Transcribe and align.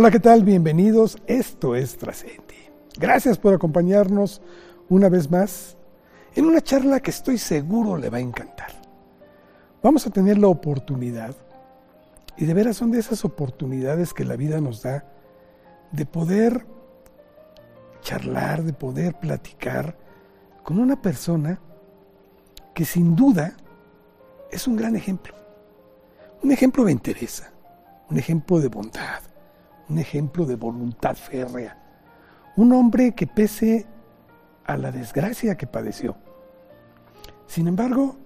Hola, 0.00 0.12
¿qué 0.12 0.20
tal? 0.20 0.44
Bienvenidos. 0.44 1.18
Esto 1.26 1.74
es 1.74 1.98
Trascendi. 1.98 2.54
Gracias 3.00 3.36
por 3.36 3.52
acompañarnos 3.52 4.40
una 4.88 5.08
vez 5.08 5.28
más 5.28 5.76
en 6.36 6.44
una 6.44 6.60
charla 6.60 7.00
que 7.00 7.10
estoy 7.10 7.36
seguro 7.36 7.96
le 7.96 8.08
va 8.08 8.18
a 8.18 8.20
encantar. 8.20 8.70
Vamos 9.82 10.06
a 10.06 10.10
tener 10.10 10.38
la 10.38 10.46
oportunidad, 10.46 11.34
y 12.36 12.44
de 12.44 12.54
veras 12.54 12.76
son 12.76 12.92
de 12.92 13.00
esas 13.00 13.24
oportunidades 13.24 14.14
que 14.14 14.24
la 14.24 14.36
vida 14.36 14.60
nos 14.60 14.82
da, 14.82 15.04
de 15.90 16.06
poder 16.06 16.64
charlar, 18.00 18.62
de 18.62 18.74
poder 18.74 19.18
platicar 19.18 19.96
con 20.62 20.78
una 20.78 21.02
persona 21.02 21.58
que 22.72 22.84
sin 22.84 23.16
duda 23.16 23.56
es 24.52 24.68
un 24.68 24.76
gran 24.76 24.94
ejemplo. 24.94 25.34
Un 26.44 26.52
ejemplo 26.52 26.84
de 26.84 26.92
interés, 26.92 27.42
un 28.08 28.16
ejemplo 28.16 28.60
de 28.60 28.68
bondad, 28.68 29.22
un 29.88 29.98
ejemplo 29.98 30.44
de 30.44 30.56
voluntad 30.56 31.16
férrea, 31.16 31.78
un 32.56 32.72
hombre 32.72 33.14
que 33.14 33.26
pese 33.26 33.86
a 34.64 34.76
la 34.76 34.90
desgracia 34.90 35.56
que 35.56 35.66
padeció, 35.66 36.16
sin 37.48 37.66
embargo, 37.66 38.16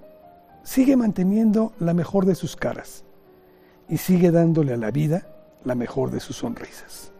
sigue 0.64 0.96
manteniendo 0.96 1.72
la 1.78 1.94
mejor 1.94 2.26
de 2.26 2.34
sus 2.34 2.56
caras 2.56 3.04
y 3.88 3.96
sigue 3.96 4.32
dándole 4.32 4.74
a 4.74 4.76
la 4.76 4.90
vida 4.90 5.26
la 5.64 5.76
mejor 5.76 6.10
de 6.10 6.18
sus 6.18 6.36
sonrisas. 6.36 7.12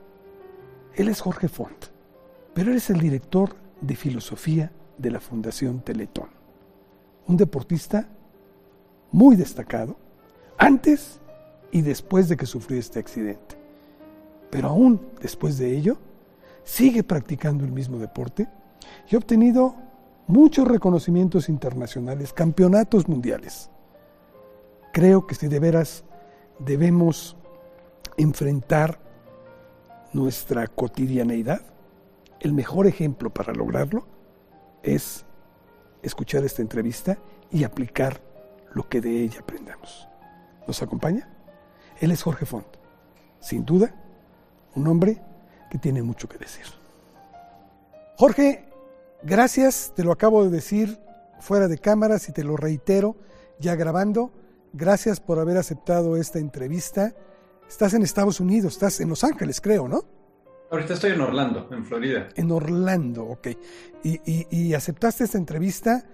Él 0.95 1.09
es 1.09 1.21
Jorge 1.21 1.49
Font, 1.49 1.87
pero 2.55 2.73
él 2.73 2.79
es 2.79 2.91
el 2.91 2.99
director 2.99 3.55
de 3.81 3.95
filosofía 3.95 4.73
de 4.99 5.11
la 5.13 5.21
Fundación 5.21 5.81
Teletón, 5.81 6.29
un 7.29 7.37
deportista 7.37 8.09
muy 9.13 9.37
destacado 9.37 9.97
antes 10.59 11.21
y 11.71 11.83
después 11.83 12.29
de 12.29 12.37
que 12.37 12.47
sufrió 12.47 12.79
este 12.79 12.99
accidente. 12.99 13.62
Pero 14.53 14.69
aún 14.69 15.01
después 15.23 15.57
de 15.57 15.75
ello, 15.75 15.97
sigue 16.63 17.03
practicando 17.03 17.65
el 17.65 17.73
mismo 17.73 17.97
deporte 17.97 18.47
y 19.11 19.15
ha 19.15 19.19
obtenido 19.19 19.75
muchos 20.27 20.69
reconocimientos 20.69 21.49
internacionales, 21.49 22.35
campeonatos 22.35 23.09
mundiales. 23.09 23.71
Creo 24.93 25.27
que 25.27 25.35
si 25.35 25.49
de 25.49 25.59
veras 25.59 26.05
debemos 26.59 27.35
enfrentar 28.19 29.01
nuestra 30.13 30.67
cotidianeidad, 30.67 31.63
el 32.39 32.53
mejor 32.53 32.87
ejemplo 32.87 33.31
para 33.31 33.55
lograrlo 33.55 34.07
es 34.83 35.25
escuchar 36.03 36.45
esta 36.45 36.61
entrevista 36.61 37.17
y 37.51 37.65
aplicar 37.65 38.21
lo 38.75 38.87
que 38.87 39.01
de 39.01 39.23
ella 39.23 39.41
aprendamos. 39.41 40.07
¿Nos 40.67 40.83
acompaña? 40.83 41.27
Él 42.03 42.11
es 42.11 42.23
Jorge 42.23 42.45
Font. 42.45 42.67
Sin 43.41 43.65
duda, 43.65 43.95
un 44.75 44.87
hombre 44.87 45.21
que 45.71 45.79
tiene 45.79 46.03
mucho 46.03 46.29
que 46.29 46.39
decir. 46.39 46.65
Jorge, 48.17 48.69
gracias, 49.23 49.93
te 49.97 50.05
lo 50.05 50.13
acabo 50.13 50.45
de 50.45 50.51
decir 50.51 50.99
fuera 51.41 51.67
de 51.67 51.79
cámaras 51.79 52.29
y 52.29 52.33
te 52.33 52.45
lo 52.45 52.57
reitero 52.57 53.17
ya 53.59 53.75
grabando. 53.75 54.33
Gracias 54.73 55.21
por 55.21 55.39
haber 55.39 55.57
aceptado 55.57 56.17
esta 56.17 56.39
entrevista. 56.39 57.15
Estás 57.69 57.95
en 57.95 58.03
Estados 58.03 58.41
Unidos, 58.41 58.75
estás 58.75 59.01
en 59.01 59.09
Los 59.09 59.25
Ángeles, 59.25 59.61
creo, 59.61 59.89
¿no? 59.89 60.05
Ahorita 60.71 60.95
estoy 60.95 61.13
en 61.13 61.21
Orlando, 61.21 61.69
en 61.71 61.85
Florida. 61.85 62.29
En 62.35 62.51
Orlando, 62.51 63.25
ok. 63.27 63.49
Y, 64.05 64.47
y 64.51 64.73
aceptaste 64.73 65.25
esta 65.25 65.37
entrevista 65.37 66.05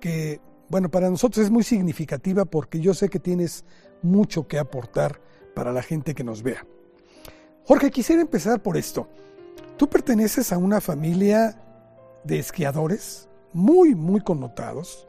que, 0.00 0.40
bueno, 0.68 0.90
para 0.90 1.08
nosotros 1.08 1.44
es 1.44 1.50
muy 1.50 1.62
significativa 1.62 2.44
porque 2.44 2.80
yo 2.80 2.92
sé 2.92 3.08
que 3.08 3.18
tienes 3.18 3.64
mucho 4.02 4.46
que 4.46 4.58
aportar 4.58 5.20
para 5.54 5.72
la 5.72 5.82
gente 5.82 6.14
que 6.14 6.24
nos 6.24 6.42
vea. 6.42 6.66
Jorge, 7.66 7.90
quisiera 7.90 8.22
empezar 8.22 8.62
por 8.62 8.76
esto. 8.76 9.08
Tú 9.76 9.88
perteneces 9.88 10.52
a 10.52 10.58
una 10.58 10.80
familia 10.80 11.60
de 12.22 12.38
esquiadores 12.38 13.28
muy, 13.52 13.96
muy 13.96 14.20
connotados. 14.20 15.08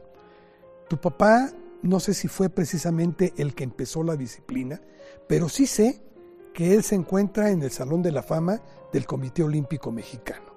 Tu 0.88 0.96
papá, 0.96 1.52
no 1.82 2.00
sé 2.00 2.14
si 2.14 2.26
fue 2.26 2.48
precisamente 2.48 3.32
el 3.36 3.54
que 3.54 3.62
empezó 3.62 4.02
la 4.02 4.16
disciplina, 4.16 4.80
pero 5.28 5.48
sí 5.48 5.68
sé 5.68 6.02
que 6.52 6.74
él 6.74 6.82
se 6.82 6.96
encuentra 6.96 7.50
en 7.50 7.62
el 7.62 7.70
Salón 7.70 8.02
de 8.02 8.10
la 8.10 8.24
Fama 8.24 8.60
del 8.92 9.06
Comité 9.06 9.44
Olímpico 9.44 9.92
Mexicano. 9.92 10.52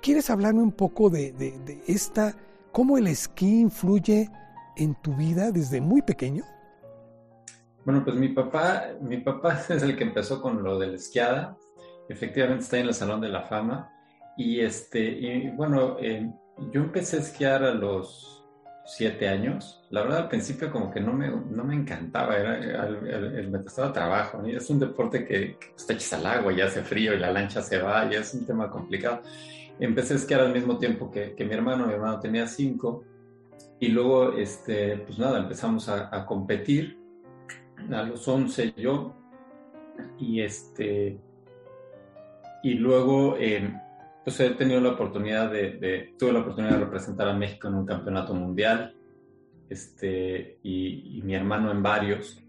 ¿Quieres 0.00 0.30
hablarme 0.30 0.62
un 0.62 0.70
poco 0.70 1.10
de, 1.10 1.82
esta, 1.88 2.36
cómo 2.70 2.96
el 2.96 3.08
esquí 3.08 3.58
influye 3.58 4.30
en 4.76 4.94
tu 5.02 5.16
vida 5.16 5.50
desde 5.50 5.80
muy 5.80 6.00
pequeño? 6.02 6.44
Bueno, 7.84 8.02
pues 8.02 8.16
mi 8.16 8.28
papá, 8.28 8.88
mi 9.00 9.18
papá 9.18 9.60
es 9.68 9.82
el 9.82 9.96
que 9.96 10.04
empezó 10.04 10.40
con 10.40 10.62
lo 10.62 10.78
de 10.78 10.88
la 10.88 10.96
esquiada. 10.96 11.56
Efectivamente 12.08 12.64
está 12.64 12.78
en 12.78 12.86
el 12.86 12.94
Salón 12.94 13.20
de 13.20 13.28
la 13.28 13.42
Fama. 13.42 13.90
Y 14.36 14.60
este, 14.60 15.00
y 15.00 15.50
bueno, 15.50 15.96
eh, 16.00 16.30
yo 16.72 16.80
empecé 16.80 17.18
a 17.18 17.20
esquiar 17.20 17.62
a 17.62 17.74
los 17.74 18.44
siete 18.86 19.28
años. 19.28 19.82
La 19.90 20.02
verdad, 20.02 20.18
al 20.22 20.28
principio 20.28 20.70
como 20.70 20.90
que 20.90 21.00
no 21.00 21.12
me, 21.12 21.28
no 21.28 21.64
me 21.64 21.74
encantaba, 21.74 22.36
era, 22.36 22.86
el, 22.86 23.50
me 23.50 23.62
costaba 23.62 23.92
trabajo. 23.92 24.42
Es 24.44 24.68
un 24.70 24.80
deporte 24.80 25.24
que, 25.24 25.56
que 25.58 25.74
está 25.76 25.92
echas 25.92 26.14
al 26.14 26.26
agua 26.26 26.52
y 26.52 26.60
hace 26.60 26.82
frío 26.82 27.14
y 27.14 27.18
la 27.18 27.30
lancha 27.30 27.62
se 27.62 27.78
va 27.78 28.06
y 28.10 28.16
es 28.16 28.34
un 28.34 28.46
tema 28.46 28.70
complicado. 28.70 29.22
Empecé 29.78 30.14
a 30.14 30.16
esquiar 30.16 30.40
al 30.40 30.52
mismo 30.52 30.78
tiempo 30.78 31.10
que, 31.10 31.34
que 31.34 31.44
mi 31.44 31.54
hermano. 31.54 31.86
Mi 31.86 31.94
hermano 31.94 32.18
tenía 32.18 32.46
cinco. 32.46 33.04
Y 33.78 33.88
luego, 33.88 34.32
este, 34.32 34.98
pues 34.98 35.18
nada, 35.18 35.38
empezamos 35.38 35.88
a, 35.88 36.14
a 36.14 36.24
competir 36.24 37.03
a 37.92 38.02
los 38.02 38.26
11 38.26 38.74
yo, 38.76 39.14
y 40.18 40.40
este, 40.40 41.18
y 42.62 42.74
luego, 42.74 43.36
eh, 43.38 43.80
pues 44.24 44.40
he 44.40 44.50
tenido 44.50 44.80
la 44.80 44.90
oportunidad 44.90 45.50
de, 45.50 46.14
tuve 46.18 46.32
la 46.32 46.40
oportunidad 46.40 46.72
de 46.72 46.84
representar 46.84 47.28
a 47.28 47.34
México 47.34 47.68
en 47.68 47.74
un 47.74 47.86
campeonato 47.86 48.34
mundial, 48.34 48.94
este, 49.68 50.58
y, 50.62 51.20
mi 51.24 51.34
hermano 51.34 51.70
en 51.70 51.82
varios, 51.82 52.42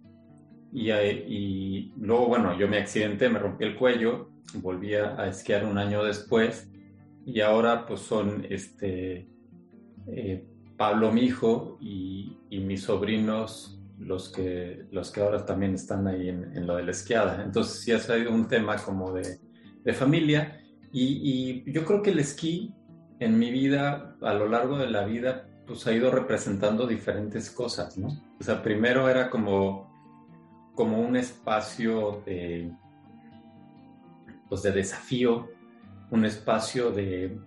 y, 0.74 0.92
y, 0.92 1.94
luego, 1.98 2.28
bueno, 2.28 2.58
yo 2.58 2.68
me 2.68 2.78
accidenté, 2.78 3.30
me 3.30 3.40
rompí 3.40 3.66
el 3.66 3.76
cuello, 3.76 4.30
volví 4.56 4.94
a 4.96 5.28
esquiar 5.28 5.66
un 5.66 5.78
año 5.78 6.04
después, 6.04 6.72
y 7.26 7.42
ahora 7.42 7.86
pues 7.86 8.02
son, 8.02 8.46
este, 8.50 9.28
eh, 10.08 10.46
Pablo, 10.78 11.12
mi 11.12 11.22
hijo, 11.22 11.78
y, 11.82 12.38
y 12.50 12.60
mis 12.60 12.84
sobrinos 12.84 13.75
los 14.00 14.30
que, 14.30 14.86
los 14.92 15.12
que 15.12 15.22
ahora 15.22 15.46
también 15.46 15.74
están 15.74 16.08
ahí 16.08 16.30
en, 16.30 16.68
lo 16.68 16.76
de 16.76 16.84
la 16.84 16.92
esquiada. 16.92 17.44
Entonces 17.44 17.82
sí 17.82 17.92
ha 17.92 18.00
sido 18.00 18.32
un 18.32 18.48
tema 18.48 18.76
como 18.78 19.14
de, 19.14 19.40
de 19.84 19.94
familia 19.94 20.62
y, 20.92 21.64
y, 21.66 21.72
yo 21.72 21.86
creo 21.86 22.02
que 22.02 22.12
el 22.12 22.20
esquí 22.20 22.74
en 23.20 23.38
mi 23.38 23.52
vida, 23.52 24.16
a 24.22 24.34
lo 24.34 24.48
largo 24.48 24.78
de 24.78 24.88
la 24.88 25.06
vida, 25.06 25.48
pues 25.66 25.86
ha 25.88 25.94
ido 25.94 26.12
representando 26.12 26.86
diferentes 26.86 27.50
cosas, 27.50 27.98
¿no? 27.98 28.08
O 28.40 28.44
sea, 28.44 28.62
primero 28.62 29.10
era 29.10 29.30
como, 29.30 29.92
como 30.76 31.00
un 31.00 31.16
espacio 31.16 32.22
de, 32.26 32.72
pues 34.50 34.62
de 34.62 34.72
desafío, 34.72 35.50
un 36.12 36.26
espacio 36.26 36.92
de, 36.92 37.38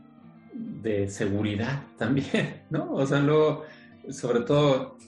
de 0.52 1.08
seguridad 1.08 1.82
también, 1.96 2.64
¿no? 2.70 2.92
O 2.92 3.06
sea, 3.06 3.20
luego, 3.20 3.64
sobre 4.10 4.40
todo 4.40 4.98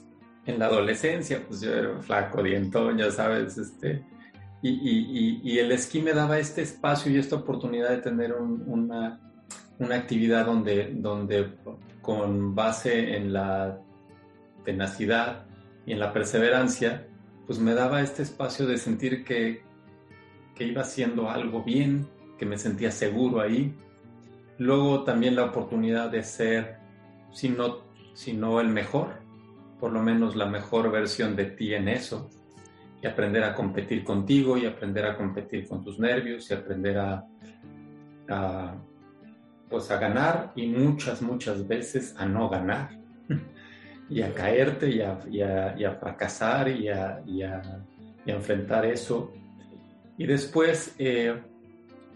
en 0.45 0.59
la 0.59 0.65
adolescencia, 0.65 1.43
pues 1.47 1.61
yo 1.61 1.73
era 1.73 2.01
flaco, 2.01 2.41
dientón, 2.41 2.97
ya 2.97 3.11
sabes, 3.11 3.57
este, 3.57 4.03
y, 4.61 4.69
y, 4.69 5.41
y, 5.43 5.59
el 5.59 5.71
esquí 5.71 6.01
me 6.01 6.13
daba 6.13 6.37
este 6.37 6.61
espacio 6.61 7.11
y 7.11 7.17
esta 7.17 7.35
oportunidad 7.35 7.89
de 7.89 7.97
tener 7.97 8.33
una, 8.33 9.19
una, 9.79 9.95
actividad 9.95 10.45
donde, 10.45 10.93
donde 10.93 11.49
con 12.01 12.53
base 12.53 13.15
en 13.15 13.33
la 13.33 13.79
tenacidad 14.63 15.45
y 15.87 15.93
en 15.93 15.99
la 15.99 16.13
perseverancia, 16.13 17.07
pues 17.47 17.57
me 17.57 17.73
daba 17.73 18.01
este 18.01 18.21
espacio 18.21 18.67
de 18.67 18.77
sentir 18.77 19.23
que, 19.25 19.63
que 20.53 20.65
iba 20.65 20.81
haciendo 20.81 21.29
algo 21.29 21.63
bien, 21.63 22.07
que 22.37 22.45
me 22.45 22.59
sentía 22.59 22.91
seguro 22.91 23.41
ahí. 23.41 23.75
Luego 24.59 25.03
también 25.03 25.35
la 25.35 25.45
oportunidad 25.45 26.11
de 26.11 26.23
ser, 26.23 26.77
si 27.31 27.49
no, 27.49 27.79
si 28.13 28.33
no 28.33 28.61
el 28.61 28.67
mejor, 28.67 29.20
por 29.81 29.91
lo 29.91 30.01
menos 30.03 30.35
la 30.35 30.45
mejor 30.45 30.91
versión 30.91 31.35
de 31.35 31.45
ti 31.45 31.73
en 31.73 31.89
eso 31.89 32.29
y 33.01 33.07
aprender 33.07 33.43
a 33.43 33.55
competir 33.55 34.03
contigo 34.03 34.55
y 34.55 34.67
aprender 34.67 35.07
a 35.07 35.17
competir 35.17 35.67
con 35.67 35.83
tus 35.83 35.99
nervios 35.99 36.49
y 36.51 36.53
aprender 36.53 36.99
a, 36.99 37.25
pues 39.67 39.89
a 39.89 39.97
ganar 39.97 40.51
y 40.55 40.67
muchas, 40.67 41.23
muchas 41.23 41.67
veces 41.67 42.15
a 42.15 42.27
no 42.27 42.47
ganar 42.47 42.91
y 44.09 44.21
a 44.21 44.31
caerte 44.35 44.87
y 44.87 45.01
a, 45.01 45.97
fracasar 45.99 46.69
y 46.69 46.87
a, 46.87 47.23
enfrentar 48.27 48.85
eso. 48.85 49.33
Y 50.15 50.27
después, 50.27 50.93
eh, 50.99 51.41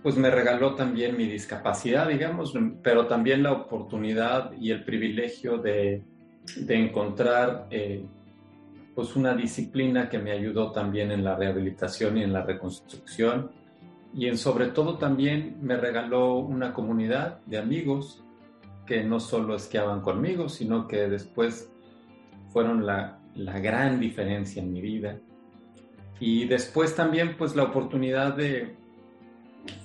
pues 0.03 0.17
me 0.17 0.29
regaló 0.29 0.75
también 0.75 1.17
mi 1.17 1.25
discapacidad, 1.25 2.07
digamos, 2.09 2.53
pero 2.83 3.07
también 3.07 3.41
la 3.41 3.53
oportunidad 3.53 4.51
y 4.51 4.69
el 4.69 4.83
privilegio 4.83 5.57
de, 5.57 6.03
de 6.57 6.75
encontrar 6.75 7.67
eh, 7.69 8.05
pues 8.93 9.15
una 9.15 9.35
disciplina 9.35 10.09
que 10.09 10.19
me 10.19 10.31
ayudó 10.31 10.71
también 10.71 11.11
en 11.11 11.23
la 11.23 11.35
rehabilitación 11.35 12.17
y 12.17 12.23
en 12.23 12.33
la 12.33 12.43
reconstrucción 12.43 13.51
y 14.13 14.27
en 14.27 14.37
sobre 14.37 14.67
todo 14.67 14.97
también 14.97 15.57
me 15.61 15.75
regaló 15.75 16.35
una 16.35 16.73
comunidad 16.73 17.39
de 17.45 17.57
amigos 17.57 18.23
que 18.85 19.03
no 19.03 19.19
solo 19.19 19.55
esquiaban 19.55 20.01
conmigo, 20.01 20.47
sino 20.47 20.87
que 20.87 21.09
después 21.09 21.69
fueron 22.49 22.85
la, 22.85 23.19
la 23.35 23.59
gran 23.59 23.99
diferencia 23.99 24.61
en 24.61 24.71
mi 24.71 24.79
vida. 24.79 25.19
Y 26.19 26.45
después 26.45 26.95
también 26.95 27.35
pues 27.35 27.57
la 27.57 27.63
oportunidad 27.63 28.35
de, 28.35 28.77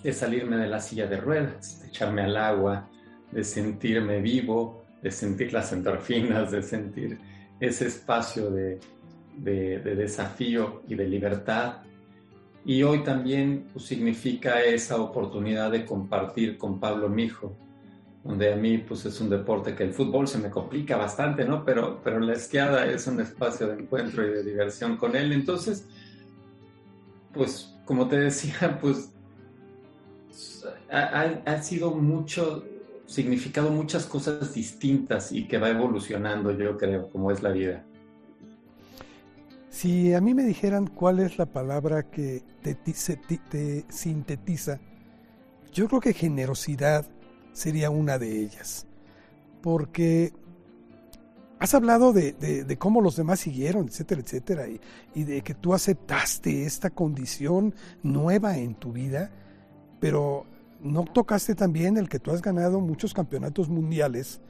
de 0.03 0.13
salirme 0.13 0.57
de 0.59 0.69
la 0.69 0.81
silla 0.81 1.09
de 1.09 1.17
ruedas, 1.17 1.81
de 1.83 1.89
echarme 1.89 2.23
al 2.23 2.37
agua, 2.37 2.89
de 3.33 3.43
sentirme 3.43 4.21
vivo, 4.21 4.80
de 5.03 5.11
sentir 5.11 5.53
las 5.53 5.73
endorfinas, 5.73 6.51
de 6.51 6.63
sentir 6.63 7.19
ese 7.59 7.87
espacio 7.87 8.51
de, 8.51 8.81
de, 9.37 9.79
desafío 9.95 10.83
y 10.89 10.95
de 10.95 11.07
libertad. 11.07 11.79
Y 12.65 12.83
hoy 12.83 13.03
también 13.03 13.67
pues, 13.73 13.87
significa 13.87 14.63
esa 14.63 15.01
oportunidad 15.01 15.71
de 15.71 15.85
compartir 15.85 16.59
con 16.59 16.79
Pablo 16.79 17.09
mi 17.09 17.25
hijo, 17.25 17.57
donde 18.23 18.53
a 18.53 18.57
mí 18.57 18.79
pues 18.79 19.07
es 19.07 19.21
un 19.21 19.31
deporte 19.31 19.75
que 19.75 19.85
el 19.85 19.95
fútbol 19.95 20.29
se 20.29 20.39
me 20.39 20.51
complica 20.51 20.97
bastante, 20.97 21.45
¿no? 21.45 21.65
Pero, 21.65 22.01
pero 22.05 22.21
la 22.21 22.35
esquiada 22.35 22.87
es 22.87 23.07
un 23.07 23.21
espacio 23.21 23.69
de 23.69 23.83
encuentro 23.83 24.27
y 24.27 24.31
de 24.31 24.45
diversión 24.45 24.97
con 24.97 25.17
él. 25.17 25.33
Entonces, 25.33 25.87
pues 27.33 27.75
como 27.87 28.09
te 28.09 28.19
decía, 28.19 28.79
pues 28.81 29.11
ha, 30.91 31.23
ha 31.47 31.63
sido 31.63 31.93
mucho, 31.93 32.65
significado 33.11 33.73
muchas 33.73 34.07
cosas 34.07 34.55
distintas 34.55 35.33
y 35.33 35.49
que 35.49 35.59
va 35.59 35.69
evolucionando, 35.69 36.53
yo 36.53 36.79
creo, 36.79 37.11
como 37.11 37.33
es 37.33 37.43
la 37.43 37.51
vida. 37.51 37.85
Si 39.69 40.15
a 40.15 40.21
mí 40.21 40.33
me 40.33 40.45
dijeran 40.45 40.87
cuál 40.87 41.19
es 41.19 41.37
la 41.37 41.47
palabra 41.47 42.05
que 42.05 42.45
te, 42.63 42.77
te, 42.77 43.85
sintetiza, 43.89 44.79
yo 45.73 45.89
creo 45.89 46.01
que 46.01 46.13
generosidad 46.13 47.05
sería 47.53 47.91
una 47.91 48.17
de 48.17 48.43
ellas. 48.43 48.87
Porque 49.61 50.33
has 51.59 51.75
hablado 51.75 52.13
de, 52.13 52.33
de, 52.33 52.79
cómo 52.79 53.01
los 53.01 53.17
demás 53.17 53.41
siguieron, 53.41 53.89
etcétera, 53.89 54.21
etcétera, 54.21 54.67
y, 55.15 55.25
de 55.25 55.43
que 55.43 55.55
tú 55.55 55.75
aceptaste 55.75 56.65
esta 56.65 56.91
condición 56.91 57.75
nueva 58.05 58.57
en 58.57 58.77
tu 58.77 58.93
vida, 58.93 59.33
pero 59.99 60.47
no 60.83 61.05
tocaste 61.05 61.55
también 61.55 61.97
el 61.97 62.09
que 62.09 62.19
tú 62.19 62.31
has 62.31 62.43
ganado 62.43 62.81
muchos 62.81 63.15
campeonatos 63.15 63.69
mundiales 63.69 64.41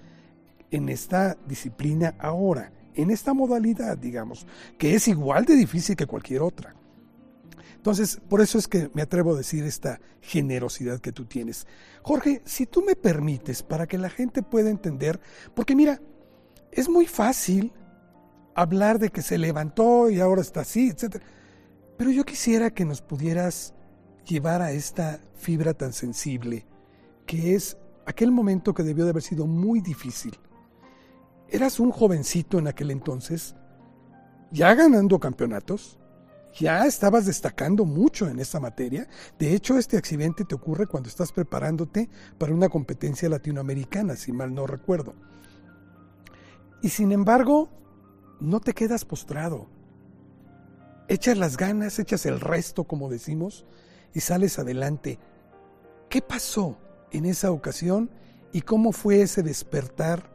en 0.71 0.89
esta 0.89 1.37
disciplina 1.47 2.15
ahora 2.19 2.73
en 2.95 3.11
esta 3.11 3.35
modalidad, 3.35 3.97
digamos, 3.99 4.47
que 4.79 4.95
es 4.95 5.09
igual 5.09 5.45
de 5.45 5.55
difícil 5.55 5.97
que 5.97 6.07
cualquier 6.07 6.43
otra. 6.43 6.75
Entonces, 7.77 8.21
por 8.29 8.41
eso 8.41 8.59
es 8.59 8.69
que 8.69 8.91
me 8.93 9.03
atrevo 9.03 9.35
a 9.35 9.39
decir 9.39 9.65
esta 9.65 10.01
generosidad 10.21 11.01
que 11.01 11.13
tú 11.13 11.25
tienes. 11.25 11.67
Jorge, 12.03 12.43
si 12.45 12.67
tú 12.67 12.83
me 12.83 12.95
permites, 12.95 13.63
para 13.63 13.87
que 13.87 13.97
la 13.97 14.11
gente 14.11 14.43
pueda 14.43 14.69
entender, 14.69 15.19
porque 15.55 15.75
mira, 15.75 16.01
es 16.73 16.89
muy 16.89 17.07
fácil 17.07 17.73
hablar 18.55 18.99
de 18.99 19.09
que 19.09 19.23
se 19.23 19.39
levantó 19.39 20.11
y 20.11 20.21
ahora 20.21 20.43
está 20.43 20.61
así, 20.61 20.89
etc. 20.91 21.23
Pero 21.97 22.11
yo 22.11 22.25
quisiera 22.25 22.71
que 22.71 22.85
nos 22.85 23.01
pudieras 23.01 23.73
llevar 24.27 24.63
a 24.63 24.73
esta 24.73 25.21
fibra 25.35 25.75
tan 25.75 25.93
sensible, 25.93 26.67
que 27.27 27.55
es 27.55 27.77
aquel 28.07 28.31
momento 28.31 28.75
que 28.75 28.83
debió 28.83 29.05
de 29.05 29.11
haber 29.11 29.23
sido 29.23 29.47
muy 29.47 29.81
difícil 29.81 30.39
eras 31.51 31.81
un 31.81 31.91
jovencito 31.91 32.59
en 32.59 32.69
aquel 32.69 32.91
entonces, 32.91 33.55
ya 34.51 34.75
ganando 34.75 35.19
campeonatos, 35.19 35.99
ya 36.59 36.87
estabas 36.87 37.27
destacando 37.27 37.85
mucho 37.85 38.29
en 38.29 38.41
esta 38.41 38.59
materia. 38.59 39.09
De 39.39 39.55
hecho, 39.55 39.79
este 39.79 39.97
accidente 39.97 40.45
te 40.45 40.55
ocurre 40.55 40.87
cuando 40.87 41.09
estás 41.09 41.33
preparándote 41.33 42.09
para 42.39 42.53
una 42.53 42.69
competencia 42.69 43.29
latinoamericana, 43.29 44.17
si 44.17 44.33
mal 44.33 44.53
no 44.55 44.67
recuerdo. 44.67 45.15
Y 46.83 46.89
sin 46.89 47.13
embargo, 47.13 47.69
no 48.41 48.61
te 48.61 48.73
quedas 48.73 49.05
postrado. 49.05 49.69
Echas 51.09 51.39
las 51.39 51.57
ganas, 51.57 51.99
echas 51.99 52.27
el 52.27 52.41
resto, 52.41 52.85
como 52.85 53.09
decimos, 53.09 53.67
y 54.15 54.21
sales 54.21 54.59
adelante. 54.59 55.19
¿Qué 56.09 56.23
pasó 56.23 56.77
en 57.13 57.25
esa 57.27 57.51
ocasión 57.51 58.11
y 58.53 58.63
cómo 58.63 58.93
fue 58.93 59.23
ese 59.23 59.43
despertar 59.43 60.31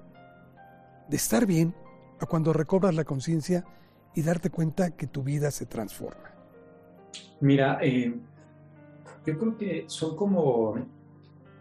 de 1.10 1.18
estar 1.18 1.46
bien 1.46 1.76
a 2.20 2.26
cuando 2.26 2.54
recobras 2.54 2.96
la 2.96 3.04
conciencia 3.04 3.66
y 4.14 4.22
darte 4.22 4.50
cuenta 4.50 4.92
que 4.92 5.08
tu 5.08 5.24
vida 5.24 5.52
se 5.52 5.66
transforma? 5.66 6.34
Mira, 7.42 7.80
eh, 7.82 8.16
yo 9.26 9.38
creo 9.38 9.58
que 9.58 9.86
son 9.88 10.16
como... 10.16 10.76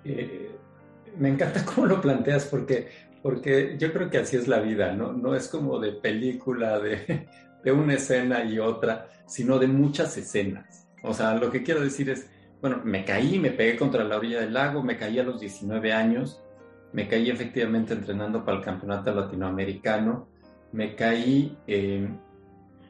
Eh, 0.05 0.57
me 1.19 1.29
encanta 1.29 1.65
cómo 1.75 1.87
lo 1.87 2.01
planteas 2.01 2.45
porque, 2.47 2.89
porque 3.23 3.77
yo 3.79 3.93
creo 3.93 4.11
que 4.11 4.19
así 4.19 4.37
es 4.37 4.49
la 4.49 4.61
vida, 4.61 4.93
¿no? 4.93 5.13
No 5.13 5.35
es 5.35 5.49
como 5.49 5.79
de 5.79 5.93
película, 5.93 6.79
de, 6.79 7.29
de 7.65 7.73
una 7.73 7.95
escena 7.95 8.45
y 8.45 8.59
otra, 8.59 9.09
sino 9.27 9.59
de 9.59 9.67
muchas 9.67 10.17
escenas. 10.17 10.84
O 11.05 11.13
sea, 11.13 11.35
lo 11.35 11.51
que 11.51 11.63
quiero 11.63 11.83
decir 11.83 12.09
es, 12.09 12.27
bueno, 12.61 12.81
me 12.83 13.05
caí, 13.05 13.39
me 13.39 13.51
pegué 13.51 13.77
contra 13.77 14.03
la 14.05 14.17
orilla 14.17 14.41
del 14.41 14.55
lago, 14.55 14.83
me 14.83 14.97
caí 14.97 15.19
a 15.19 15.23
los 15.23 15.39
19 15.39 15.93
años, 15.93 16.43
me 16.93 17.07
caí 17.07 17.29
efectivamente 17.29 17.93
entrenando 17.93 18.43
para 18.45 18.59
el 18.59 18.65
campeonato 18.65 19.15
latinoamericano, 19.15 20.29
me 20.73 20.95
caí 20.95 21.59
eh, 21.67 22.09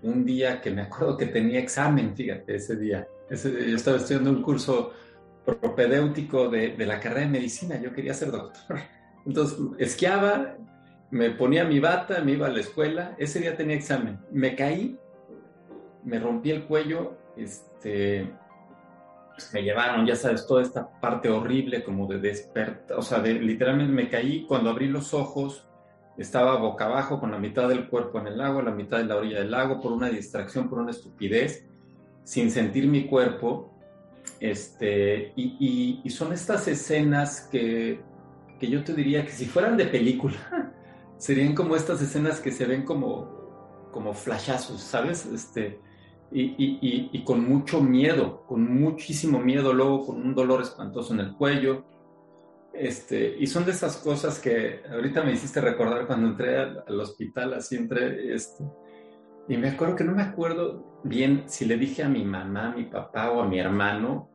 un 0.03 0.25
día 0.25 0.61
que 0.61 0.71
me 0.71 0.83
acuerdo 0.83 1.17
que 1.17 1.27
tenía 1.27 1.59
examen, 1.59 2.15
fíjate, 2.15 2.55
ese 2.55 2.77
día. 2.77 3.07
yo 3.29 3.77
estaba 3.77 3.97
estudiando 3.97 4.31
un 4.31 4.43
curso 4.43 4.93
propedéutico 5.45 6.49
de, 6.49 6.77
de, 6.77 6.87
la 6.87 7.01
carrera 7.01 7.23
de 7.23 7.33
medicina, 7.33 7.81
yo 7.81 7.93
quería 7.93 8.15
ser 8.15 8.31
doctor. 8.31 8.79
Entonces, 9.27 9.59
esquiaba, 9.79 10.57
me 11.11 11.31
ponía 11.31 11.65
mi 11.65 11.81
bata, 11.81 12.23
me 12.23 12.33
iba 12.33 12.47
a 12.47 12.51
la 12.51 12.61
escuela, 12.61 13.17
ese 13.19 13.41
día 13.41 13.57
tenía 13.57 13.75
examen, 13.75 14.21
me 14.31 14.55
caí, 14.55 14.99
me 16.05 16.21
rompí 16.21 16.53
el 16.53 16.65
cuello, 16.65 17.24
este, 17.37 18.33
me 19.53 19.63
llevaron, 19.63 20.07
ya 20.07 20.17
sabes, 20.17 20.47
toda 20.47 20.63
esta 20.63 20.89
parte 21.01 21.29
horrible 21.29 21.83
como 21.83 22.07
de 22.07 22.19
despertar, 22.19 22.99
o 22.99 23.03
sea, 23.03 23.21
de, 23.21 23.35
literalmente 23.35 23.93
me 23.93 24.09
caí 24.09 24.45
cuando 24.47 24.71
abrí 24.71 24.89
los 24.89 25.15
ojos, 25.15 25.67
estaba 26.17 26.57
boca 26.57 26.87
abajo 26.87 27.19
con 27.19 27.33
la 27.33 27.39
mitad 27.39 27.69
del 27.69 27.89
cuerpo 27.89 28.21
en 28.21 28.29
el 28.29 28.41
agua, 28.41 28.63
la 28.63 28.71
mitad 28.71 28.99
de 28.99 29.05
la 29.05 29.17
orilla 29.17 29.41
del 29.41 29.51
lago, 29.51 29.81
por 29.81 29.93
una 29.93 30.09
distracción, 30.09 30.69
por 30.69 30.79
una 30.79 30.93
estupidez, 30.93 31.67
sin 32.23 32.51
sentir 32.51 32.87
mi 32.87 33.07
cuerpo. 33.07 33.71
Este, 34.41 35.33
y, 35.37 36.01
y, 36.05 36.11
son 36.11 36.33
estas 36.33 36.69
escenas 36.69 37.49
que, 37.51 38.01
que 38.59 38.69
yo 38.69 38.85
te 38.85 38.95
diría 38.95 39.25
que 39.25 39.33
si 39.33 39.47
fueran 39.47 39.77
de 39.77 39.87
película, 39.87 40.73
serían 41.19 41.55
como 41.55 41.77
estas 41.77 42.01
escenas 42.01 42.41
que 42.41 42.53
se 42.53 42.67
ven 42.67 42.85
como, 42.85 43.89
como 43.91 44.13
flashazos, 44.13 44.81
¿sabes? 44.81 45.27
Este, 45.27 45.81
y, 46.37 47.25
con 47.25 47.49
mucho 47.49 47.81
miedo, 47.81 48.45
con 48.47 48.63
muchísimo 48.81 49.39
miedo, 49.39 49.73
luego 49.73 50.07
con 50.07 50.17
un 50.21 50.35
dolor 50.35 50.63
espantoso 50.63 51.15
en 51.15 51.21
el 51.21 51.37
cuello. 51.37 51.85
Este, 52.73 53.37
y 53.39 53.47
son 53.47 53.65
de 53.65 53.71
esas 53.71 53.99
cosas 53.99 54.41
que 54.41 54.81
ahorita 54.91 55.23
me 55.23 55.33
hiciste 55.33 55.61
recordar 55.61 56.09
cuando 56.09 56.27
entré 56.27 56.59
al, 56.59 57.01
hospital, 57.01 57.55
así 57.55 57.77
entré, 57.77 58.35
este, 58.35 58.65
y 59.49 59.57
me 59.57 59.69
acuerdo 59.69 59.95
que 59.95 60.03
no 60.03 60.13
me 60.13 60.23
acuerdo 60.23 61.01
bien 61.05 61.45
si 61.47 61.67
le 61.67 61.77
dije 61.77 62.03
a 62.03 62.09
mi 62.09 62.25
mamá, 62.25 62.73
a 62.73 62.77
mi 62.77 62.85
papá 62.85 63.31
o 63.31 63.41
a 63.41 63.47
mi 63.47 63.61
hermano 63.61 64.29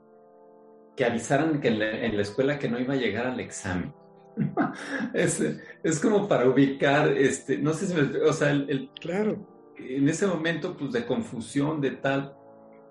que 0.96 1.04
avisaran 1.04 1.60
que 1.60 1.68
en 1.68 1.80
la, 1.80 2.22
escuela 2.22 2.58
que 2.60 2.70
no 2.70 2.80
iba 2.80 2.94
a 2.94 2.98
llegar 2.98 3.28
al 3.28 3.42
examen. 3.42 3.94
es, 5.14 5.44
es, 5.84 6.00
como 6.00 6.26
para 6.30 6.48
ubicar, 6.50 7.10
este, 7.10 7.58
no 7.58 7.74
sé 7.74 7.88
si 7.88 7.94
me, 7.94 8.22
o 8.22 8.32
sea, 8.32 8.52
el, 8.52 8.90
claro 9.02 9.49
en 9.80 10.08
ese 10.10 10.28
momento 10.28 10.76
pues 10.78 10.92
de 10.92 11.06
confusión, 11.06 11.82
de 11.82 11.92
tal. 11.92 12.36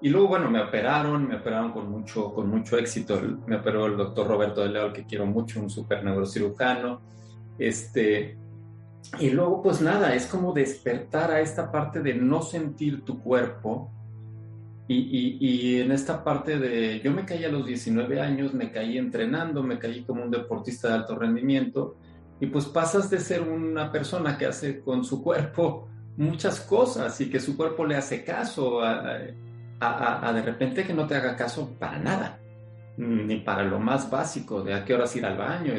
Y 0.00 0.10
luego, 0.10 0.28
bueno, 0.28 0.50
me 0.50 0.60
operaron, 0.60 1.26
me 1.26 1.36
operaron 1.36 1.72
con 1.72 1.90
mucho, 1.90 2.32
con 2.32 2.48
mucho 2.48 2.78
éxito. 2.78 3.20
Me 3.46 3.56
operó 3.56 3.86
el 3.86 3.96
doctor 3.96 4.28
Roberto 4.28 4.62
de 4.62 4.68
León, 4.68 4.92
que 4.92 5.04
quiero 5.04 5.26
mucho, 5.26 5.60
un 5.60 5.70
super 5.70 6.04
neurocirujano. 6.04 7.00
Este, 7.58 8.38
y 9.18 9.30
luego, 9.30 9.62
pues 9.62 9.80
nada, 9.80 10.14
es 10.14 10.26
como 10.26 10.52
despertar 10.52 11.30
a 11.32 11.40
esta 11.40 11.72
parte 11.72 12.00
de 12.00 12.14
no 12.14 12.42
sentir 12.42 13.04
tu 13.04 13.20
cuerpo. 13.20 13.90
Y, 14.86 14.96
y, 14.96 15.38
y, 15.40 15.80
en 15.80 15.92
esta 15.92 16.24
parte 16.24 16.58
de, 16.58 17.00
yo 17.00 17.12
me 17.12 17.26
caí 17.26 17.44
a 17.44 17.50
los 17.50 17.66
19 17.66 18.20
años, 18.20 18.54
me 18.54 18.70
caí 18.70 18.96
entrenando, 18.96 19.62
me 19.62 19.78
caí 19.78 20.02
como 20.04 20.22
un 20.22 20.30
deportista 20.30 20.88
de 20.88 20.94
alto 20.94 21.16
rendimiento. 21.18 21.96
Y 22.40 22.46
pues 22.46 22.66
pasas 22.66 23.10
de 23.10 23.18
ser 23.18 23.42
una 23.42 23.90
persona 23.90 24.38
que 24.38 24.46
hace 24.46 24.80
con 24.80 25.04
su 25.04 25.22
cuerpo 25.22 25.88
muchas 26.18 26.60
cosas 26.60 27.18
y 27.20 27.30
que 27.30 27.40
su 27.40 27.56
cuerpo 27.56 27.86
le 27.86 27.96
hace 27.96 28.24
caso 28.24 28.82
a, 28.82 30.32
de 30.32 30.42
repente 30.42 30.84
que 30.84 30.92
no 30.92 31.06
te 31.06 31.14
haga 31.14 31.36
caso 31.36 31.76
para 31.78 31.98
nada, 31.98 32.40
ni 32.96 33.36
para 33.36 33.62
lo 33.62 33.78
más 33.78 34.10
básico 34.10 34.62
de 34.62 34.74
a 34.74 34.84
qué 34.84 34.94
horas 34.94 35.14
ir 35.16 35.24
al 35.24 35.38
baño. 35.38 35.72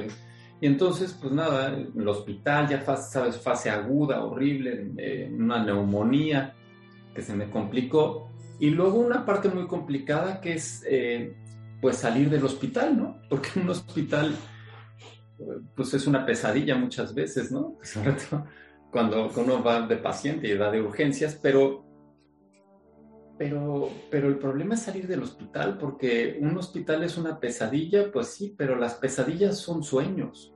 Y 0.62 0.65
entonces, 0.65 1.17
pues 1.22 1.34
nada, 1.34 1.67
el 1.67 2.08
hospital 2.08 2.67
ya 2.69 2.98
sabes, 2.98 3.38
fase 3.38 3.69
aguda, 3.69 4.24
horrible, 4.24 5.29
una 5.38 5.63
neumonía 5.63 6.55
que 7.13 7.22
se 7.22 7.36
me 7.36 7.50
complicó. 7.50 8.29
Y 8.62 8.69
luego 8.69 9.00
una 9.00 9.25
parte 9.25 9.50
muy 9.50 9.67
complicada 9.67 10.41
que 10.41 10.53
es, 10.53 10.84
eh, 10.88 11.36
pues 11.81 11.98
salir 11.98 12.29
del 12.29 12.43
hospital, 12.43 12.98
¿no? 12.98 13.22
Porque 13.29 13.60
un 13.60 13.69
hospital 13.69 14.34
pues 15.75 15.93
es 15.93 16.08
una 16.08 16.25
pesadilla 16.25 16.75
muchas 16.75 17.13
veces, 17.13 17.51
¿no? 17.51 17.77
cuando 18.91 19.29
uno 19.36 19.63
va 19.63 19.81
de 19.81 19.98
paciente 19.98 20.48
y 20.48 20.58
va 20.58 20.72
de 20.72 20.81
urgencias, 20.81 21.39
pero, 21.41 21.86
pero, 23.38 23.89
pero 24.10 24.27
el 24.27 24.38
problema 24.38 24.74
es 24.74 24.81
salir 24.81 25.08
del 25.08 25.24
hospital, 25.24 25.77
porque 25.77 26.38
un 26.41 26.58
hospital 26.58 27.03
es 27.03 27.17
una 27.17 27.39
pesadilla, 27.39 28.12
pues 28.12 28.27
sí, 28.27 28.55
pero 28.58 28.75
las 28.75 28.96
pesadillas 28.96 29.58
son 29.58 29.84
sueños. 29.84 30.53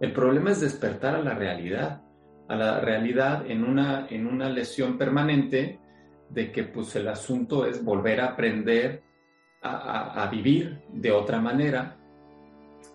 El 0.00 0.12
problema 0.12 0.50
es 0.50 0.60
despertar 0.60 1.14
a 1.14 1.22
la 1.22 1.34
realidad, 1.34 2.02
a 2.48 2.56
la 2.56 2.80
realidad 2.80 3.48
en 3.50 3.64
una, 3.64 4.06
en 4.08 4.26
una 4.26 4.48
lesión 4.48 4.96
permanente 4.96 5.80
de 6.30 6.52
que 6.52 6.64
pues 6.64 6.94
el 6.96 7.08
asunto 7.08 7.66
es 7.66 7.84
volver 7.84 8.20
a 8.20 8.28
aprender 8.28 9.02
a, 9.62 10.22
a 10.22 10.30
vivir 10.30 10.82
de 10.92 11.12
otra 11.12 11.40
manera 11.40 11.96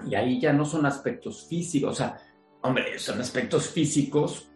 y 0.07 0.15
ahí 0.15 0.39
ya 0.39 0.53
no 0.53 0.65
son 0.65 0.85
aspectos 0.85 1.45
físicos, 1.47 1.91
o 1.91 1.95
sea, 1.95 2.17
hombre, 2.61 2.97
son 2.97 3.19
aspectos 3.19 3.69
físicos 3.69 4.50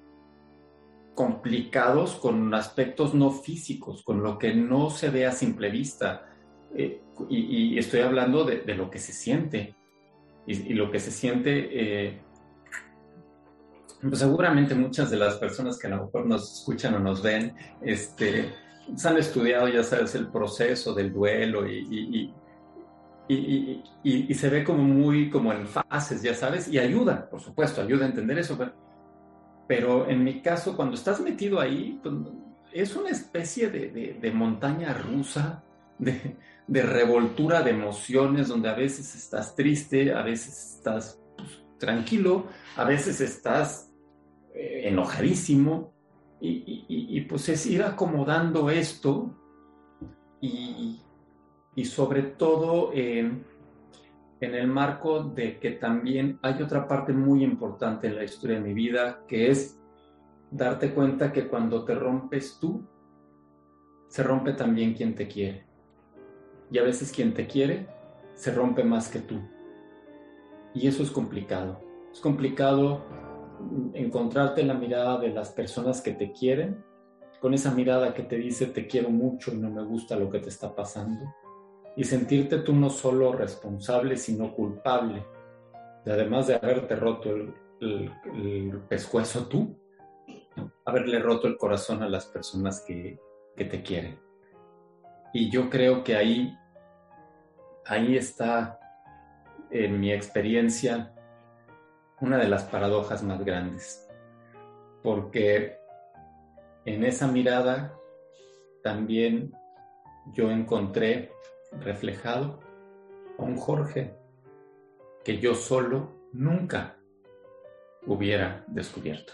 complicados 1.16 2.16
con 2.16 2.54
aspectos 2.54 3.14
no 3.14 3.32
físicos, 3.32 4.04
con 4.04 4.22
lo 4.22 4.38
que 4.38 4.54
no 4.54 4.90
se 4.90 5.10
ve 5.10 5.26
a 5.26 5.32
simple 5.32 5.72
vista. 5.72 6.28
Eh, 6.76 7.02
y, 7.30 7.80
estoy 7.80 8.02
hablando 8.02 8.44
de, 8.44 8.76
lo 8.76 8.92
que 8.92 9.00
se 9.00 9.14
siente. 9.14 9.76
Y, 10.46 10.74
lo 10.74 10.92
que 10.92 11.00
se 11.00 11.12
siente, 11.12 11.70
eh, 11.72 12.22
pues 14.02 14.20
seguramente 14.20 14.76
muchas 14.76 15.10
de 15.10 15.18
las 15.18 15.36
personas 15.36 15.80
que 15.80 15.88
a 15.88 15.92
lo 15.92 16.06
mejor 16.06 16.26
nos 16.26 16.60
escuchan 16.60 16.94
o 16.96 17.00
nos 17.00 17.24
ven, 17.24 17.56
este, 17.82 18.54
han 19.04 19.18
estudiado, 19.18 19.70
ya 19.70 19.84
sabes, 19.84 20.14
el 20.16 20.28
proceso 20.28 20.94
del 20.94 21.14
duelo 21.14 21.66
y, 21.66 22.32
y, 23.28 24.34
se 24.36 24.50
ve 24.50 24.64
como 24.64 24.84
muy 24.84 25.30
como 25.30 25.54
en 25.54 25.66
fases, 25.66 26.22
ya 26.22 26.36
sabes, 26.36 26.68
y 26.68 26.78
ayuda, 26.78 27.28
por 27.30 27.42
supuesto, 27.42 27.82
ayuda 27.82 28.06
a 28.06 28.10
entender 28.10 28.38
eso, 28.38 28.56
pero, 28.58 28.85
en 29.70 30.24
mi 30.24 30.42
caso, 30.42 30.76
cuando 30.76 30.96
estás 30.96 31.20
metido 31.22 31.60
ahí, 31.60 32.00
pues, 32.02 32.16
es 32.72 32.96
una 32.96 33.10
especie 33.10 33.70
de, 33.70 34.32
montaña 34.32 34.94
rusa, 34.94 35.64
de, 35.98 36.38
revoltura 36.68 37.62
de 37.62 37.72
emociones, 37.72 38.50
donde 38.50 38.70
a 38.70 38.76
veces 38.76 39.16
estás 39.16 39.56
triste, 39.56 40.14
a 40.14 40.22
veces 40.24 40.76
estás 40.78 41.20
pues, 41.38 41.64
tranquilo, 41.80 42.48
a 42.76 42.84
veces 42.84 43.22
estás 43.22 43.92
eh, 44.54 44.84
enojadísimo, 44.86 45.94
y, 46.42 47.22
pues 47.22 47.50
es 47.50 47.66
ir 47.66 47.82
acomodando 47.82 48.70
esto 48.70 49.36
y, 50.42 51.02
y 51.76 51.86
sobre 51.86 52.22
todo 52.22 52.92
en 54.46 54.56
el 54.56 54.68
marco 54.68 55.24
de 55.24 55.60
que 55.60 55.72
también 55.72 56.40
hay 56.42 56.62
otra 56.62 56.88
parte 56.88 57.14
muy 57.14 57.44
importante 57.44 58.08
en 58.08 58.16
la 58.16 58.24
historia 58.24 58.58
de 58.58 58.62
mi 58.62 58.74
vida, 58.74 59.24
que 59.28 59.50
es 59.50 59.80
darte 60.52 60.94
cuenta 60.94 61.34
que 61.34 61.48
cuando 61.48 61.84
te 61.84 61.96
rompes 61.96 62.60
tú, 62.60 62.88
se 64.08 64.24
rompe 64.24 64.54
también 64.54 64.94
quien 64.94 65.16
te 65.16 65.28
quiere. 65.28 65.66
Y 66.72 66.78
a 66.78 66.84
veces 66.84 67.12
quien 67.12 67.34
te 67.34 67.48
quiere 67.48 67.88
se 68.34 68.54
rompe 68.54 68.84
más 68.84 69.10
que 69.10 69.20
tú. 69.20 69.42
Y 70.74 70.88
eso 70.88 71.04
es 71.04 71.12
complicado. 71.12 71.82
Es 72.12 72.20
complicado 72.20 73.04
encontrarte 73.94 74.62
en 74.62 74.68
la 74.68 74.74
mirada 74.74 75.20
de 75.20 75.30
las 75.30 75.52
personas 75.52 76.02
que 76.02 76.12
te 76.12 76.32
quieren, 76.32 76.84
con 77.42 77.54
esa 77.54 77.72
mirada 77.72 78.14
que 78.14 78.24
te 78.24 78.38
dice 78.38 78.68
te 78.68 78.88
quiero 78.88 79.10
mucho 79.10 79.54
y 79.54 79.58
no 79.58 79.70
me 79.70 79.84
gusta 79.84 80.16
lo 80.16 80.30
que 80.30 80.40
te 80.40 80.50
está 80.50 80.74
pasando 80.74 81.26
y 81.96 82.04
sentirte 82.04 82.60
tú 82.60 82.74
no 82.74 82.90
solo 82.90 83.32
responsable, 83.32 84.18
sino 84.18 84.54
culpable, 84.54 85.26
de 86.04 86.12
además 86.12 86.48
de 86.48 86.56
haberte 86.56 86.96
roto 86.96 87.30
el, 87.80 88.82
pescuezo 88.90 89.48
tú, 89.48 89.78
haberle 90.86 91.20
roto 91.20 91.48
el 91.48 91.58
corazón 91.58 92.04
a 92.04 92.10
las 92.10 92.26
personas 92.26 92.84
que, 92.86 93.20
que 93.56 93.66
te 93.66 93.82
quieren. 93.82 94.20
Y 95.34 95.50
yo 95.50 95.70
creo 95.70 96.04
que 96.04 96.16
ahí, 96.16 96.58
ahí 97.86 98.16
está, 98.18 98.80
en 99.70 100.00
mi 100.00 100.12
experiencia, 100.12 101.14
una 102.22 102.38
de 102.38 102.48
las 102.48 102.64
paradojas 102.64 103.24
más 103.24 103.44
grandes, 103.44 104.08
porque 105.04 105.78
en 106.86 107.04
esa 107.04 107.28
mirada 107.28 107.94
también 108.84 109.54
yo 110.34 110.50
encontré 110.50 111.35
reflejado 111.80 112.60
a 113.38 113.44
un 113.44 113.58
Jorge 113.58 114.16
que 115.24 115.40
yo 115.40 115.56
solo 115.56 116.12
nunca 116.34 116.98
hubiera 118.06 118.64
descubierto. 118.68 119.34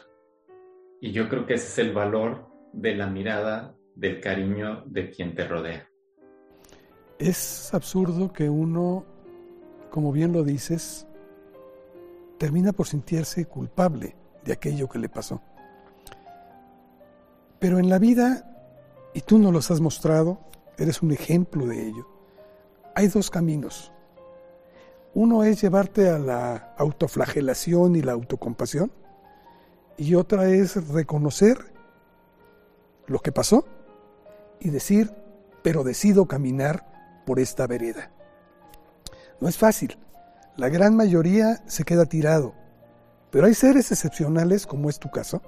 Y 1.01 1.12
yo 1.12 1.27
creo 1.27 1.45
que 1.45 1.55
ese 1.55 1.67
es 1.67 1.79
el 1.79 1.93
valor 1.93 2.48
de 2.74 2.95
la 2.95 3.07
mirada, 3.07 3.75
del 3.95 4.21
cariño 4.21 4.83
de 4.86 5.10
quien 5.10 5.36
te 5.36 5.48
rodea. 5.48 5.88
Es 7.19 7.74
absurdo 7.74 8.31
que 8.31 8.50
uno, 8.50 9.05
como 9.89 10.12
bien 10.12 10.31
lo 10.31 10.43
dices, 10.43 11.05
termina 12.38 12.71
por 12.71 12.88
sentirse 12.88 13.45
culpable 13.45 14.15
de 14.43 14.53
aquello 14.53 14.88
que 14.88 15.00
le 15.00 15.10
pasó. 15.10 15.41
Pero 17.60 17.77
en 17.77 17.89
la 17.89 18.00
vida, 18.00 18.48
y 19.13 19.21
tú 19.21 19.38
nos 19.38 19.53
los 19.53 19.69
has 19.69 19.81
mostrado, 19.81 20.39
eres 20.77 21.03
un 21.03 21.12
ejemplo 21.12 21.67
de 21.67 21.88
ello, 21.88 22.07
hay 22.95 23.07
dos 23.07 23.29
caminos. 23.29 23.91
Uno 25.13 25.43
es 25.43 25.62
llevarte 25.62 26.10
a 26.10 26.19
la 26.19 26.74
autoflagelación 26.77 27.95
y 27.95 28.01
la 28.01 28.13
autocompasión 28.13 28.91
y 29.98 30.15
otra 30.15 30.50
es 30.50 30.88
reconocer 30.88 31.57
lo 33.07 33.19
que 33.19 33.31
pasó 33.31 33.65
y 34.60 34.69
decir, 34.69 35.13
pero 35.63 35.83
decido 35.83 36.27
caminar 36.27 37.24
por 37.25 37.39
esta 37.39 37.67
vereda. 37.67 38.12
No 39.39 39.48
es 39.48 39.57
fácil. 39.57 39.98
La 40.55 40.69
gran 40.69 40.95
mayoría 40.95 41.62
se 41.67 41.83
queda 41.83 42.05
tirado, 42.05 42.53
pero 43.31 43.48
hay 43.48 43.53
seres 43.53 43.91
excepcionales, 43.91 44.65
como 44.65 44.89
es 44.89 45.00
tu 45.00 45.10
caso, 45.12 45.41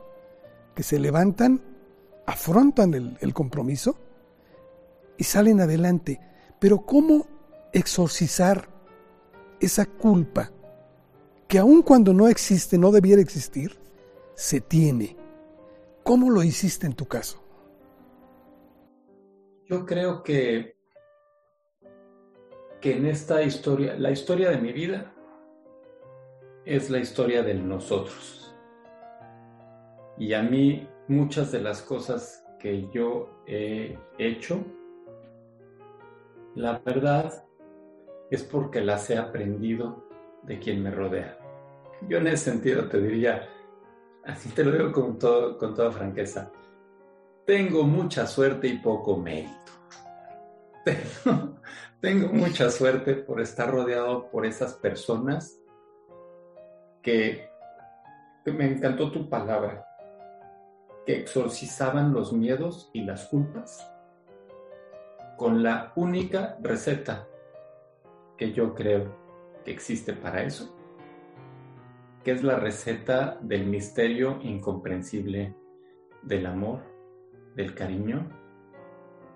que 0.76 0.84
se 0.84 1.00
levantan, 1.00 1.62
afrontan 2.26 2.94
el, 2.94 3.18
el 3.22 3.34
compromiso 3.34 3.96
y 5.18 5.24
salen 5.24 5.62
adelante. 5.62 6.20
Pero 6.60 6.86
¿cómo 6.86 7.28
exorcizar 7.74 8.70
esa 9.60 9.86
culpa 9.86 10.52
que 11.48 11.60
aun 11.60 11.82
cuando 11.82 12.14
no 12.14 12.28
existe, 12.28 12.78
no 12.78 12.92
debiera 12.92 13.22
existir, 13.22 13.78
se 14.36 14.62
tiene. 14.62 15.18
¿Cómo 16.04 16.30
lo 16.30 16.44
hiciste 16.44 16.86
en 16.86 16.94
tu 16.94 17.06
caso? 17.06 17.44
Yo 19.66 19.86
creo 19.86 20.24
que, 20.24 20.76
que 22.82 22.98
en 22.98 23.06
esta 23.06 23.42
historia, 23.42 23.96
la 23.98 24.12
historia 24.12 24.50
de 24.50 24.58
mi 24.58 24.74
vida 24.74 25.14
es 26.66 26.90
la 26.90 27.00
historia 27.00 27.44
de 27.44 27.54
nosotros. 27.54 28.56
Y 30.18 30.34
a 30.34 30.44
mí 30.44 30.88
muchas 31.08 31.52
de 31.52 31.62
las 31.62 31.82
cosas 31.82 32.44
que 32.60 32.88
yo 32.94 33.30
he 33.48 33.98
hecho, 34.18 34.64
la 36.56 36.80
verdad 36.80 37.44
es 38.34 38.44
porque 38.44 38.82
las 38.82 39.08
he 39.12 39.18
aprendido 39.18 40.08
de 40.42 40.58
quien 40.58 40.82
me 40.82 40.90
rodea. 40.90 41.38
Yo 42.10 42.18
en 42.18 42.26
ese 42.26 42.52
sentido 42.52 42.90
te 42.90 43.00
diría, 43.00 43.48
así 44.26 44.50
te 44.50 44.64
lo 44.64 44.72
digo 44.72 44.92
con, 44.92 45.20
todo, 45.20 45.56
con 45.56 45.76
toda 45.76 45.92
franqueza, 45.92 46.52
tengo 47.46 47.84
mucha 47.84 48.26
suerte 48.26 48.68
y 48.68 48.80
poco 48.80 49.18
mérito. 49.18 49.54
Tengo, 52.02 52.34
mucha 52.34 52.70
suerte 52.70 53.16
por 53.16 53.40
estar 53.40 53.72
rodeado 53.72 54.30
por 54.30 54.46
esas 54.46 54.74
personas 54.74 55.58
que, 57.02 57.48
que 58.44 58.52
me 58.52 58.66
encantó 58.66 59.10
tu 59.10 59.30
palabra, 59.30 59.88
que 61.06 61.16
exorcizaban 61.18 62.12
los 62.12 62.34
miedos 62.34 62.90
y 62.94 63.04
las 63.04 63.28
culpas 63.28 63.90
con 65.38 65.64
la 65.64 65.94
única 65.96 66.58
receta 66.62 67.28
que 68.38 68.52
yo 68.52 68.74
creo 68.74 69.16
que 69.64 69.72
existe 69.72 70.14
para 70.14 70.44
eso, 70.44 70.76
que 72.24 72.32
es 72.32 72.44
la 72.44 72.56
receta 72.56 73.38
del 73.42 73.66
misterio 73.66 74.40
incomprensible 74.42 75.56
del 76.22 76.46
amor, 76.46 76.82
del 77.56 77.76
cariño 77.76 78.30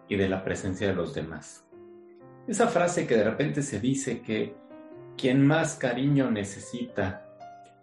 y 0.08 0.16
de 0.16 0.30
la 0.30 0.44
presencia 0.44 0.88
de 0.88 0.96
los 0.96 1.14
demás. 1.14 1.68
Esa 2.48 2.68
frase 2.68 3.06
que 3.06 3.18
de 3.18 3.26
repente 3.26 3.62
se 3.62 3.80
dice 3.80 4.22
que 4.22 4.56
quien 5.18 5.46
más 5.46 5.76
cariño 5.76 6.32
necesita 6.32 7.26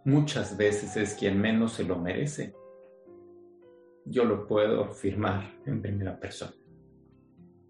muchas 0.04 0.56
veces 0.56 0.96
es 0.96 1.14
quien 1.14 1.38
menos 1.40 1.74
se 1.74 1.84
lo 1.84 1.98
merece. 1.98 2.54
Yo 4.06 4.24
lo 4.24 4.46
puedo 4.46 4.84
afirmar 4.84 5.52
en 5.66 5.82
primera 5.82 6.18
persona. 6.18 6.54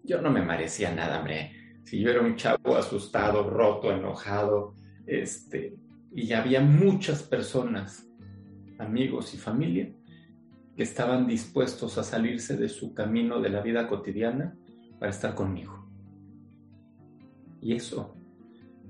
Yo 0.03 0.21
no 0.21 0.29
me 0.29 0.41
merecía 0.41 0.93
nada, 0.93 1.19
hombre 1.19 1.64
Si 1.85 1.99
yo 1.99 2.09
era 2.09 2.21
un 2.21 2.35
chavo 2.35 2.75
asustado, 2.75 3.49
roto, 3.49 3.91
enojado, 3.91 4.73
este, 5.05 5.77
y 6.13 6.33
había 6.33 6.61
muchas 6.61 7.23
personas, 7.23 8.07
amigos 8.79 9.33
y 9.33 9.37
familia, 9.37 9.93
que 10.75 10.83
estaban 10.83 11.27
dispuestos 11.27 11.97
a 11.97 12.03
salirse 12.03 12.57
de 12.57 12.69
su 12.69 12.93
camino 12.93 13.39
de 13.39 13.49
la 13.49 13.61
vida 13.61 13.87
cotidiana 13.87 14.57
para 14.99 15.11
estar 15.11 15.35
conmigo. 15.35 15.87
Y 17.61 17.73
eso, 17.73 18.15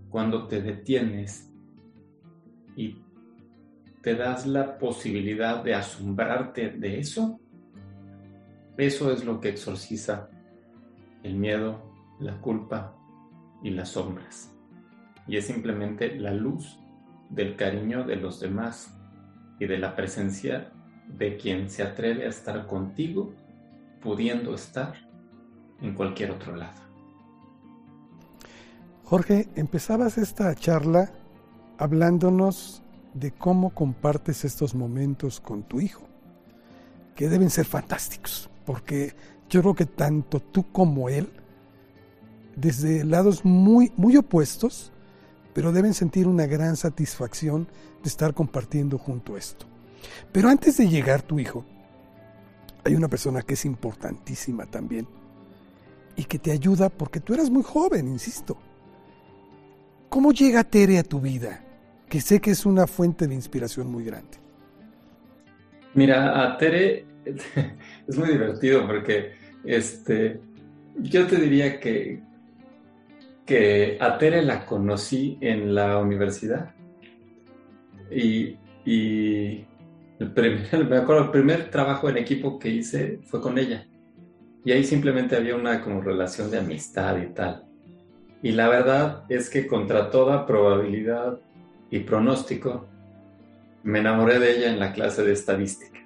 cuando 0.09 0.47
te 0.47 0.61
detienes 0.61 1.51
y 2.75 3.01
te 4.01 4.15
das 4.15 4.47
la 4.47 4.77
posibilidad 4.77 5.63
de 5.63 5.75
asombrarte 5.75 6.71
de 6.71 6.99
eso, 6.99 7.39
eso 8.77 9.11
es 9.11 9.23
lo 9.23 9.39
que 9.39 9.49
exorciza 9.49 10.29
el 11.23 11.35
miedo, 11.35 11.94
la 12.19 12.39
culpa 12.41 12.95
y 13.61 13.71
las 13.71 13.89
sombras. 13.89 14.53
Y 15.27 15.37
es 15.37 15.47
simplemente 15.47 16.15
la 16.15 16.31
luz 16.31 16.79
del 17.29 17.55
cariño 17.55 18.03
de 18.03 18.15
los 18.15 18.39
demás 18.39 18.95
y 19.59 19.65
de 19.65 19.77
la 19.77 19.95
presencia 19.95 20.71
de 21.07 21.37
quien 21.37 21.69
se 21.69 21.83
atreve 21.83 22.25
a 22.25 22.29
estar 22.29 22.67
contigo, 22.67 23.33
pudiendo 24.01 24.53
estar 24.53 24.95
en 25.81 25.93
cualquier 25.93 26.31
otro 26.31 26.55
lado. 26.55 26.81
Jorge, 29.03 29.47
empezabas 29.55 30.17
esta 30.17 30.53
charla 30.55 31.11
hablándonos 31.77 32.81
de 33.13 33.31
cómo 33.31 33.69
compartes 33.71 34.45
estos 34.45 34.75
momentos 34.75 35.39
con 35.39 35.63
tu 35.63 35.79
hijo, 35.79 36.07
que 37.15 37.29
deben 37.29 37.49
ser 37.49 37.65
fantásticos 37.65 38.49
porque 38.65 39.13
yo 39.49 39.61
creo 39.61 39.75
que 39.75 39.85
tanto 39.85 40.39
tú 40.39 40.65
como 40.71 41.07
él, 41.07 41.29
desde 42.55 43.03
lados 43.03 43.43
muy, 43.43 43.91
muy 43.97 44.17
opuestos, 44.17 44.91
pero 45.53 45.71
deben 45.71 45.93
sentir 45.93 46.27
una 46.27 46.45
gran 46.45 46.75
satisfacción 46.75 47.67
de 48.03 48.09
estar 48.09 48.33
compartiendo 48.33 48.97
junto 48.97 49.37
esto. 49.37 49.65
Pero 50.31 50.49
antes 50.49 50.77
de 50.77 50.87
llegar 50.87 51.21
tu 51.21 51.39
hijo, 51.39 51.65
hay 52.83 52.95
una 52.95 53.07
persona 53.07 53.41
que 53.41 53.55
es 53.55 53.65
importantísima 53.65 54.65
también 54.65 55.07
y 56.15 56.23
que 56.25 56.39
te 56.39 56.51
ayuda 56.51 56.89
porque 56.89 57.19
tú 57.19 57.33
eras 57.33 57.49
muy 57.49 57.63
joven, 57.63 58.07
insisto. 58.07 58.57
¿Cómo 60.09 60.31
llega 60.31 60.63
Tere 60.63 60.99
a 60.99 61.03
tu 61.03 61.19
vida? 61.19 61.63
Que 62.07 62.21
sé 62.21 62.39
que 62.39 62.51
es 62.51 62.65
una 62.65 62.87
fuente 62.87 63.27
de 63.27 63.33
inspiración 63.33 63.91
muy 63.91 64.05
grande. 64.05 64.37
Mira, 65.93 66.43
a 66.43 66.57
Tere 66.57 67.05
es 68.07 68.17
muy 68.17 68.29
divertido 68.29 68.85
porque 68.85 69.33
este, 69.63 70.39
yo 70.99 71.25
te 71.27 71.37
diría 71.37 71.79
que, 71.79 72.21
que 73.45 73.97
a 73.99 74.17
Tere 74.17 74.41
la 74.41 74.65
conocí 74.65 75.37
en 75.41 75.75
la 75.75 75.97
universidad 75.99 76.73
y, 78.11 78.57
el 78.85 80.31
primer, 80.33 80.85
me 80.89 80.97
acuerdo, 80.97 81.25
el 81.25 81.31
primer 81.31 81.69
trabajo 81.69 82.09
en 82.09 82.17
equipo 82.17 82.57
que 82.59 82.69
hice 82.69 83.19
fue 83.25 83.41
con 83.41 83.57
ella 83.57 83.85
y 84.63 84.71
ahí 84.71 84.83
simplemente 84.83 85.35
había 85.35 85.55
una 85.55 85.81
como 85.81 86.01
relación 86.01 86.49
de 86.49 86.57
amistad 86.57 87.17
y 87.21 87.27
tal. 87.27 87.65
Y 88.41 88.51
la 88.51 88.67
verdad 88.67 89.23
es 89.29 89.49
que 89.49 89.67
contra 89.67 90.09
toda 90.09 90.47
probabilidad 90.47 91.39
y 91.91 91.99
pronóstico, 91.99 92.87
me 93.83 93.99
enamoré 93.99 94.39
de 94.39 94.57
ella 94.57 94.71
en 94.71 94.79
la 94.79 94.91
clase 94.91 95.23
de 95.23 95.33
estadística. 95.33 95.99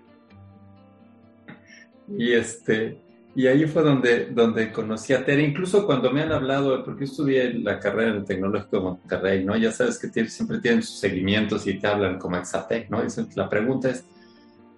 Y 2.10 2.34
este, 2.34 3.01
y 3.36 3.48
ahí 3.48 3.65
fue 3.65 3.83
donde, 3.83 4.25
donde 4.25 4.71
conocí 4.71 5.13
a 5.13 5.23
Tere, 5.23 5.43
incluso 5.43 5.86
cuando 5.86 6.12
me 6.12 6.21
han 6.21 6.32
hablado, 6.32 6.84
porque 6.84 7.03
estudié 7.03 7.53
la 7.53 7.80
carrera 7.80 8.12
en 8.12 8.17
el 8.17 8.25
Tecnológico 8.25 8.77
de 8.77 8.84
Monterrey, 8.84 9.45
¿no? 9.45 9.56
Ya 9.56 9.71
sabes 9.71 9.99
que 9.99 10.08
siempre 10.27 10.60
tienen 10.60 10.82
sus 10.82 10.99
seguimientos 10.99 11.67
y 11.67 11.75
te 11.80 11.88
hablan 11.88 12.17
como 12.17 12.38
Exatec, 12.38 12.89
¿no? 12.89 13.03
Y 13.03 13.08
la 13.36 13.47
pregunta 13.47 13.91
es, 13.91 14.03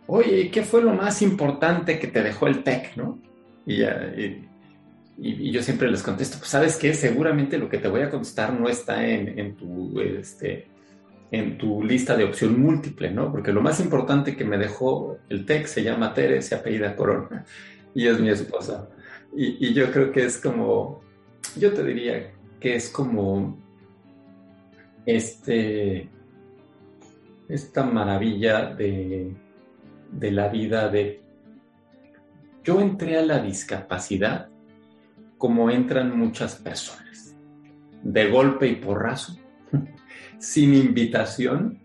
oye, 0.08 0.52
¿qué 0.52 0.64
fue 0.64 0.82
lo 0.82 0.94
más 0.94 1.22
importante 1.22 1.98
que 1.98 2.08
te 2.08 2.22
dejó 2.22 2.48
el 2.48 2.64
TEC, 2.64 2.98
¿no? 2.98 3.20
Y, 3.66 3.78
ya, 3.78 4.14
y, 4.18 5.52
yo 5.52 5.62
siempre 5.64 5.90
les 5.90 6.04
contesto, 6.04 6.38
pues 6.40 6.50
sabes 6.50 6.78
qué, 6.78 6.94
seguramente 6.94 7.58
lo 7.58 7.70
que 7.70 7.78
te 7.78 7.88
voy 7.88 8.02
a 8.02 8.10
contestar 8.10 8.60
no 8.60 8.68
está 8.68 9.08
en, 9.08 9.40
en 9.40 9.56
tu, 9.56 10.00
este, 10.02 10.68
en 11.32 11.58
tu 11.58 11.84
lista 11.84 12.18
de 12.18 12.26
opción 12.26 12.60
múltiple, 12.60 13.12
¿no? 13.12 13.32
Porque 13.32 13.54
lo 13.54 13.62
más 13.62 13.80
importante 13.80 14.36
que 14.36 14.44
me 14.44 14.58
dejó 14.58 15.20
el 15.30 15.46
TEC 15.46 15.68
se 15.68 15.84
llama 15.84 16.14
Tere, 16.14 16.42
se 16.42 16.56
apellida 16.56 16.96
Corona 16.96 17.46
y 17.94 18.08
es 18.08 18.20
mi 18.20 18.30
esposa. 18.30 18.90
Y, 19.36 19.74
yo 19.74 19.92
creo 19.92 20.12
que 20.12 20.26
es 20.26 20.38
como, 20.38 21.02
yo 21.58 21.74
te 21.74 21.84
diría 21.84 22.32
que 22.60 22.76
es 22.76 22.90
como 22.90 23.58
este, 25.06 26.10
esta 27.48 27.84
maravilla 27.84 28.74
de, 28.74 29.34
de 30.12 30.32
la 30.32 30.50
vida 30.50 30.90
de... 30.90 31.22
Yo 32.64 32.80
entré 32.80 33.18
a 33.18 33.26
la 33.26 33.40
discapacidad 33.40 34.50
como 35.38 35.72
entran 35.72 36.16
muchas 36.16 36.56
personas, 36.56 37.36
de 38.04 38.30
golpe 38.30 38.68
y 38.68 38.76
porrazo 38.76 39.36
sin 40.38 40.76
invitación, 40.76 41.81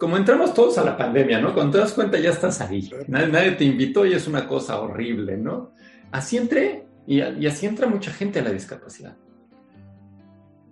como 0.00 0.16
entramos 0.16 0.54
todos 0.54 0.78
a 0.78 0.84
la 0.84 0.96
pandemia, 0.96 1.40
¿no? 1.40 1.52
Cuando 1.52 1.72
te 1.72 1.78
das 1.78 1.92
cuenta 1.92 2.18
ya 2.18 2.30
estás 2.30 2.62
ahí, 2.62 2.90
nadie, 3.06 3.52
te 3.52 3.64
invitó 3.64 4.06
y 4.06 4.14
es 4.14 4.26
una 4.26 4.48
cosa 4.48 4.80
horrible, 4.80 5.36
¿no? 5.36 5.72
Así 6.10 6.38
entré 6.38 6.86
y, 7.06 7.20
así 7.20 7.66
entra 7.66 7.86
mucha 7.86 8.10
gente 8.10 8.38
a 8.38 8.42
la 8.42 8.50
discapacidad. 8.50 9.14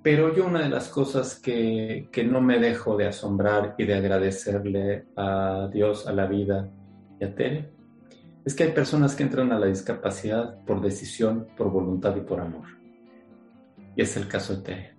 Pero 0.02 0.34
yo 0.34 0.46
una 0.46 0.62
de 0.62 0.70
las 0.70 0.88
cosas 0.88 1.38
que, 1.38 2.08
que 2.10 2.24
no 2.24 2.40
me 2.40 2.58
dejo 2.58 2.96
de 2.96 3.08
asombrar 3.08 3.74
y 3.76 3.84
de 3.84 3.96
agradecerle 3.96 5.04
a 5.14 5.68
Dios, 5.70 6.06
a 6.06 6.14
la 6.14 6.24
vida 6.24 6.70
y 7.20 7.24
a 7.24 7.34
Tere, 7.34 7.70
es 8.46 8.54
que 8.54 8.64
hay 8.64 8.72
personas 8.72 9.14
que 9.14 9.24
entran 9.24 9.52
a 9.52 9.58
la 9.58 9.66
discapacidad 9.66 10.58
por 10.64 10.80
decisión, 10.80 11.48
por 11.54 11.70
voluntad 11.70 12.16
y 12.16 12.20
por 12.20 12.40
amor. 12.40 12.64
Y 13.94 14.00
es 14.00 14.16
el 14.16 14.26
caso 14.26 14.56
de 14.56 14.62
Tere. 14.62 14.94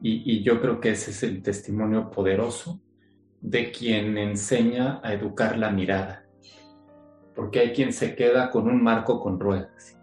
Y, 0.00 0.42
yo 0.42 0.58
creo 0.62 0.80
que 0.80 0.92
ese 0.92 1.10
es 1.10 1.22
el 1.22 1.42
testimonio 1.42 2.10
poderoso 2.10 2.80
de 3.40 3.72
quien 3.72 4.18
enseña 4.18 5.00
a 5.02 5.14
educar 5.14 5.56
la 5.58 5.70
mirada. 5.70 6.24
Porque 7.34 7.60
hay 7.60 7.72
quien 7.72 7.92
se 7.92 8.14
queda 8.14 8.50
con 8.50 8.68
un 8.68 8.82
marco 8.82 9.20
con 9.20 9.40
ruedas 9.40 9.98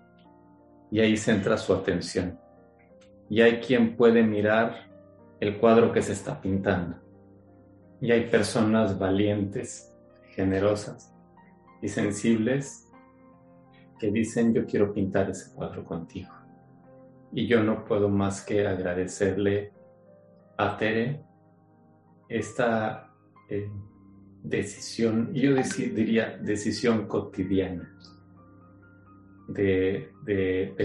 y 0.89 0.99
ahí 0.99 1.17
centra 1.17 1.57
su 1.57 1.73
atención. 1.73 2.39
Y 3.29 3.41
hay 3.41 3.59
quien 3.59 3.95
puede 3.95 4.23
mirar 4.23 4.87
el 5.39 5.57
cuadro 5.57 5.91
que 5.91 6.01
se 6.01 6.13
está 6.13 6.41
pintando. 6.41 6.97
Y 8.01 8.11
hay 8.11 8.29
personas 8.29 8.97
valientes, 8.97 9.93
generosas 10.29 11.13
y 11.81 11.87
sensibles 11.87 12.87
que 13.99 14.11
dicen 14.11 14.53
yo 14.53 14.65
quiero 14.65 14.93
pintar 14.93 15.29
ese 15.29 15.53
cuadro 15.53 15.83
contigo. 15.83 16.31
Y 17.33 17.47
yo 17.47 17.63
no 17.63 17.83
puedo 17.83 18.09
más 18.09 18.41
que 18.43 18.65
agradecerle 18.65 19.73
a 20.55 20.77
Tere 20.77 21.21
esta 22.29 23.06
eh, 23.49 23.69
decisión, 24.43 25.33
yo 25.33 25.55
diría 25.55 26.37
decisión 26.37 27.07
cotidiana 27.07 27.93
de, 29.47 30.11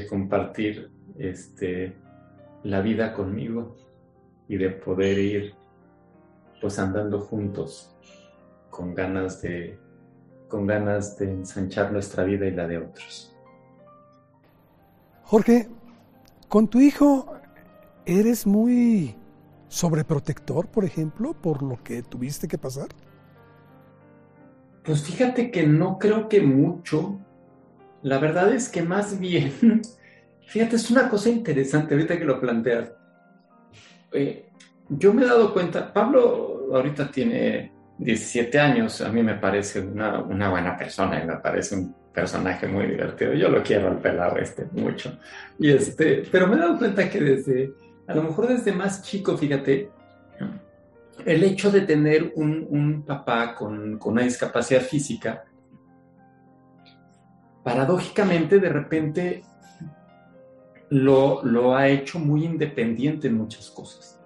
compartir 0.09 0.90
este, 1.18 1.96
la 2.62 2.81
vida 2.81 3.12
conmigo 3.12 3.77
y 4.48 4.57
de 4.57 4.70
poder 4.70 5.18
ir 5.18 5.55
pues 6.61 6.79
andando 6.79 7.20
juntos 7.20 7.96
con 8.70 8.94
ganas 8.94 9.42
de 9.42 9.79
con 10.48 10.66
ganas 10.66 11.16
de 11.16 11.31
ensanchar 11.31 11.92
nuestra 11.92 12.25
vida 12.25 12.46
y 12.46 12.51
la 12.51 12.68
de 12.68 12.77
otros. 12.77 13.35
Jorge, 15.22 15.66
con 16.46 16.68
tu 16.68 16.79
hijo 16.79 17.35
eres 18.05 18.46
muy 18.46 19.16
sobreprotector, 19.72 20.68
por 20.68 20.85
ejemplo, 20.85 21.32
por 21.32 21.62
lo 21.62 21.82
que 21.82 22.02
tuviste 22.02 22.46
que 22.46 22.58
pasar? 22.58 22.88
Pues 24.85 25.02
fíjate 25.02 25.50
que 25.50 25.66
no 25.66 25.98
creo 25.98 26.28
que 26.28 26.42
mucho. 26.42 27.18
La 28.02 28.18
verdad 28.18 28.52
es 28.52 28.68
que 28.68 28.82
más 28.82 29.18
bien, 29.18 29.80
fíjate, 30.46 30.76
es 30.76 30.90
una 30.90 31.08
cosa 31.08 31.30
interesante 31.30 31.94
ahorita 31.94 32.18
que 32.18 32.24
lo 32.24 32.38
planteas. 32.38 32.92
Eh, 34.12 34.50
yo 34.90 35.14
me 35.14 35.22
he 35.22 35.26
dado 35.26 35.54
cuenta, 35.54 35.90
Pablo 35.90 36.68
ahorita 36.74 37.11
tiene 37.11 37.72
17 37.96 38.58
años, 38.58 39.00
a 39.00 39.11
mí 39.11 39.22
me 39.22 39.37
parece 39.37 39.80
una, 39.80 40.20
una 40.20 40.50
buena 40.50 40.76
persona 40.76 41.22
y 41.22 41.26
me 41.26 41.37
parece 41.37 41.76
un 41.76 41.94
personaje 42.12 42.68
muy 42.68 42.88
divertido. 42.88 43.32
Yo 43.32 43.48
lo 43.48 43.62
quiero 43.62 43.88
al 43.88 44.00
pelado 44.00 44.37
este 44.37 44.66
mucho. 44.72 45.18
Y 45.58 45.70
este, 45.70 46.24
pero 46.30 46.46
me 46.46 46.56
he 46.56 46.58
dado 46.58 46.76
cuenta 46.76 47.08
que 47.08 47.20
desde 47.20 47.72
a 48.06 48.14
lo 48.14 48.22
mejor 48.22 48.48
desde 48.48 48.72
más 48.72 49.02
chico, 49.02 49.36
fíjate, 49.36 49.90
el 51.24 51.44
hecho 51.44 51.70
de 51.70 51.82
tener 51.82 52.32
un, 52.36 53.04
papá 53.06 53.54
con, 53.54 53.98
una 54.04 54.22
discapacidad 54.22 54.80
física, 54.80 55.44
paradójicamente 57.62 58.58
de 58.58 58.68
repente 58.68 59.42
lo, 60.90 61.44
lo 61.44 61.76
ha 61.76 61.88
hecho 61.88 62.18
muy 62.18 62.44
independiente 62.44 63.28
en 63.28 63.36
muchas 63.36 63.70
cosas. 63.70 64.18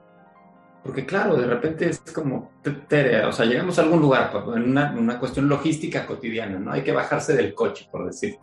Porque 0.82 1.04
claro, 1.04 1.36
de 1.36 1.46
repente 1.46 1.88
es 1.88 1.98
como, 2.12 2.52
o 2.64 3.32
sea, 3.32 3.44
llegamos 3.44 3.78
a 3.78 3.82
algún 3.82 4.00
lugar, 4.00 4.30
en 4.54 4.70
una, 4.70 4.94
una, 4.96 5.18
cuestión 5.18 5.48
logística 5.48 6.06
cotidiana, 6.06 6.60
¿no? 6.60 6.70
Hay 6.70 6.82
que 6.82 6.92
bajarse 6.92 7.36
del 7.36 7.54
coche, 7.54 7.88
por 7.90 8.06
decirte. 8.06 8.40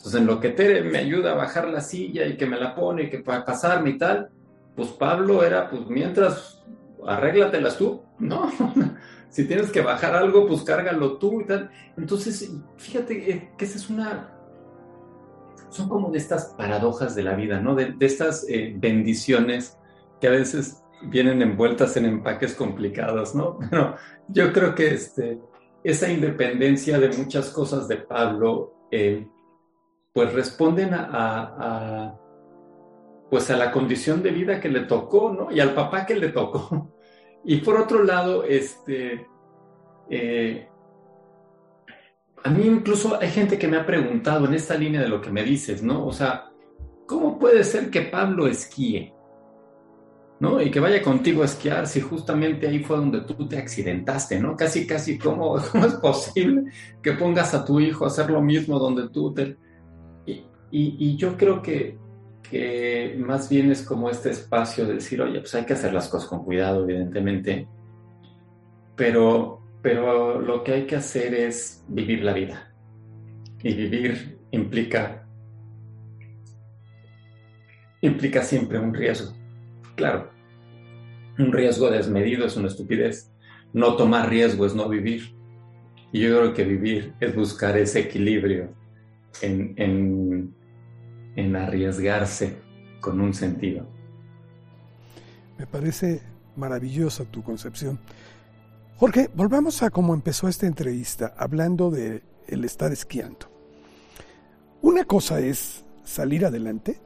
Entonces, 0.00 0.22
en 0.22 0.26
lo 0.26 0.40
que 0.40 0.48
Tere 0.48 0.80
me 0.82 0.96
ayuda 0.96 1.32
a 1.32 1.34
bajar 1.34 1.68
la 1.68 1.82
silla 1.82 2.24
y 2.24 2.38
que 2.38 2.46
me 2.46 2.58
la 2.58 2.74
pone 2.74 3.02
y 3.02 3.10
que 3.10 3.18
para 3.18 3.44
pasarme 3.44 3.90
y 3.90 3.98
tal, 3.98 4.30
pues 4.74 4.88
Pablo 4.92 5.44
era, 5.44 5.68
pues 5.68 5.82
mientras, 5.88 6.64
arréglatelas 7.06 7.76
tú, 7.76 8.00
¿no? 8.18 8.50
si 9.28 9.44
tienes 9.44 9.70
que 9.70 9.82
bajar 9.82 10.16
algo, 10.16 10.46
pues 10.46 10.62
cárgalo 10.62 11.18
tú 11.18 11.42
y 11.42 11.44
tal. 11.44 11.70
Entonces, 11.98 12.50
fíjate 12.78 13.30
eh, 13.30 13.50
que 13.58 13.66
esa 13.66 13.76
es 13.76 13.90
una, 13.90 14.38
son 15.68 15.90
como 15.90 16.10
de 16.10 16.16
estas 16.16 16.46
paradojas 16.56 17.14
de 17.14 17.22
la 17.22 17.34
vida, 17.34 17.60
¿no? 17.60 17.74
De, 17.74 17.94
estas 18.00 18.46
eh, 18.48 18.74
bendiciones 18.74 19.76
que 20.18 20.28
a 20.28 20.30
veces 20.30 20.82
vienen 21.02 21.42
envueltas 21.42 21.98
en 21.98 22.06
empaques 22.06 22.54
complicados, 22.54 23.34
¿no? 23.34 23.58
Pero 23.70 23.96
yo 24.28 24.50
creo 24.54 24.74
que 24.74 24.94
este, 24.94 25.38
esa 25.84 26.10
independencia 26.10 26.98
de 26.98 27.10
muchas 27.10 27.50
cosas 27.50 27.86
de 27.86 27.98
Pablo, 27.98 28.72
pues 30.20 30.34
responden 30.34 30.90
a, 30.92 32.14
pues 33.30 33.50
a 33.50 33.56
la 33.56 33.72
condición 33.72 34.22
de 34.22 34.30
vida 34.30 34.60
que 34.60 34.68
le 34.68 34.80
tocó, 34.80 35.32
¿no? 35.32 35.50
Y 35.50 35.60
al 35.60 35.72
papá 35.72 36.04
que 36.04 36.14
le 36.14 36.28
tocó. 36.28 36.94
Y 37.42 37.56
por 37.56 37.80
otro 37.80 38.04
lado, 38.04 38.44
este, 38.44 39.26
eh, 40.10 40.68
a 42.44 42.50
mí 42.50 42.66
incluso 42.66 43.18
hay 43.18 43.30
gente 43.30 43.58
que 43.58 43.66
me 43.66 43.78
ha 43.78 43.86
preguntado 43.86 44.44
en 44.44 44.52
esta 44.52 44.74
línea 44.74 45.00
de 45.00 45.08
lo 45.08 45.22
que 45.22 45.30
me 45.30 45.42
dices, 45.42 45.82
¿no? 45.82 46.06
O 46.06 46.12
sea, 46.12 46.50
¿cómo 47.06 47.38
puede 47.38 47.64
ser 47.64 47.88
que 47.88 48.02
Pablo 48.02 48.46
esquíe? 48.46 49.14
¿no? 50.40 50.60
Y 50.60 50.70
que 50.70 50.80
vaya 50.80 51.02
contigo 51.02 51.40
a 51.40 51.46
esquiar 51.46 51.86
si 51.86 52.02
justamente 52.02 52.66
ahí 52.66 52.80
fue 52.80 52.98
donde 52.98 53.20
tú 53.20 53.48
te 53.48 53.56
accidentaste, 53.56 54.38
¿no? 54.38 54.54
Casi, 54.54 54.86
casi, 54.86 55.18
¿cómo, 55.18 55.56
es 55.86 55.94
posible 55.94 56.64
que 57.02 57.12
pongas 57.12 57.54
a 57.54 57.64
tu 57.64 57.80
hijo 57.80 58.04
a 58.04 58.08
hacer 58.08 58.28
lo 58.28 58.42
mismo 58.42 58.78
donde 58.78 59.08
tú 59.08 59.32
te... 59.32 59.56
Y, 60.26 61.16
yo 61.16 61.36
creo 61.36 61.62
que, 61.62 61.98
que 62.48 63.16
más 63.18 63.48
bien 63.48 63.70
es 63.72 63.82
como 63.82 64.08
este 64.08 64.30
espacio 64.30 64.86
de 64.86 64.94
decir, 64.94 65.20
oye, 65.20 65.40
pues 65.40 65.54
hay 65.54 65.64
que 65.64 65.72
hacer 65.72 65.92
las 65.92 66.08
cosas 66.08 66.28
con 66.28 66.44
cuidado, 66.44 66.84
evidentemente, 66.84 67.66
pero, 68.94 69.60
pero 69.82 70.40
lo 70.40 70.62
que 70.62 70.72
hay 70.72 70.86
que 70.86 70.96
hacer 70.96 71.34
es 71.34 71.84
vivir 71.88 72.22
la 72.22 72.32
vida. 72.32 72.72
Y 73.62 73.74
vivir 73.74 74.38
implica, 74.52 75.26
implica 78.00 78.42
siempre 78.42 78.78
un 78.78 78.94
riesgo 78.94 79.34
Claro, 80.00 80.30
un 81.38 81.52
riesgo 81.52 81.90
desmedido 81.90 82.46
es 82.46 82.56
una 82.56 82.68
estupidez. 82.68 83.30
No 83.74 83.96
tomar 83.96 84.30
riesgo 84.30 84.64
es 84.64 84.74
no 84.74 84.88
vivir. 84.88 85.34
Y 86.10 86.20
yo 86.20 86.38
creo 86.38 86.54
que 86.54 86.64
vivir 86.64 87.12
es 87.20 87.36
buscar 87.36 87.76
ese 87.76 88.00
equilibrio 88.00 88.74
en, 89.42 90.54
en 91.36 91.56
arriesgarse 91.56 92.56
con 93.00 93.20
un 93.20 93.34
sentido. 93.34 93.86
Me 95.58 95.66
parece 95.66 96.22
maravillosa 96.56 97.24
tu 97.24 97.42
concepción. 97.42 97.98
Jorge, 98.96 99.30
volvamos 99.34 99.82
a 99.82 99.90
cómo 99.90 100.14
empezó 100.14 100.48
esta 100.48 100.66
entrevista, 100.66 101.34
hablando 101.36 101.90
de 101.90 102.22
el 102.46 102.64
estar 102.64 102.92
esquiando. 102.92 103.50
Una 104.82 105.04
cosa 105.04 105.40
es 105.40 105.84
salir 106.04 106.44
adelante 106.44 107.00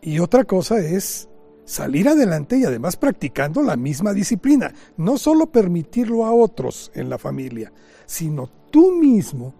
y 0.00 0.18
otra 0.18 0.44
cosa 0.44 0.78
es 0.78 1.28
salir 1.64 2.08
adelante 2.08 2.56
y 2.56 2.64
además 2.64 2.96
practicando 2.96 3.62
la 3.62 3.76
misma 3.76 4.12
disciplina. 4.12 4.72
No 4.96 5.18
solo 5.18 5.50
permitirlo 5.50 6.24
a 6.24 6.32
otros 6.32 6.90
en 6.94 7.10
la 7.10 7.18
familia, 7.18 7.72
sino 8.06 8.48
tú 8.70 8.92
mismo, 8.92 9.54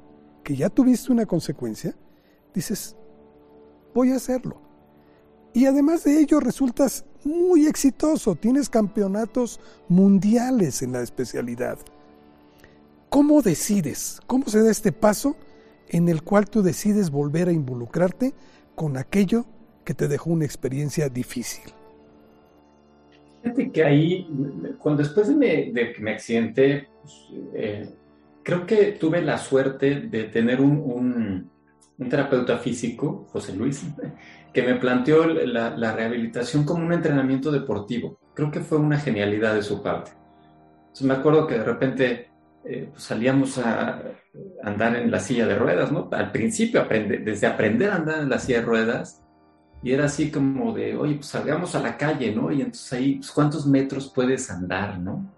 que 0.49 0.57
ya 0.57 0.71
tuviste 0.71 1.13
una 1.13 1.27
consecuencia, 1.27 1.95
dices, 2.55 2.97
voy 3.95 4.13
a 4.13 4.17
hacerlo. 4.17 4.59
Y 5.53 5.67
además 5.67 6.05
de 6.05 6.19
ello 6.19 6.41
resultas 6.41 7.05
muy 7.23 7.67
exitoso, 7.67 8.35
tienes 8.35 8.71
campeonatos 8.71 9.61
mundiales 9.91 10.81
en 10.81 10.93
la 10.93 11.03
especialidad. 11.03 11.79
¿Cómo 13.11 13.43
decides? 13.43 14.23
¿Cómo 14.27 14.47
se 14.47 14.63
da 14.63 14.71
este 14.71 14.91
paso 14.91 15.37
en 15.87 16.09
el 16.09 16.23
cual 16.23 16.49
tú 16.49 16.63
decides 16.63 17.11
volver 17.11 17.49
a 17.49 17.53
involucrarte 17.53 18.33
con 18.75 18.97
aquello 18.97 19.45
que 19.85 19.93
te 19.93 20.09
dejó 20.09 20.31
una 20.31 20.47
experiencia 20.47 21.11
difícil? 21.11 21.75
Fíjate 23.43 23.71
que 23.71 23.85
ahí, 23.85 24.27
cuando 24.79 25.03
después 25.03 25.29
de, 25.29 25.93
que 25.95 26.01
me 26.03 26.13
accidenté, 26.13 26.89
pues, 27.03 27.15
eh, 27.53 27.95
creo 28.49 28.65
que 28.65 28.93
tuve 28.93 29.21
la 29.21 29.37
suerte 29.37 30.01
de 30.01 30.25
tener 30.25 30.63
un, 30.63 31.51
terapeuta 32.09 32.57
físico, 32.57 33.27
José 33.31 33.55
Luis, 33.55 33.85
que 34.55 34.63
me 34.63 34.77
planteó 34.77 35.27
la, 35.27 35.93
rehabilitación 35.93 36.65
como 36.65 36.83
un 36.83 36.95
entrenamiento 36.95 37.53
deportivo. 37.53 38.19
Creo 38.33 38.51
que 38.51 38.61
fue 38.61 38.79
una 38.79 38.99
genialidad 38.99 39.55
de 39.55 39.63
su 39.63 39.83
parte. 39.83 40.13
Entonces 40.79 41.07
me 41.07 41.13
acuerdo 41.13 41.47
que 41.47 41.59
de 41.59 41.65
repente 41.65 42.31
eh, 42.65 42.89
pues, 42.91 43.03
salíamos 43.03 43.59
a 43.59 44.01
andar 44.63 44.97
en 44.97 45.11
la 45.11 45.21
silla 45.21 45.47
de 45.47 45.59
ruedas, 45.59 45.93
¿no? 45.93 46.09
Al 46.11 46.33
principio, 46.33 46.87
desde 46.89 47.47
aprender 47.47 47.91
a 47.91 47.97
andar 47.97 48.21
en 48.21 48.31
la 48.31 48.39
silla 48.39 48.61
de 48.61 48.65
ruedas, 48.65 49.23
y 49.83 49.93
era 49.93 50.07
así 50.07 50.31
como 50.31 50.73
de, 50.73 50.97
oye, 50.97 51.17
pues 51.17 51.27
salgamos 51.27 51.75
a 51.75 51.81
la 51.81 51.99
calle, 51.99 52.35
¿no? 52.35 52.51
Y 52.51 52.63
entonces 52.63 52.91
ahí, 52.95 53.17
pues, 53.17 53.31
¿cuántos 53.31 53.67
metros 53.67 54.11
puedes 54.15 54.51
andar, 54.51 54.99
no? 54.99 55.38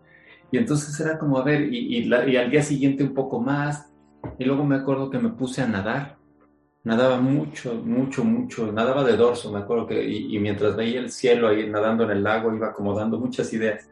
Y 0.53 0.59
entonces 0.59 0.99
era 1.01 1.19
como, 1.19 1.39
a 1.39 1.45
ver, 1.45 1.73
y, 1.73 2.13
al 2.13 2.51
día 2.51 2.63
siguiente 2.63 3.05
un 3.05 3.15
poco 3.15 3.41
más. 3.41 3.93
Y 4.39 4.45
luego 4.45 4.65
me 4.65 4.77
acuerdo 4.77 5.11
que 5.11 5.19
me 5.19 5.31
puse 5.31 5.63
a 5.63 5.67
nadar. 5.67 6.19
Nadaba 6.83 7.21
mucho, 7.21 7.75
mucho, 7.75 8.25
mucho. 8.25 8.73
Nadaba 8.73 9.05
de 9.05 9.17
dorso, 9.17 9.53
me 9.53 9.61
acuerdo 9.61 9.87
que, 9.87 10.03
y, 10.03 10.39
mientras 10.39 10.77
veía 10.77 11.01
el 11.01 11.11
cielo 11.11 11.49
ahí 11.49 11.69
nadando 11.69 12.05
en 12.05 12.11
el 12.11 12.23
lago, 12.23 12.55
iba 12.55 12.73
como 12.73 12.95
dando 12.95 13.19
muchas 13.19 13.53
ideas. 13.53 13.89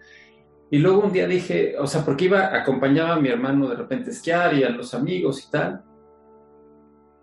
Y 0.70 0.78
luego 0.78 1.00
un 1.00 1.12
día 1.12 1.26
dije, 1.26 1.76
o 1.78 1.86
sea, 1.86 2.04
porque 2.04 2.26
iba, 2.26 2.54
acompañaba 2.54 3.14
a 3.14 3.20
mi 3.20 3.28
hermano 3.28 3.68
de 3.68 3.76
repente 3.76 4.10
a 4.10 4.12
esquiar 4.12 4.54
y 4.54 4.64
a 4.64 4.70
los 4.70 4.92
amigos 4.94 5.46
y 5.46 5.50
tal. 5.50 5.82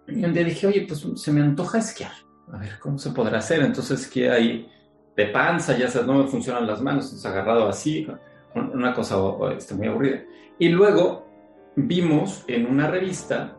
Y 0.08 0.24
un 0.24 0.34
día 0.34 0.44
dije, 0.44 0.68
oye, 0.68 0.86
pues 0.88 1.06
se 1.16 1.32
me 1.32 1.42
antoja 1.42 1.80
esquiar 1.80 2.12
a 2.52 2.58
ver, 2.58 2.80
¿cómo 2.80 2.98
se 2.98 3.12
podrá 3.12 3.40
hacer? 3.40 3.62
Entonces, 3.62 4.08
que 4.08 4.30
ahí 4.30 4.70
de 5.16 5.26
panza, 5.28 5.78
ya 5.78 5.90
sabes, 5.90 6.08
no 6.08 6.16
me 6.16 6.28
funcionan 6.28 6.68
las 6.68 6.82
manos, 6.82 7.06
entonces 7.06 7.26
agarrado 7.26 7.68
así, 7.68 8.08
una 8.56 8.94
cosa 8.94 9.18
este, 9.56 9.76
muy 9.76 9.88
aburrida. 9.88 10.24
Y 10.58 10.70
luego 10.70 11.28
vimos 11.76 12.44
en 12.48 12.66
una 12.66 12.88
revista 12.88 13.58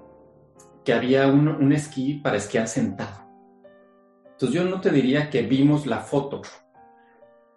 que 0.85 0.92
había 0.92 1.26
un, 1.26 1.72
esquí 1.72 2.14
para 2.14 2.37
esquiar 2.37 2.68
sentado. 2.68 3.26
Entonces 4.32 4.54
yo 4.54 4.64
no 4.64 4.80
te 4.80 4.90
diría 4.90 5.30
que 5.30 5.42
vimos 5.42 5.87
la 5.87 5.98
foto, 5.98 6.42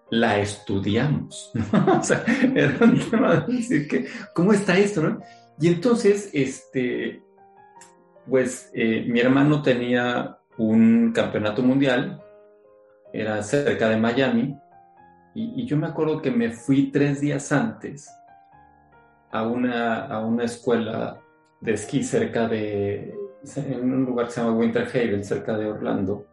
la 0.10 0.40
estudiamos. 0.40 1.52
o 2.00 2.04
sea, 2.04 2.24
era 2.56 2.78
un 2.86 3.00
tema 3.10 3.36
de 3.36 3.54
decir 3.54 3.88
que, 3.88 4.08
¿cómo 4.34 4.54
está 4.54 4.78
esto? 4.78 5.02
No? 5.02 5.20
Y 5.60 5.68
entonces, 5.68 6.30
este, 6.34 7.22
pues 8.28 8.72
eh, 8.74 9.06
mi 9.08 9.20
hermano 9.20 9.62
tenía 9.62 10.40
un 10.58 11.12
campeonato 11.14 11.62
mundial, 11.62 12.22
era 13.14 13.42
cerca 13.44 13.90
de 13.90 13.98
Miami, 13.98 14.58
y, 15.40 15.66
yo 15.66 15.78
me 15.78 15.88
acuerdo 15.88 16.22
que 16.22 16.32
me 16.32 16.52
fui 16.52 16.92
tres 16.92 17.22
días 17.22 17.52
antes 17.52 18.10
a 19.32 19.48
una, 19.48 20.06
a 20.06 20.26
una 20.26 20.44
escuela 20.44 21.22
de 21.62 21.74
esquí 21.74 22.04
cerca 22.04 22.48
de, 22.48 23.16
en 23.56 23.94
un 23.94 24.06
lugar 24.06 24.28
que 24.28 24.34
se 24.34 24.42
llama 24.42 24.58
Winter 24.58 24.88
Haven, 24.88 25.24
cerca 25.24 25.58
de 25.58 25.70
Orlando, 25.70 26.26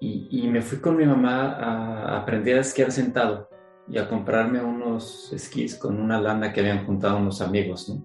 y, 0.00 0.48
me 0.48 0.62
fui 0.62 0.78
con 0.78 0.96
mi 0.96 1.06
mamá 1.06 1.52
a 1.52 2.20
aprender 2.20 2.58
a 2.58 2.62
esquiar 2.62 2.90
sentado 2.90 3.48
y 3.88 3.98
a 3.98 4.08
comprarme 4.08 4.60
unos 4.60 5.32
esquís 5.32 5.76
con 5.76 6.00
una 6.00 6.20
lana 6.20 6.52
que 6.52 6.58
habían 6.58 6.84
juntado 6.84 7.18
unos 7.18 7.40
amigos, 7.40 7.88
¿no? 7.88 8.04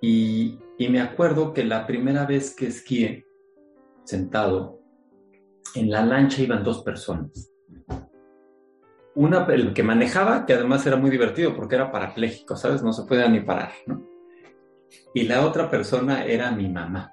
Y, 0.00 0.58
y 0.78 0.88
me 0.88 1.02
acuerdo 1.02 1.52
que 1.52 1.64
la 1.64 1.86
primera 1.86 2.24
vez 2.24 2.56
que 2.56 2.68
esquié, 2.68 3.26
sentado, 4.04 4.80
en 5.74 5.90
la 5.90 6.02
lancha 6.02 6.40
iban 6.40 6.64
dos 6.64 6.82
personas. 6.82 7.49
Una, 9.20 9.44
el 9.50 9.74
que 9.74 9.82
manejaba, 9.82 10.46
que 10.46 10.54
además 10.54 10.86
era 10.86 10.96
muy 10.96 11.10
divertido 11.10 11.54
porque 11.54 11.74
era 11.74 11.92
parapléjico, 11.92 12.56
¿sabes? 12.56 12.82
No 12.82 12.90
se 12.94 13.02
podía 13.02 13.28
ni 13.28 13.40
parar, 13.40 13.70
¿no? 13.86 14.02
Y 15.12 15.24
la 15.24 15.44
otra 15.44 15.68
persona 15.68 16.24
era 16.24 16.50
mi 16.52 16.70
mamá. 16.70 17.12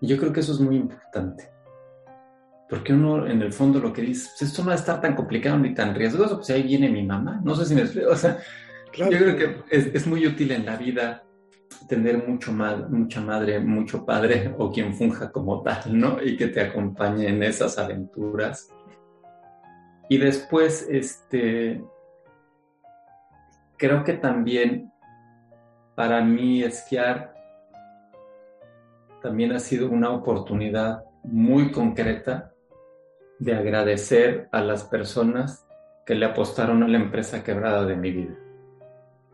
Y 0.00 0.06
yo 0.06 0.16
creo 0.16 0.32
que 0.32 0.38
eso 0.38 0.52
es 0.52 0.60
muy 0.60 0.76
importante. 0.76 1.50
Porque 2.68 2.92
uno, 2.92 3.26
en 3.26 3.42
el 3.42 3.52
fondo, 3.52 3.80
lo 3.80 3.92
que 3.92 4.02
dice, 4.02 4.30
pues 4.38 4.50
esto 4.50 4.62
no 4.62 4.68
va 4.68 4.74
a 4.74 4.76
estar 4.76 5.00
tan 5.00 5.16
complicado 5.16 5.58
ni 5.58 5.74
tan 5.74 5.92
riesgoso, 5.96 6.36
pues 6.36 6.50
ahí 6.50 6.62
viene 6.62 6.88
mi 6.88 7.02
mamá. 7.02 7.40
No 7.42 7.56
sé 7.56 7.66
si 7.66 7.74
me 7.74 7.80
explico. 7.80 8.10
O 8.12 8.16
sea, 8.16 8.38
yo 8.96 9.08
creo 9.08 9.36
que 9.36 9.64
es, 9.68 9.86
es 9.92 10.06
muy 10.06 10.24
útil 10.24 10.52
en 10.52 10.64
la 10.64 10.76
vida 10.76 11.24
tener 11.88 12.24
mucho 12.24 12.52
mucha 12.52 13.20
madre, 13.20 13.58
mucho 13.58 14.06
padre 14.06 14.54
o 14.58 14.70
quien 14.70 14.94
funja 14.94 15.32
como 15.32 15.60
tal, 15.60 15.98
¿no? 15.98 16.22
Y 16.22 16.36
que 16.36 16.46
te 16.46 16.60
acompañe 16.60 17.28
en 17.28 17.42
esas 17.42 17.78
aventuras. 17.78 18.68
Y 20.08 20.18
después, 20.18 20.86
este, 20.90 21.84
creo 23.76 24.04
que 24.04 24.14
también 24.14 24.92
para 25.94 26.22
mí 26.22 26.62
esquiar 26.62 27.34
también 29.22 29.52
ha 29.52 29.58
sido 29.58 29.90
una 29.90 30.10
oportunidad 30.10 31.04
muy 31.24 31.72
concreta 31.72 32.52
de 33.38 33.54
agradecer 33.54 34.48
a 34.52 34.60
las 34.60 34.84
personas 34.84 35.66
que 36.06 36.14
le 36.14 36.26
apostaron 36.26 36.82
a 36.82 36.88
la 36.88 36.98
empresa 36.98 37.44
quebrada 37.44 37.84
de 37.84 37.96
mi 37.96 38.12
vida. 38.12 38.36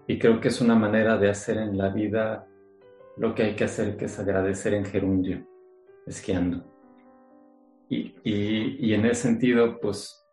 Y 0.07 0.19
creo 0.19 0.41
que 0.41 0.49
es 0.49 0.61
una 0.61 0.75
manera 0.75 1.17
de 1.17 1.31
hacer 1.31 1.57
en 1.57 1.79
la 1.79 1.89
vida 1.89 2.47
lo 3.17 3.35
que 3.35 3.45
hay 3.45 3.55
que 3.55 3.65
hacer, 3.65 3.97
que 3.97 4.07
es 4.07 4.19
agradecer 4.19 4.75
en 4.75 4.85
gerundio, 4.85 5.47
esquiando. 6.07 6.65
Y, 7.89 8.15
y, 8.25 8.93
en 8.95 9.07
ese 9.07 9.23
sentido, 9.23 9.79
pues, 9.81 10.24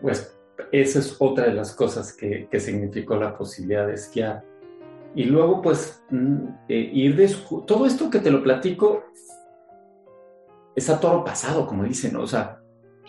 pues 0.00 0.36
esa 0.72 0.98
es 0.98 1.16
otra 1.18 1.46
de 1.46 1.54
las 1.54 1.74
cosas 1.74 2.12
que, 2.12 2.48
significó 2.58 3.16
la 3.16 3.36
posibilidad 3.36 3.86
de 3.86 3.94
esquiar. 3.94 4.44
Y 5.14 5.24
luego, 5.24 5.62
pues, 5.62 6.02
mm, 6.10 6.46
eh, 6.68 6.90
ir 6.92 7.16
de... 7.16 7.32
Todo 7.66 7.86
esto 7.86 8.10
que 8.10 8.18
te 8.18 8.30
lo 8.30 8.42
platico 8.42 9.04
es 10.74 10.90
a 10.90 10.98
toro 10.98 11.24
pasado, 11.24 11.66
como 11.66 11.84
dicen, 11.84 12.16
o 12.16 12.26
sea, 12.26 12.60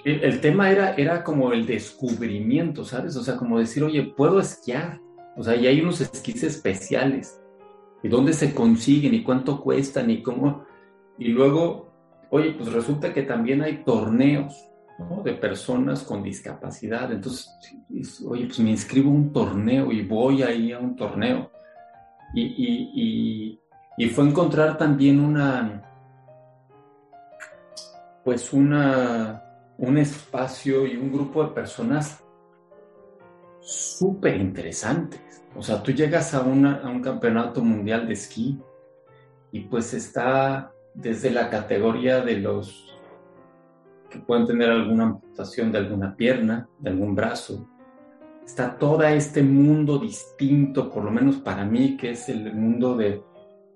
el, 0.04 0.40
tema 0.40 0.70
era, 0.70 0.94
era 0.94 1.24
como 1.24 1.52
el 1.52 1.66
descubrimiento, 1.66 2.86
¿sabes? 2.86 3.16
O 3.16 3.24
sea, 3.24 3.38
como 3.38 3.58
decir, 3.58 3.84
oye, 3.84 4.04
puedo 4.16 4.40
esquiar, 4.40 5.02
o 5.36 5.44
sea, 5.44 5.56
y 5.56 5.66
hay 5.66 5.82
unos 5.82 6.00
esquís 6.00 6.44
especiales, 6.44 7.42
y 8.04 8.08
dónde 8.08 8.34
se 8.34 8.54
consiguen, 8.54 9.16
y 9.16 9.24
cuánto 9.24 9.60
cuestan, 9.62 10.12
y 10.12 10.22
cómo, 10.22 10.64
y 11.18 11.30
luego, 11.30 11.90
oye, 12.30 12.52
pues 12.52 12.72
resulta 12.72 13.14
que 13.14 13.24
también 13.24 13.64
hay 13.64 13.84
torneos, 13.84 14.54
De 15.24 15.34
personas 15.34 16.04
con 16.04 16.24
discapacidad, 16.24 17.12
entonces, 17.12 17.50
oye, 18.26 18.46
pues 18.46 18.60
me 18.60 18.70
inscribo 18.70 19.10
a 19.10 19.14
un 19.14 19.34
torneo 19.34 19.92
y 19.92 20.04
voy 20.04 20.42
ahí 20.42 20.72
a 20.72 20.80
un 20.80 20.96
torneo, 20.96 21.52
y, 22.34 22.44
y, 22.44 23.60
y 23.98 24.10
fue 24.10 24.26
encontrar 24.26 24.78
también 24.78 25.20
una 25.20 25.86
pues 28.26 28.52
una, 28.54 29.44
un 29.78 29.98
espacio 30.00 30.88
y 30.88 30.98
un 30.98 31.14
grupo 31.14 31.44
de 31.44 31.52
personas 31.52 32.24
súper 33.62 34.36
interesantes. 34.38 35.44
O 35.56 35.62
sea, 35.62 35.82
tú 35.82 35.92
llegas 35.92 36.34
a, 36.34 36.40
a 36.40 36.42
un 36.42 37.02
campeonato 37.02 37.62
mundial 37.62 38.08
de 38.08 38.14
esquí 38.14 38.60
y 39.52 39.62
pues 39.62 39.94
está 39.94 40.74
desde 40.96 41.30
la 41.30 41.52
categoría 41.52 42.22
de 42.22 42.38
los 42.40 42.95
que 44.16 44.22
pueden 44.22 44.48
tener 44.48 44.70
alguna 44.70 45.04
amputación 45.04 45.72
de 45.72 45.78
alguna 45.78 46.16
pierna, 46.16 46.68
de 46.80 46.90
algún 46.90 47.16
brazo. 47.16 47.70
Está 48.46 48.78
todo 48.78 49.04
este 49.04 49.44
mundo 49.44 49.98
distinto, 50.00 50.90
por 50.92 51.04
lo 51.04 51.12
menos 51.12 51.38
para 51.38 51.66
mí, 51.66 51.98
que 51.98 52.12
es 52.12 52.30
el 52.30 52.54
mundo 52.54 52.96
de, 52.96 53.22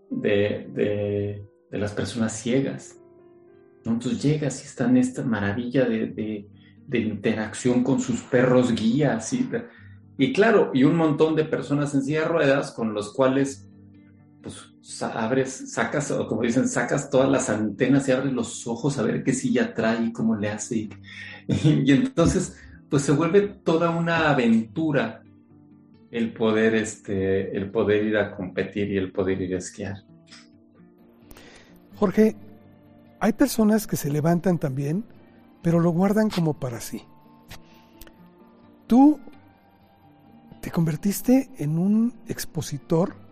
de 0.09 1.77
las 1.77 1.93
personas 1.93 2.33
ciegas. 2.33 2.99
Entonces 3.85 4.21
llegas 4.21 4.61
y 4.63 4.67
están 4.67 4.97
esta 4.97 5.23
maravilla 5.23 5.85
de, 5.85 6.47
interacción 6.91 7.83
con 7.83 7.99
sus 7.99 8.21
perros 8.21 8.73
guías. 8.73 9.31
Y, 9.33 9.49
y 10.17 10.33
claro, 10.33 10.71
y 10.73 10.83
un 10.83 10.95
montón 10.95 11.35
de 11.35 11.45
personas 11.45 11.93
en 11.93 12.03
silla 12.03 12.21
de 12.21 12.27
ruedas 12.27 12.71
con 12.71 12.93
los 12.93 13.13
cuales 13.13 13.69
pues 14.41 14.68
abres, 15.01 15.71
sacas, 15.73 16.11
o 16.11 16.27
como 16.27 16.41
dicen, 16.41 16.67
sacas 16.67 17.09
todas 17.09 17.29
las 17.29 17.49
antenas 17.49 18.07
y 18.07 18.11
abres 18.11 18.33
los 18.33 18.67
ojos 18.67 18.97
a 18.97 19.03
ver 19.03 19.23
qué 19.23 19.33
silla 19.33 19.73
trae 19.73 20.05
y 20.05 20.11
cómo 20.11 20.35
le 20.35 20.49
hace. 20.49 20.75
Y, 20.77 20.89
y, 21.47 21.91
entonces, 21.91 22.57
pues 22.89 23.03
se 23.03 23.11
vuelve 23.11 23.41
toda 23.41 23.89
una 23.91 24.29
aventura 24.29 25.23
el 26.11 26.33
poder, 26.33 26.75
este, 26.75 27.55
el 27.55 27.69
poder 27.71 28.03
ir 28.03 28.17
a 28.17 28.35
competir 28.35 28.91
y 28.91 28.97
el 28.97 29.11
poder 29.11 29.41
ir 29.41 29.55
a 29.55 29.59
esquiar. 29.59 29.97
Jorge, 31.95 32.35
hay 33.19 33.33
personas 33.33 33.85
que 33.85 33.95
se 33.95 34.09
levantan 34.09 34.57
también, 34.57 35.03
pero 35.61 35.79
lo 35.79 35.91
guardan 35.91 36.29
como 36.29 36.59
para 36.59 36.79
sí. 36.79 37.03
Tú 38.87 39.19
te 40.61 40.71
convertiste 40.71 41.49
en 41.57 41.77
un 41.77 42.13
expositor 42.27 43.28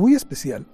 muy 0.00 0.14
especial 0.14 0.66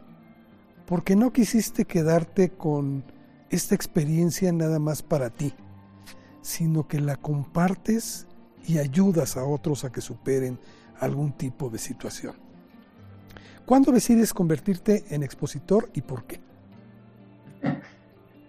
porque 0.86 1.16
no 1.16 1.32
quisiste 1.32 1.84
quedarte 1.84 2.50
con 2.50 3.02
esta 3.50 3.74
experiencia 3.74 4.52
nada 4.52 4.78
más 4.78 5.02
para 5.02 5.30
ti, 5.30 5.52
sino 6.42 6.86
que 6.86 7.00
la 7.00 7.16
compartes 7.16 8.28
y 8.68 8.78
ayudas 8.78 9.36
a 9.36 9.44
otros 9.44 9.84
a 9.84 9.90
que 9.90 10.00
superen 10.00 10.60
algún 11.00 11.32
tipo 11.32 11.68
de 11.70 11.78
situación. 11.78 12.36
¿Cuándo 13.64 13.90
decides 13.90 14.32
convertirte 14.32 15.04
en 15.10 15.24
expositor 15.24 15.90
y 15.92 16.02
por 16.02 16.24
qué? 16.24 16.40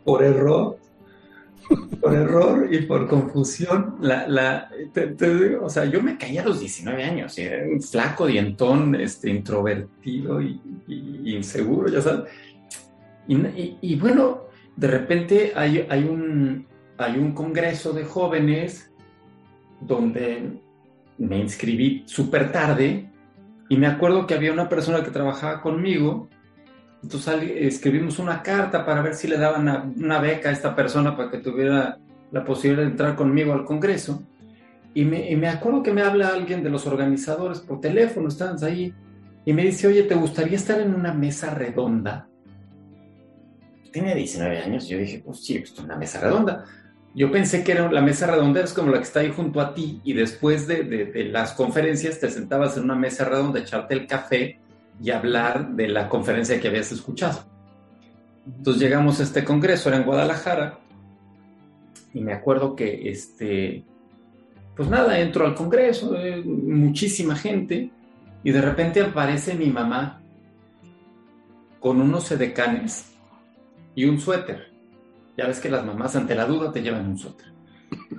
por 0.05 0.23
error, 0.23 0.77
por 2.01 2.13
error 2.13 2.67
y 2.71 2.81
por 2.81 3.07
confusión. 3.07 3.95
La, 4.01 4.27
la, 4.27 4.69
o 5.61 5.69
sea, 5.69 5.85
yo 5.85 6.01
me 6.01 6.17
caí 6.17 6.37
a 6.37 6.43
los 6.43 6.59
19 6.59 7.03
años, 7.03 7.37
era 7.37 7.65
un 7.67 7.81
flaco, 7.81 8.25
dientón, 8.27 8.95
este, 8.95 9.29
introvertido 9.29 10.41
y, 10.41 10.59
inseguro, 11.25 11.89
ya 11.89 12.01
sabes. 12.01 12.31
Y, 13.27 13.95
bueno, 13.95 14.43
de 14.75 14.87
repente 14.87 15.51
hay, 15.55 15.85
hay, 15.89 16.03
un, 16.03 16.65
hay 16.97 17.17
un 17.17 17.33
congreso 17.33 17.91
de 17.91 18.05
jóvenes 18.05 18.91
donde 19.81 20.61
me 21.17 21.39
inscribí 21.39 22.03
súper 22.05 22.51
tarde 22.51 23.09
y 23.69 23.77
me 23.77 23.87
acuerdo 23.87 24.25
que 24.25 24.33
había 24.33 24.53
una 24.53 24.69
persona 24.69 25.03
que 25.03 25.11
trabajaba 25.11 25.61
conmigo 25.61 26.29
entonces 27.03 27.35
escribimos 27.55 28.19
una 28.19 28.41
carta 28.41 28.85
para 28.85 29.01
ver 29.01 29.13
si 29.13 29.27
le 29.27 29.37
daban 29.37 29.93
una, 29.97 30.19
beca 30.19 30.49
a 30.49 30.51
esta 30.51 30.75
persona 30.75 31.15
para 31.15 31.29
que 31.29 31.37
tuviera 31.37 31.97
la 32.31 32.43
posibilidad 32.43 32.83
de 32.83 32.91
entrar 32.91 33.15
conmigo 33.15 33.53
al 33.53 33.65
Congreso. 33.65 34.23
Y 34.93 35.05
me, 35.05 35.47
acuerdo 35.47 35.83
que 35.83 35.93
me 35.93 36.01
habla 36.01 36.29
alguien 36.29 36.63
de 36.63 36.71
los 36.71 36.87
organizadores 36.87 37.59
por 37.59 37.79
teléfono, 37.79 38.29
están 38.29 38.61
ahí, 38.63 38.93
y 39.45 39.53
me 39.53 39.63
dice, 39.63 39.87
oye, 39.87 40.03
¿te 40.03 40.15
gustaría 40.15 40.57
estar 40.57 40.81
en 40.81 40.95
una 40.95 41.13
mesa 41.13 41.53
redonda? 41.53 42.27
Tenía 43.91 44.15
19 44.15 44.59
años, 44.59 44.85
y 44.85 44.89
yo 44.89 44.97
dije, 44.97 45.21
pues 45.23 45.45
sí, 45.45 45.59
pues 45.59 45.77
una 45.77 45.95
mesa 45.95 46.19
redonda. 46.19 46.65
Yo 47.13 47.31
pensé 47.31 47.63
que 47.63 47.73
era 47.73 47.91
la 47.91 48.01
mesa 48.01 48.25
redonda, 48.25 48.61
es 48.61 48.73
como 48.73 48.91
la 48.91 48.97
que 48.97 49.03
está 49.03 49.19
ahí 49.19 49.31
junto 49.31 49.61
a 49.61 49.75
ti, 49.75 50.01
y 50.03 50.13
después 50.13 50.65
de, 50.65 50.83
de 50.83 51.23
las 51.25 51.53
conferencias 51.53 52.19
te 52.19 52.31
sentabas 52.31 52.75
en 52.77 52.85
una 52.85 52.95
mesa 52.95 53.25
redonda, 53.25 53.59
echarte 53.59 53.93
el 53.93 54.07
café, 54.07 54.59
y 55.01 55.11
hablar 55.11 55.69
de 55.69 55.87
la 55.87 56.09
conferencia 56.09 56.59
que 56.59 56.67
habías 56.67 56.91
escuchado. 56.91 57.45
Entonces 58.45 58.81
llegamos 58.81 59.19
a 59.19 59.23
este 59.23 59.43
congreso, 59.43 59.89
era 59.89 59.97
en 59.97 60.05
Guadalajara, 60.05 60.79
y 62.13 62.21
me 62.21 62.33
acuerdo 62.33 62.75
que, 62.75 63.09
este, 63.09 63.83
pues 64.75 64.89
nada, 64.89 65.19
entro 65.19 65.45
al 65.45 65.53
congreso, 65.53 66.15
eh, 66.15 66.41
muchísima 66.43 67.35
gente, 67.35 67.91
y 68.43 68.51
de 68.51 68.61
repente 68.61 69.01
aparece 69.01 69.53
mi 69.53 69.67
mamá 69.67 70.21
con 71.79 72.01
unos 72.01 72.31
edecanes 72.31 73.11
y 73.93 74.05
un 74.05 74.19
suéter. 74.19 74.71
Ya 75.37 75.47
ves 75.47 75.59
que 75.59 75.69
las 75.69 75.85
mamás 75.85 76.15
ante 76.15 76.33
la 76.33 76.45
duda 76.45 76.71
te 76.71 76.81
llevan 76.81 77.07
un 77.07 77.17
suéter. 77.17 77.47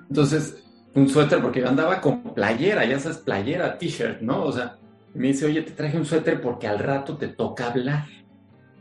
Entonces, 0.08 0.62
un 0.94 1.08
suéter 1.08 1.40
porque 1.40 1.60
yo 1.60 1.68
andaba 1.68 2.00
con 2.00 2.22
playera, 2.34 2.84
ya 2.84 2.98
sabes, 3.00 3.18
playera, 3.18 3.78
t-shirt, 3.78 4.20
¿no? 4.20 4.44
O 4.44 4.52
sea, 4.52 4.76
me 5.14 5.28
dice, 5.28 5.46
oye, 5.46 5.62
te 5.62 5.72
traje 5.72 5.96
un 5.96 6.04
suéter 6.04 6.40
porque 6.40 6.66
al 6.66 6.78
rato 6.78 7.16
te 7.16 7.28
toca 7.28 7.68
hablar. 7.68 8.06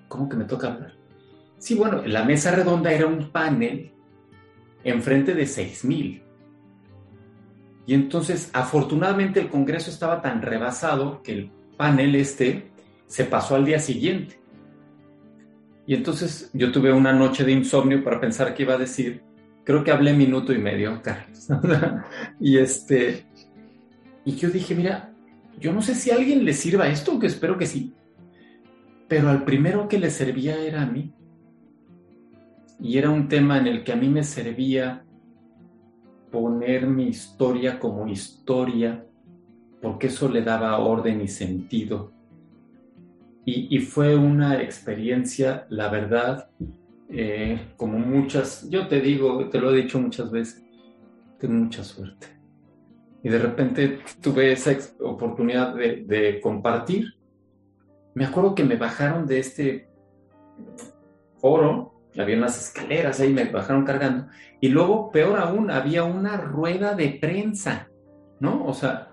¿Cómo 0.08 0.30
que 0.30 0.38
me 0.38 0.46
toca 0.46 0.68
hablar? 0.68 0.94
Sí, 1.58 1.76
bueno, 1.76 2.04
la 2.06 2.24
mesa 2.24 2.52
redonda 2.52 2.92
era 2.92 3.08
un 3.08 3.32
panel 3.32 3.92
enfrente 4.84 5.34
de 5.34 5.44
6.000. 5.44 6.22
Y 7.88 7.94
entonces, 7.94 8.50
afortunadamente, 8.54 9.40
el 9.40 9.50
Congreso 9.50 9.90
estaba 9.90 10.22
tan 10.22 10.42
rebasado 10.42 11.22
que 11.24 11.32
el 11.32 11.52
panel 11.78 12.16
este 12.16 12.72
se 13.06 13.24
pasó 13.24 13.56
al 13.56 13.66
día 13.66 13.80
siguiente. 13.80 14.40
Y 15.86 15.96
entonces 15.96 16.50
yo 16.54 16.72
tuve 16.72 16.92
una 16.92 17.14
noche 17.14 17.46
de 17.46 17.54
insomnio 17.54 18.04
para 18.04 18.20
pensar 18.20 18.54
qué 18.54 18.64
iba 18.64 18.74
a 18.74 18.78
decir. 18.78 19.24
Creo 19.64 19.84
que 19.84 19.92
hablé 19.92 20.14
minuto 20.14 20.54
y 20.54 20.58
medio, 20.58 21.02
Carlos. 21.02 21.48
y 22.40 22.58
este, 22.58 23.26
y 24.26 24.36
yo 24.36 24.50
dije, 24.50 24.76
mira, 24.76 25.14
yo 25.60 25.74
no 25.74 25.82
sé 25.82 25.96
si 25.96 26.12
a 26.12 26.16
alguien 26.16 26.46
le 26.46 26.54
sirva 26.54 26.88
esto, 26.88 27.20
que 27.20 27.28
espero 27.28 27.58
que 27.58 27.66
sí, 27.66 27.94
pero 29.08 29.30
al 29.30 29.44
primero 29.44 29.88
que 29.88 30.00
le 30.00 30.10
servía 30.10 30.62
era 30.62 30.84
a 30.84 30.86
mí. 30.86 31.14
Y 32.80 32.98
era 32.98 33.10
un 33.10 33.28
tema 33.28 33.58
en 33.58 33.68
el 33.68 33.84
que 33.84 33.94
a 33.94 33.96
mí 33.96 34.08
me 34.08 34.24
servía 34.24 35.04
poner 36.32 36.86
mi 36.88 37.08
historia 37.08 37.80
como 37.80 38.08
historia, 38.08 39.04
porque 39.82 40.08
eso 40.08 40.30
le 40.30 40.44
daba 40.44 40.78
orden 40.78 41.22
y 41.22 41.28
sentido. 41.28 42.12
Y, 43.50 43.80
fue 43.80 44.14
una 44.14 44.62
experiencia, 44.62 45.66
la 45.70 45.88
verdad, 45.88 46.50
eh, 47.10 47.72
como 47.78 47.98
muchas, 47.98 48.70
yo 48.70 48.90
te 48.90 49.00
digo, 49.00 49.48
te 49.48 49.58
lo 49.58 49.72
he 49.72 49.84
dicho 49.84 50.02
muchas 50.02 50.30
veces, 50.30 50.66
tengo 51.40 51.54
mucha 51.54 51.82
suerte. 51.82 52.37
Y 53.24 53.30
de 53.30 53.40
repente 53.40 54.00
tuve 54.22 54.52
esa 54.52 54.76
oportunidad 55.00 55.76
de, 55.76 56.40
compartir. 56.42 57.16
Me 58.14 58.26
acuerdo 58.26 58.56
que 58.56 58.64
me 58.64 58.76
bajaron 58.76 59.26
de 59.26 59.40
este 59.40 59.90
foro, 61.40 61.94
había 62.18 62.38
unas 62.38 62.58
escaleras 62.58 63.20
ahí, 63.20 63.34
me 63.34 63.46
bajaron 63.46 63.86
cargando. 63.86 64.28
Y 64.60 64.70
luego, 64.70 65.12
peor 65.12 65.40
aún, 65.40 65.70
había 65.70 66.04
una 66.04 66.38
rueda 66.38 66.96
de 66.96 67.10
prensa, 67.22 67.90
¿no? 68.40 68.66
O 68.66 68.74
sea, 68.74 69.12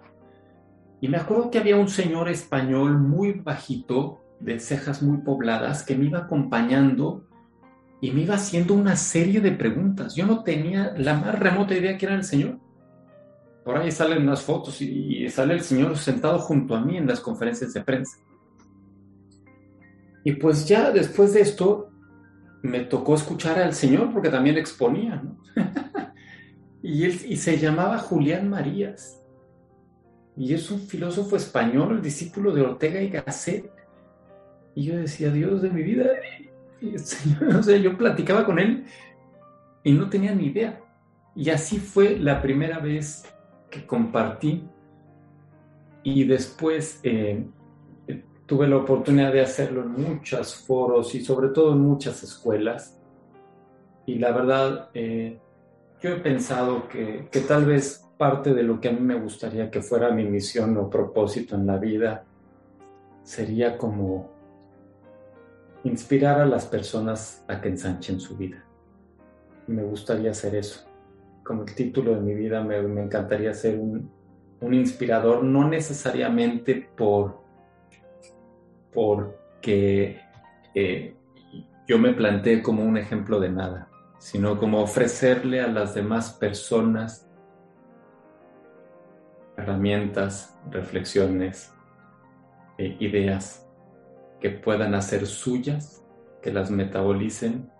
y 1.00 1.08
me 1.08 1.18
acuerdo 1.18 1.50
que 1.50 1.58
había 1.58 1.76
un 1.76 1.88
señor 1.88 2.30
español 2.30 2.98
muy 2.98 3.32
bajito, 3.32 4.20
de 4.40 4.58
cejas 4.58 5.02
muy 5.02 5.18
pobladas, 5.18 5.82
que 5.82 5.96
me 5.96 6.06
iba 6.06 6.20
acompañando 6.20 7.26
y 8.00 8.10
me 8.10 8.22
iba 8.22 8.34
haciendo 8.34 8.74
una 8.74 8.96
serie 8.96 9.40
de 9.40 9.52
preguntas. 9.52 10.14
Yo 10.14 10.26
no 10.26 10.42
tenía 10.42 10.94
la 10.96 11.14
más 11.14 11.38
remota 11.38 11.74
idea 11.74 11.96
que 11.96 12.06
era 12.06 12.14
el 12.14 12.24
señor. 12.24 12.58
Por 13.64 13.78
ahí 13.78 13.90
salen 13.90 14.26
las 14.26 14.42
fotos 14.42 14.80
y 14.82 15.28
sale 15.30 15.54
el 15.54 15.62
señor 15.62 15.96
sentado 15.96 16.38
junto 16.38 16.74
a 16.74 16.80
mí 16.80 16.98
en 16.98 17.06
las 17.06 17.20
conferencias 17.20 17.72
de 17.72 17.80
prensa. 17.80 18.18
Y 20.24 20.32
pues 20.32 20.66
ya 20.66 20.90
después 20.90 21.34
de 21.34 21.42
esto 21.42 21.90
me 22.62 22.80
tocó 22.80 23.14
escuchar 23.14 23.58
al 23.58 23.74
señor 23.74 24.10
porque 24.10 24.30
también 24.30 24.56
exponía, 24.56 25.16
¿no? 25.22 25.36
y, 26.82 27.04
él, 27.04 27.20
y 27.26 27.36
se 27.36 27.58
llamaba 27.58 27.98
Julián 27.98 28.48
Marías. 28.48 29.20
Y 30.34 30.54
es 30.54 30.70
un 30.70 30.80
filósofo 30.80 31.36
español, 31.36 32.00
discípulo 32.00 32.52
de 32.52 32.62
Ortega 32.62 33.02
y 33.02 33.10
Gasset. 33.10 33.70
Y 34.74 34.84
yo 34.84 34.96
decía, 34.96 35.30
Dios 35.30 35.60
de 35.60 35.70
mi 35.70 35.82
vida. 35.82 36.06
Y, 36.80 36.96
o 37.54 37.62
sea, 37.62 37.76
yo 37.76 37.96
platicaba 37.98 38.46
con 38.46 38.58
él 38.58 38.86
y 39.82 39.92
no 39.92 40.08
tenía 40.08 40.34
ni 40.34 40.46
idea. 40.46 40.80
Y 41.36 41.50
así 41.50 41.78
fue 41.78 42.18
la 42.18 42.40
primera 42.40 42.78
vez 42.78 43.24
que 43.74 43.86
compartí. 43.86 44.68
Y 46.02 46.24
después 46.24 47.00
eh, 47.02 47.44
tuve 48.46 48.68
la 48.68 48.76
oportunidad 48.76 49.32
de 49.32 49.40
hacerlo 49.40 49.82
en 49.82 49.90
muchos 49.90 50.54
foros 50.54 51.14
y 51.14 51.24
sobre 51.24 51.48
todo 51.48 51.72
en 51.72 51.80
muchas 51.80 52.22
escuelas. 52.22 52.98
Y 54.06 54.18
la 54.18 54.32
verdad, 54.32 54.90
eh, 54.94 55.38
yo 56.00 56.10
he 56.10 56.16
pensado 56.16 56.88
que, 56.88 57.28
que, 57.32 57.40
tal 57.40 57.64
vez 57.64 58.04
parte 58.18 58.52
de 58.52 58.62
lo 58.62 58.80
que 58.80 58.88
a 58.88 58.92
mí 58.92 59.00
me 59.00 59.18
gustaría 59.18 59.70
que 59.70 59.80
fuera 59.80 60.10
mi 60.10 60.24
misión 60.24 60.76
o 60.76 60.90
propósito 60.90 61.56
en 61.56 61.66
la 61.66 61.78
vida 61.78 62.24
sería 63.22 63.78
como 63.78 64.30
inspirar 65.84 66.40
a 66.40 66.46
las 66.46 66.66
personas 66.66 67.42
a 67.48 67.60
que 67.60 67.70
ensanchen 67.70 68.20
su 68.20 68.36
vida. 68.36 68.62
Me 69.66 69.82
gustaría 69.82 70.32
hacer 70.32 70.54
eso. 70.54 70.84
Como 71.44 71.62
el 71.62 71.74
título 71.74 72.14
de 72.14 72.20
mi 72.20 72.34
vida, 72.34 72.64
me, 72.64 72.78
encantaría 72.78 73.54
ser 73.54 73.78
un, 73.78 74.10
un 74.60 74.74
inspirador, 74.74 75.44
no 75.44 75.68
necesariamente 75.68 76.88
por 76.96 77.44
porque 78.92 80.20
eh, 80.74 81.16
yo 81.86 81.98
me 81.98 82.12
planteé 82.14 82.62
como 82.62 82.84
un 82.84 82.96
ejemplo 82.96 83.40
de 83.40 83.50
nada, 83.50 83.88
sino 84.18 84.58
como 84.58 84.80
ofrecerle 84.80 85.60
a 85.60 85.66
las 85.66 85.94
demás 85.94 86.30
personas 86.30 87.28
herramientas, 89.56 90.58
reflexiones, 90.70 91.72
e 92.76 92.96
ideas 93.00 93.68
que 94.40 94.50
puedan 94.50 94.94
hacer 94.94 95.26
suyas, 95.26 96.04
que 96.42 96.52
las 96.52 96.70
metabolicen 96.70 97.70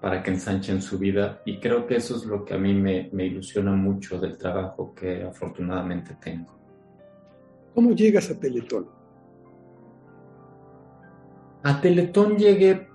para 0.00 0.22
que 0.22 0.30
ensanchen 0.30 0.82
su 0.82 0.98
vida. 0.98 1.42
Y 1.44 1.58
creo 1.58 1.86
que 1.86 1.96
eso 1.96 2.16
es 2.16 2.24
lo 2.24 2.44
que 2.44 2.54
a 2.54 2.58
mí 2.58 2.74
me, 2.74 3.08
me 3.12 3.26
ilusiona 3.26 3.72
mucho 3.72 4.18
del 4.18 4.36
trabajo 4.36 4.94
que 4.94 5.22
afortunadamente 5.22 6.16
tengo. 6.20 6.56
¿Cómo 7.74 7.92
llegas 7.92 8.30
a 8.30 8.38
Teletón? 8.38 8.88
A 11.62 11.80
Teletón 11.80 12.36
llegué 12.36 12.88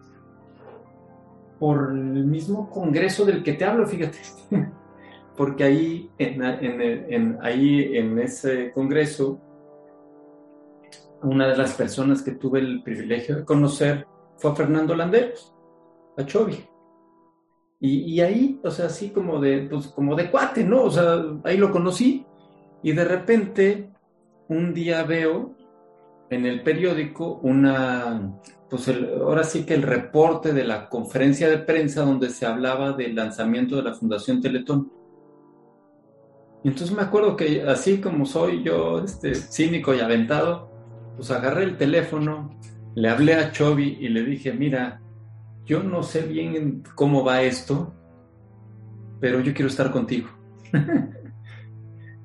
por 1.60 1.92
el 1.92 2.26
mismo 2.26 2.68
congreso 2.72 3.24
del 3.24 3.44
que 3.44 3.54
te 3.54 3.66
hablo, 3.66 3.86
fíjate, 3.86 4.18
porque 5.38 5.64
ahí 5.64 6.10
en, 6.18 7.38
ahí 7.40 7.96
en 7.96 8.18
ese 8.18 8.72
congreso, 8.72 9.40
una 11.22 11.48
de 11.48 11.58
las 11.58 11.76
personas 11.76 12.24
que 12.24 12.32
tuve 12.32 12.62
el 12.62 12.82
privilegio 12.82 13.36
de 13.36 13.46
conocer 13.46 14.08
fue 14.38 14.50
a 14.50 14.56
Fernando 14.56 14.96
Landeros, 14.96 15.54
a 16.18 16.26
Chovi. 16.26 16.71
Y, 17.84 18.22
ahí, 18.22 18.60
o 18.64 18.70
sea, 18.70 18.86
así 18.86 19.10
como 19.10 19.40
de, 19.40 19.68
pues, 19.68 19.88
como 19.88 20.16
de 20.16 20.30
cuate, 20.30 20.64
¿no? 20.64 20.84
O 20.84 20.92
sea, 20.92 21.24
ahí 21.44 21.58
lo 21.58 21.72
conocí 21.72 22.24
y 22.84 22.92
de 22.92 23.04
repente 23.04 23.90
un 24.50 24.72
día 24.72 25.02
veo 25.02 25.56
en 26.30 26.46
el 26.46 26.62
periódico 26.62 27.40
una, 27.42 28.40
pues 28.70 28.88
ahora 28.88 29.44
sí 29.44 29.66
que 29.66 29.74
el 29.74 29.82
reporte 29.82 30.54
de 30.54 30.64
la 30.64 30.90
conferencia 30.90 31.50
de 31.50 31.58
prensa 31.58 32.04
donde 32.04 32.30
se 32.30 32.46
hablaba 32.46 32.94
del 32.94 33.16
lanzamiento 33.16 33.78
de 33.78 33.84
la 33.84 33.96
Fundación 33.96 34.42
Teletón. 34.42 34.92
Y 36.64 36.68
entonces 36.68 36.96
me 36.96 37.02
acuerdo 37.02 37.36
que 37.36 37.64
así 37.64 38.00
como 38.00 38.28
soy 38.28 38.62
yo, 38.64 39.04
este, 39.04 39.34
cínico 39.34 39.96
y 39.96 40.02
aventado, 40.02 40.70
pues 41.16 41.32
agarré 41.32 41.64
el 41.64 41.78
teléfono, 41.78 42.60
le 42.94 43.10
hablé 43.10 43.34
a 43.34 43.52
Chovy 43.52 43.98
y 44.00 44.10
le 44.10 44.24
dije, 44.24 44.54
mira, 44.54 45.02
yo 45.66 45.84
no 45.84 46.04
sé 46.04 46.24
bien 46.24 46.84
cómo 46.96 47.24
va 47.24 47.42
esto, 47.42 47.94
pero 49.20 49.40
yo 49.40 49.54
quiero 49.54 49.70
estar 49.70 49.92
contigo. 49.92 50.30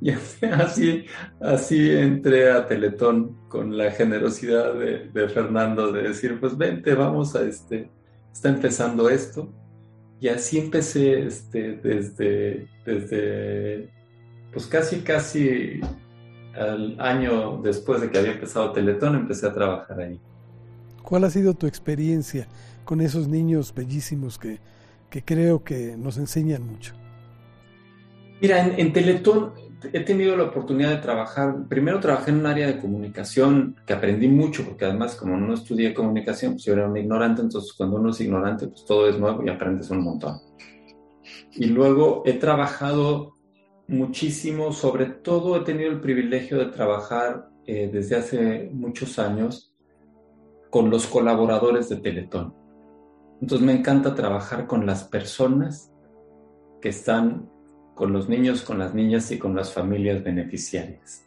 Y 0.01 0.11
así, 0.11 1.07
así 1.40 1.90
entré 1.90 2.51
a 2.53 2.66
Teletón 2.66 3.37
con 3.49 3.77
la 3.77 3.90
generosidad 3.90 4.75
de, 4.75 5.29
Fernando 5.29 5.90
de 5.90 6.03
decir, 6.03 6.38
pues 6.38 6.57
vente, 6.57 6.94
vamos 6.94 7.35
a 7.35 7.42
este, 7.42 7.90
está 8.33 8.51
empezando 8.51 9.09
esto. 9.09 9.53
Y 10.20 10.29
así 10.29 10.59
empecé 10.59 11.27
este, 11.27 11.77
desde, 11.77 12.68
desde, 12.85 13.90
pues 14.53 14.66
casi, 14.66 15.01
casi 15.01 15.81
al 16.55 16.99
año 17.01 17.61
después 17.62 18.01
de 18.01 18.11
que 18.11 18.18
había 18.18 18.33
empezado 18.33 18.72
Teletón, 18.72 19.16
empecé 19.16 19.46
a 19.46 19.53
trabajar 19.53 20.01
ahí. 20.01 20.20
¿Cuál 21.03 21.25
ha 21.25 21.31
sido 21.31 21.55
tu 21.55 21.66
experiencia 21.66 22.46
con 22.87 23.03
esos 23.03 23.29
niños 23.29 23.75
bellísimos 23.75 24.38
que, 24.38 24.61
que 25.11 25.22
creo 25.22 25.62
que 25.62 25.94
nos 25.99 26.16
enseñan 26.16 26.66
mucho? 26.66 26.94
Mira, 28.40 28.66
en, 28.66 28.92
Teletón 28.92 29.53
he 29.92 30.01
tenido 30.01 30.37
la 30.37 30.44
oportunidad 30.44 30.90
de 30.90 30.99
trabajar, 30.99 31.66
primero 31.68 32.01
trabajé 32.01 32.31
en 32.31 32.38
un 32.38 32.46
área 32.46 32.66
de 32.66 32.79
comunicación 32.79 33.77
que 33.87 33.92
aprendí 33.92 34.29
mucho, 34.29 34.64
porque 34.64 34.85
además 34.85 35.16
como 35.16 35.37
no 35.37 35.55
estudié 35.55 35.94
comunicación, 35.94 36.53
pues 36.53 36.64
yo 36.64 36.75
era 36.75 36.88
un 36.88 36.96
ignorante, 36.96 37.42
entonces 37.42 37.72
cuando 37.72 37.96
uno 37.96 38.11
es 38.11 38.20
ignorante, 38.20 38.68
pues 38.68 38.85
todo 38.85 39.09
es 39.09 39.18
nuevo 39.18 39.42
y 39.44 39.49
aprendes 39.49 39.90
un 39.90 40.03
montón. 40.03 40.38
Y 41.53 41.66
luego 41.66 42.22
he 42.25 42.35
trabajado 42.35 43.37
muchísimo, 43.88 44.72
sobre 44.72 45.07
todo 45.07 45.57
he 45.57 45.61
tenido 45.61 45.90
el 45.90 46.01
privilegio 46.01 46.59
de 46.59 46.66
trabajar 46.66 47.49
eh, 47.66 47.88
desde 47.92 48.16
hace 48.16 48.70
muchos 48.72 49.18
años 49.18 49.75
con 50.70 50.90
los 50.90 51.07
colaboradores 51.07 51.88
de 51.88 51.96
Teletón. 51.96 52.65
Entonces 53.40 53.66
me 53.66 53.72
encanta 53.72 54.14
trabajar 54.14 54.66
con 54.66 54.87
las 54.87 55.05
personas 55.05 55.92
que 56.81 56.88
están 56.88 57.51
con 57.95 58.12
los 58.12 58.28
niños, 58.28 58.62
con 58.62 58.78
las 58.78 58.95
niñas 58.95 59.30
y 59.30 59.39
con 59.39 59.57
las 59.57 59.72
familias 59.72 60.22
beneficiarias. 60.22 61.24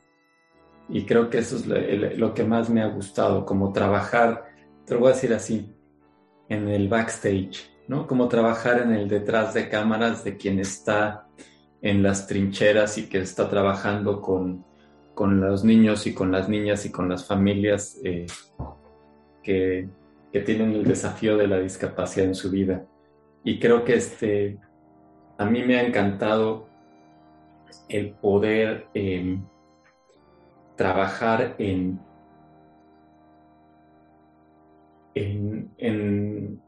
Y 0.88 1.06
creo 1.06 1.30
que 1.30 1.40
eso 1.40 1.56
es 1.56 1.66
lo, 1.66 2.34
que 2.34 2.44
más 2.44 2.70
me 2.70 2.82
ha 2.82 2.88
gustado, 2.88 3.46
como 3.46 3.74
trabajar, 3.74 4.46
te 4.86 4.94
lo 4.94 5.02
voy 5.02 5.12
a 5.12 5.14
decir 5.16 5.34
así, 5.34 5.76
en 6.48 6.68
el 6.68 6.88
backstage, 6.88 7.72
¿no? 7.88 8.08
Como 8.08 8.28
trabajar 8.28 8.82
en 8.82 8.94
el 8.94 9.08
detrás 9.08 9.54
de 9.54 9.68
cámaras 9.68 10.24
de 10.24 10.38
quien 10.38 10.60
está 10.60 11.28
en 11.82 12.04
las 12.04 12.28
trincheras 12.28 12.98
y 12.98 13.08
que 13.08 13.20
está 13.20 13.50
trabajando 13.50 14.22
con, 14.22 14.66
con 15.16 15.42
los 15.42 15.64
niños 15.64 16.06
y 16.08 16.14
con 16.14 16.32
las 16.32 16.50
niñas 16.50 16.86
y 16.86 16.92
con 16.92 17.10
las 17.10 17.26
familias 17.26 18.00
eh, 18.04 18.28
que, 19.44 19.90
que, 20.32 20.40
tienen 20.42 20.74
el 20.74 20.84
desafío 20.84 21.38
de 21.38 21.48
la 21.48 21.60
discapacidad 21.60 22.28
en 22.28 22.36
su 22.36 22.50
vida. 22.50 22.86
Y 23.44 23.60
creo 23.60 23.84
que 23.84 23.96
este, 23.96 24.58
a 25.38 25.46
mí 25.46 25.64
me 25.64 25.78
ha 25.78 25.86
encantado 25.86 26.68
el 27.88 28.12
poder 28.12 28.88
em, 28.94 29.42
trabajar 30.76 31.56
en, 31.58 32.00
en, 35.16 35.70
en, 35.78 36.62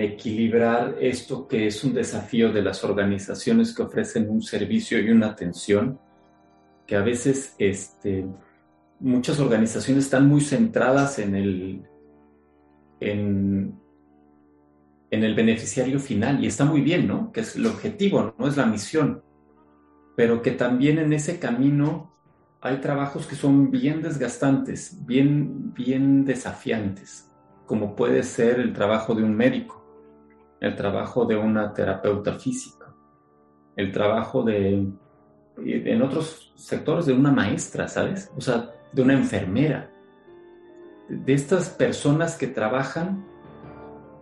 equilibrar 0.00 0.96
esto 1.00 1.46
que 1.46 1.66
es 1.66 1.84
un 1.84 1.94
desafío 1.94 2.52
de 2.52 2.62
las 2.62 2.84
organizaciones 2.84 3.74
que 3.74 3.82
ofrecen 3.82 4.28
un 4.28 4.42
servicio 4.42 5.00
y 5.00 5.10
una 5.10 5.28
atención 5.28 5.98
que 6.86 6.96
a 6.96 7.02
veces 7.02 7.54
este, 7.58 8.26
muchas 9.00 9.38
organizaciones 9.40 10.04
están 10.04 10.26
muy 10.28 10.40
centradas 10.40 11.18
en 11.18 11.34
el, 11.34 11.82
en, 13.10 13.78
en 15.10 15.24
el 15.24 15.34
beneficiario 15.34 15.98
final 15.98 16.42
y 16.42 16.46
está 16.46 16.64
muy 16.64 16.80
bien, 16.80 17.06
¿no? 17.06 17.32
Que 17.32 17.40
es 17.40 17.56
el 17.56 17.66
objetivo, 17.66 18.34
no 18.38 18.48
es 18.48 18.56
la 18.56 18.66
misión, 18.66 19.22
pero 20.16 20.42
que 20.42 20.52
también 20.52 20.98
en 20.98 21.12
ese 21.12 21.38
camino 21.38 22.12
hay 22.62 22.78
trabajos 22.78 23.26
que 23.26 23.34
son 23.34 23.70
bien 23.70 24.02
desgastantes, 24.02 25.04
bien, 25.04 25.74
bien 25.74 26.24
desafiantes, 26.24 27.30
como 27.66 27.94
puede 27.94 28.22
ser 28.22 28.60
el 28.60 28.72
trabajo 28.72 29.14
de 29.14 29.22
un 29.22 29.34
médico, 29.34 29.84
el 30.60 30.76
trabajo 30.76 31.24
de 31.24 31.36
una 31.36 31.74
terapeuta 31.74 32.34
física, 32.34 32.94
el 33.76 33.90
trabajo 33.90 34.42
de, 34.42 34.92
en 35.58 36.02
otros 36.02 36.52
sectores 36.54 37.06
de 37.06 37.12
una 37.12 37.32
maestra, 37.32 37.88
¿sabes? 37.88 38.30
O 38.36 38.40
sea, 38.40 38.70
de 38.92 39.02
una 39.02 39.14
enfermera, 39.14 39.91
de 41.08 41.34
estas 41.34 41.68
personas 41.68 42.36
que 42.36 42.46
trabajan 42.46 43.26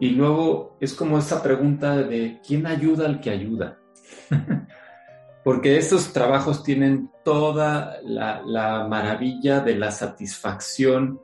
y 0.00 0.10
luego 0.10 0.76
es 0.80 0.94
como 0.94 1.18
esa 1.18 1.42
pregunta 1.42 1.96
de 1.96 2.40
¿quién 2.46 2.66
ayuda 2.66 3.06
al 3.06 3.20
que 3.20 3.30
ayuda? 3.30 3.78
Porque 5.44 5.76
estos 5.76 6.12
trabajos 6.12 6.62
tienen 6.62 7.10
toda 7.22 7.98
la, 8.02 8.86
maravilla 8.88 9.60
de 9.60 9.76
la 9.76 9.90
satisfacción 9.90 11.20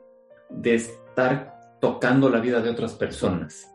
de 0.49 0.75
estar 0.75 1.77
tocando 1.81 2.29
la 2.29 2.39
vida 2.39 2.61
de 2.61 2.69
otras 2.69 2.93
personas. 2.93 3.67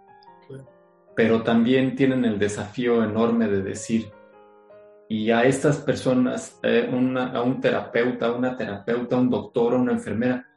Pero 1.14 1.42
también 1.42 1.94
tienen 1.94 2.24
el 2.24 2.38
desafío 2.38 3.04
enorme 3.04 3.48
de 3.48 3.62
decir, 3.62 4.10
y 5.08 5.30
a 5.30 5.44
estas 5.44 5.76
personas, 5.78 6.58
eh, 6.62 6.88
a 6.90 7.42
un 7.42 7.60
terapeuta, 7.60 8.26
a 8.26 8.32
una 8.32 8.56
terapeuta, 8.56 9.16
un 9.16 9.28
doctor, 9.28 9.74
una 9.74 9.92
enfermera, 9.92 10.51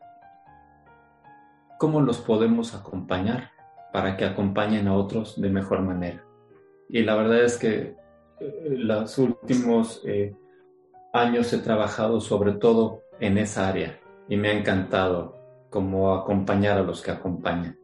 ¿cómo 1.78 2.02
los 2.02 2.20
podemos 2.20 2.74
acompañar 2.74 3.52
para 3.92 4.18
que 4.18 4.26
acompañen 4.26 4.88
a 4.88 4.96
otros 4.96 5.40
de 5.40 5.50
mejor 5.50 5.82
manera? 5.82 6.24
Y 6.90 7.04
la 7.04 7.16
verdad 7.16 7.44
es 7.44 7.58
que 7.58 7.96
eh, 8.40 8.76
los 8.78 9.18
últimos 9.18 10.02
eh, 10.06 10.36
años 11.14 11.52
he 11.54 11.60
trabajado 11.60 12.22
sobre 12.22 12.54
todo 12.54 13.02
en 13.20 13.38
esa 13.38 13.68
área 13.68 14.00
y 14.28 14.38
me 14.38 14.50
ha 14.50 14.54
encantado 14.54 15.36
como 15.70 16.14
acompañar 16.14 16.78
a 16.78 16.84
los 16.84 17.02
que 17.02 17.12
acompañan. 17.12 17.78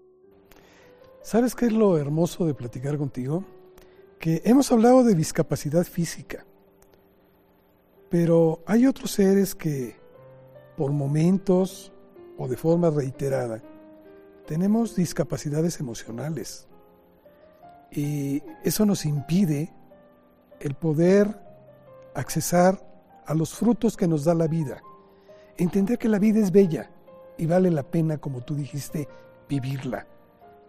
¿Sabes 1.21 1.55
qué 1.55 1.67
es 1.67 1.73
lo 1.73 1.97
hermoso 1.97 2.45
de 2.45 2.53
platicar 2.53 2.97
contigo? 2.97 3.43
Que 4.19 4.41
hemos 4.45 4.71
hablado 4.71 5.03
de 5.03 5.15
discapacidad 5.15 5.83
física, 5.83 6.45
pero 8.09 8.61
hay 8.65 8.85
otros 8.85 9.11
seres 9.11 9.55
que 9.55 9.95
por 10.77 10.91
momentos 10.91 11.91
o 12.37 12.47
de 12.47 12.57
forma 12.57 12.89
reiterada 12.89 13.61
tenemos 14.45 14.95
discapacidades 14.95 15.79
emocionales 15.79 16.67
y 17.91 18.41
eso 18.63 18.85
nos 18.85 19.05
impide 19.05 19.73
el 20.59 20.75
poder 20.75 21.39
accesar 22.15 22.81
a 23.25 23.33
los 23.33 23.53
frutos 23.53 23.97
que 23.97 24.07
nos 24.07 24.23
da 24.23 24.33
la 24.33 24.47
vida, 24.47 24.81
entender 25.57 25.97
que 25.97 26.09
la 26.09 26.19
vida 26.19 26.39
es 26.39 26.51
bella 26.51 26.89
y 27.37 27.45
vale 27.45 27.71
la 27.71 27.83
pena, 27.83 28.17
como 28.17 28.41
tú 28.41 28.55
dijiste, 28.55 29.07
vivirla, 29.47 30.07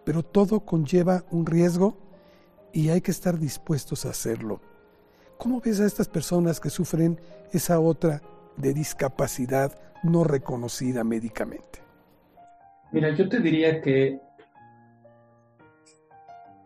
pero 0.03 0.23
todo 0.23 0.61
conlleva 0.61 1.23
un 1.31 1.45
riesgo 1.45 1.97
y 2.71 2.89
hay 2.89 3.01
que 3.01 3.11
estar 3.11 3.37
dispuestos 3.37 4.05
a 4.05 4.09
hacerlo. 4.09 4.61
¿Cómo 5.37 5.61
ves 5.61 5.79
a 5.79 5.85
estas 5.85 6.07
personas 6.07 6.59
que 6.59 6.69
sufren 6.69 7.19
esa 7.51 7.79
otra 7.79 8.21
de 8.57 8.73
discapacidad 8.73 9.77
no 10.03 10.23
reconocida 10.23 11.03
médicamente? 11.03 11.82
Mira, 12.93 13.09
yo 13.09 13.27
te 13.27 13.39
diría 13.39 13.81
que, 13.81 14.19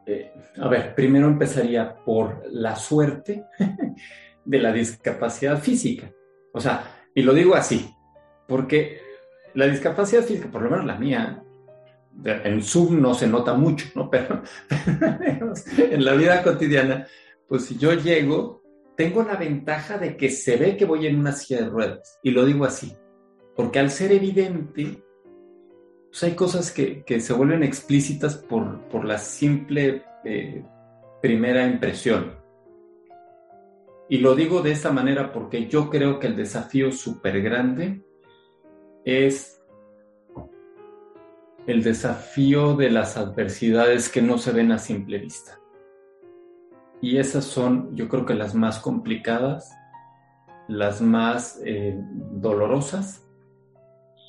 eh, 0.05 0.33
a 0.57 0.67
ver, 0.67 0.93
primero 0.93 1.27
empezaría 1.27 1.95
por 1.95 2.43
la 2.51 2.75
suerte 2.75 3.45
de 4.45 4.59
la 4.59 4.71
discapacidad 4.71 5.59
física. 5.59 6.11
O 6.53 6.59
sea, 6.59 6.83
y 7.15 7.23
lo 7.23 7.33
digo 7.33 7.55
así, 7.55 7.89
porque 8.47 9.01
la 9.53 9.67
discapacidad 9.67 10.21
física, 10.21 10.51
por 10.51 10.61
lo 10.61 10.69
menos 10.69 10.85
la 10.85 10.95
mía, 10.95 11.43
en 12.23 12.61
Zoom 12.61 13.01
no 13.01 13.13
se 13.13 13.27
nota 13.27 13.53
mucho, 13.53 13.87
¿no? 13.95 14.09
Pero, 14.11 14.43
en 15.77 16.05
la 16.05 16.13
vida 16.13 16.43
cotidiana, 16.43 17.07
pues 17.47 17.65
si 17.65 17.77
yo 17.77 17.93
llego 17.93 18.57
tengo 18.97 19.21
la 19.23 19.35
ventaja 19.35 19.99
de 19.99 20.17
que 20.17 20.31
se 20.31 20.57
ve 20.57 20.75
que 20.75 20.83
voy 20.83 21.05
en 21.05 21.19
una 21.19 21.31
silla 21.31 21.61
de 21.61 21.69
ruedas. 21.69 22.19
Y 22.23 22.31
lo 22.31 22.43
digo 22.43 22.65
así, 22.65 22.93
porque 23.55 23.79
al 23.79 23.91
ser 23.91 24.11
evidente, 24.11 25.03
pues 26.09 26.23
hay 26.23 26.35
cosas 26.35 26.71
que, 26.71 27.03
se 27.19 27.33
vuelven 27.33 27.63
explícitas 27.63 28.35
por, 28.35 29.05
la 29.05 29.17
simple 29.17 30.03
eh, 30.23 30.63
primera 31.21 31.65
impresión. 31.65 32.35
Y 34.09 34.19
lo 34.19 34.35
digo 34.35 34.61
de 34.61 34.71
esta 34.71 34.91
manera 34.91 35.33
porque 35.33 35.67
yo 35.67 35.89
creo 35.89 36.19
que 36.19 36.27
el 36.27 36.35
desafío 36.35 36.91
súper 36.91 37.41
grande 37.41 38.01
es 39.03 39.61
el 41.67 41.83
desafío 41.83 42.75
de 42.75 42.89
las 42.89 43.17
adversidades 43.17 44.07
que 44.07 44.21
no 44.21 44.37
se 44.37 44.53
ven 44.53 44.71
a 44.71 44.79
simple 44.79 45.19
vista. 45.19 45.59
Y 47.01 47.17
esas 47.17 47.43
son, 47.43 47.93
yo 47.95 48.07
creo 48.07 48.25
que 48.25 48.33
las 48.33 48.55
más 48.55 48.79
complicadas, 48.79 49.75
las 50.69 51.01
más 51.01 51.61
eh, 51.65 51.99
dolorosas 52.31 53.26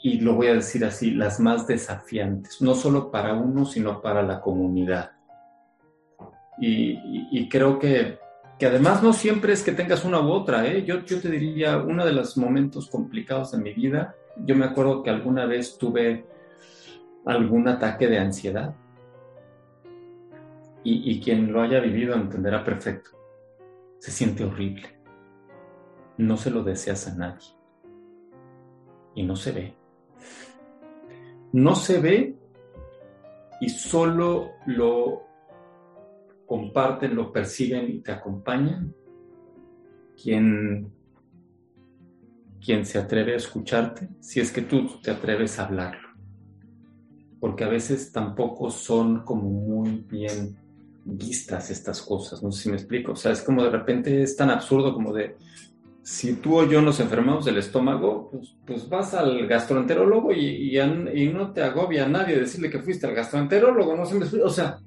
y 0.02 0.20
lo 0.20 0.34
voy 0.34 0.48
a 0.48 0.54
decir 0.54 0.84
así, 0.84 1.12
las 1.12 1.40
más 1.40 1.66
desafiantes, 1.66 2.60
no 2.62 2.74
solo 2.74 3.10
para 3.10 3.34
uno, 3.34 3.64
sino 3.64 4.00
para 4.00 4.22
la 4.22 4.40
comunidad. 4.40 5.12
Y, 6.60 7.48
creo 7.48 7.78
que, 7.78 8.18
que, 8.58 8.66
además 8.66 9.02
no 9.02 9.12
siempre 9.12 9.52
es 9.52 9.62
que 9.62 9.72
tengas 9.72 10.04
una 10.04 10.20
u 10.20 10.30
otra, 10.30 10.66
¿eh? 10.66 10.84
yo, 10.84 11.04
yo 11.04 11.20
te 11.20 11.30
diría, 11.30 11.78
uno 11.78 12.04
de 12.04 12.12
los 12.12 12.36
momentos 12.36 12.88
complicados 12.88 13.52
de 13.52 13.58
mi 13.58 13.72
vida, 13.72 14.16
yo 14.44 14.56
me 14.56 14.64
acuerdo 14.64 15.02
que 15.02 15.10
alguna 15.10 15.46
vez 15.46 15.78
tuve 15.78 16.24
algún 17.24 17.68
ataque 17.68 18.08
de 18.08 18.18
ansiedad 18.18 18.74
y, 20.90 21.20
quien 21.20 21.52
lo 21.52 21.60
haya 21.60 21.80
vivido 21.80 22.14
entenderá 22.14 22.64
perfecto. 22.64 23.10
Se 23.98 24.10
siente 24.10 24.44
horrible. 24.44 24.88
No 26.16 26.36
se 26.36 26.50
lo 26.50 26.62
deseas 26.62 27.06
a 27.08 27.14
nadie. 27.14 27.48
Y 29.14 29.24
no 29.24 29.36
se 29.36 29.52
ve. 29.52 29.77
No 31.52 31.74
se 31.74 32.00
ve 32.00 32.36
y 33.60 33.68
solo 33.68 34.52
lo 34.66 35.22
comparten, 36.46 37.14
lo 37.14 37.32
perciben 37.32 37.90
y 37.90 38.00
te 38.00 38.12
acompañan 38.12 38.94
quien, 40.20 40.90
quien 42.64 42.84
se 42.84 42.98
atreve 42.98 43.34
a 43.34 43.36
escucharte, 43.36 44.08
si 44.20 44.40
es 44.40 44.50
que 44.50 44.62
tú 44.62 44.88
te 45.02 45.10
atreves 45.10 45.58
a 45.58 45.66
hablarlo. 45.66 46.08
Porque 47.40 47.64
a 47.64 47.68
veces 47.68 48.10
tampoco 48.10 48.70
son 48.70 49.24
como 49.24 49.48
muy 49.48 50.04
bien 50.08 50.56
vistas 51.04 51.70
estas 51.70 52.02
cosas, 52.02 52.42
no 52.42 52.52
sé 52.52 52.64
si 52.64 52.68
me 52.70 52.76
explico, 52.76 53.12
o 53.12 53.16
sea, 53.16 53.32
es 53.32 53.42
como 53.42 53.62
de 53.62 53.70
repente 53.70 54.22
es 54.22 54.36
tan 54.36 54.50
absurdo 54.50 54.92
como 54.92 55.12
de, 55.12 55.36
si 56.08 56.36
tú 56.36 56.58
o 56.58 56.64
yo 56.66 56.80
nos 56.80 57.00
enfermamos 57.00 57.44
del 57.44 57.58
estómago, 57.58 58.30
pues, 58.32 58.56
pues 58.64 58.88
vas 58.88 59.12
al 59.12 59.46
gastroenterólogo 59.46 60.32
y, 60.32 60.74
no 61.34 61.52
te 61.52 61.62
agobia 61.62 62.06
a 62.06 62.08
nadie 62.08 62.38
decirle 62.38 62.70
que 62.70 62.78
fuiste 62.78 63.06
al 63.06 63.14
gastroenterólogo, 63.14 63.94
no 63.94 64.06
sé 64.06 64.14
me 64.14 64.24
o 64.42 64.48
sea, 64.48 64.78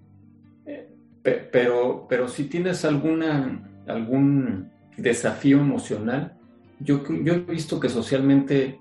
eh, 0.66 0.90
pero, 1.22 2.08
pero 2.10 2.28
si 2.28 2.46
tienes 2.46 2.84
alguna, 2.86 3.70
algún 3.86 4.72
desafío 4.98 5.60
emocional, 5.60 6.40
yo, 6.80 7.04
he 7.08 7.40
visto 7.42 7.80
que 7.80 7.90
socialmente 7.90 8.80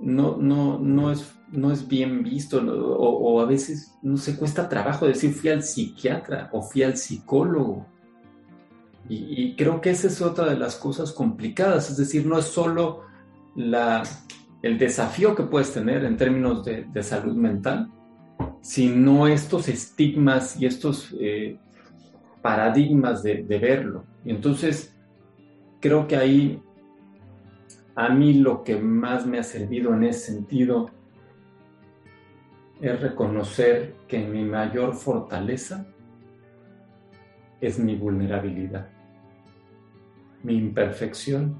no, 0.00 0.38
no, 0.38 0.78
no 0.78 1.12
es 1.12 1.30
no 1.50 1.72
es 1.72 1.86
bien 1.86 2.22
visto 2.22 2.56
o, 2.56 3.38
a 3.42 3.44
veces 3.44 3.98
no 4.00 4.16
se 4.16 4.34
cuesta 4.38 4.66
trabajo 4.66 5.06
decir 5.06 5.34
fui 5.34 5.50
al 5.50 5.62
psiquiatra 5.62 6.48
o 6.52 6.62
fui 6.62 6.84
al 6.84 6.96
psicólogo. 6.96 7.86
Y, 9.08 9.56
creo 9.56 9.80
que 9.80 9.90
esa 9.90 10.06
es 10.06 10.22
otra 10.22 10.46
de 10.46 10.56
las 10.56 10.76
cosas 10.76 11.12
complicadas, 11.12 11.90
es 11.90 11.96
decir, 11.96 12.24
no 12.24 12.38
es 12.38 12.46
solo 12.46 13.02
la, 13.56 14.02
el 14.62 14.78
desafío 14.78 15.34
que 15.34 15.42
puedes 15.42 15.72
tener 15.72 16.04
en 16.04 16.16
términos 16.16 16.64
de, 16.64 17.02
salud 17.02 17.36
mental, 17.36 17.90
sino 18.62 19.26
estos 19.26 19.68
estigmas 19.68 20.58
y 20.58 20.66
estos 20.66 21.14
eh, 21.20 21.58
paradigmas 22.40 23.22
de, 23.22 23.42
de 23.42 23.58
verlo. 23.58 24.04
Y 24.24 24.30
entonces, 24.30 24.96
creo 25.80 26.06
que 26.06 26.16
ahí 26.16 26.62
a 27.94 28.08
mí 28.08 28.34
lo 28.34 28.62
que 28.62 28.76
más 28.76 29.26
me 29.26 29.38
ha 29.38 29.42
servido 29.42 29.92
en 29.94 30.04
ese 30.04 30.32
sentido 30.32 30.90
es 32.80 33.00
reconocer 33.00 33.94
que 34.08 34.18
mi 34.26 34.44
mayor 34.44 34.94
fortaleza 34.94 35.86
es 37.62 37.78
mi 37.78 37.94
vulnerabilidad, 37.94 38.88
mi 40.42 40.56
imperfección 40.56 41.54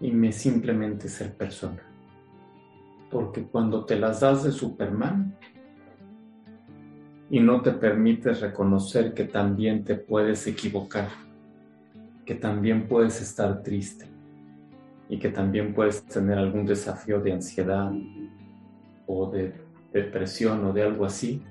y 0.00 0.10
mi 0.10 0.32
simplemente 0.32 1.08
ser 1.10 1.36
persona. 1.36 1.82
Porque 3.10 3.42
cuando 3.44 3.84
te 3.84 3.98
las 3.98 4.20
das 4.20 4.44
de 4.44 4.50
Superman 4.50 5.36
y 7.28 7.38
no 7.40 7.60
te 7.60 7.72
permites 7.72 8.40
reconocer 8.40 9.12
que 9.12 9.24
también 9.24 9.84
te 9.84 9.94
puedes 9.94 10.46
equivocar, 10.46 11.08
que 12.24 12.34
también 12.34 12.88
puedes 12.88 13.20
estar 13.20 13.62
triste 13.62 14.06
y 15.10 15.18
que 15.18 15.28
también 15.28 15.74
puedes 15.74 16.02
tener 16.06 16.38
algún 16.38 16.64
desafío 16.64 17.20
de 17.20 17.34
ansiedad 17.34 17.92
o 19.06 19.30
de 19.30 19.52
depresión 19.92 20.64
o 20.64 20.72
de 20.72 20.82
algo 20.82 21.04
así, 21.04 21.42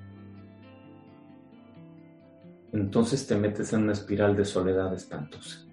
entonces 2.74 3.28
te 3.28 3.36
metes 3.36 3.74
en 3.74 3.84
una 3.84 3.94
espiral 3.94 4.36
de 4.36 4.46
soledad 4.46 4.94
espantosa. 4.94 5.66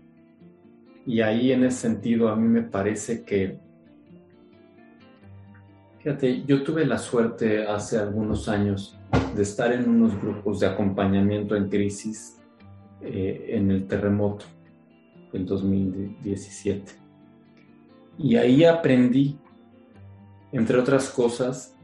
Y 1.07 1.21
ahí 1.21 1.53
en 1.53 1.65
ese 1.65 1.79
sentido 1.79 2.29
a 2.29 2.37
mí 2.37 2.47
me 2.47 2.63
parece 2.63 3.25
que, 3.25 3.59
fíjate, 5.99 6.45
yo 6.45 6.63
tuve 6.63 6.85
la 6.85 6.99
suerte 6.99 7.67
hace 7.67 7.99
algunos 7.99 8.49
años 8.49 8.99
de 9.35 9.43
estar 9.43 9.73
en 9.73 9.89
unos 9.89 10.21
grupos 10.21 10.61
de 10.61 10.67
acompañamiento 10.67 11.57
en 11.57 11.69
crisis 11.69 12.39
eh, 13.01 13.51
en 13.51 13.71
el 13.71 13.87
terremoto 13.87 14.45
del 15.33 15.47
2017. 15.47 16.93
Y 18.19 18.37
ahí 18.37 18.65
aprendí, 18.65 19.39
entre 20.53 20.79
otras 20.79 21.09
cosas, 21.09 21.77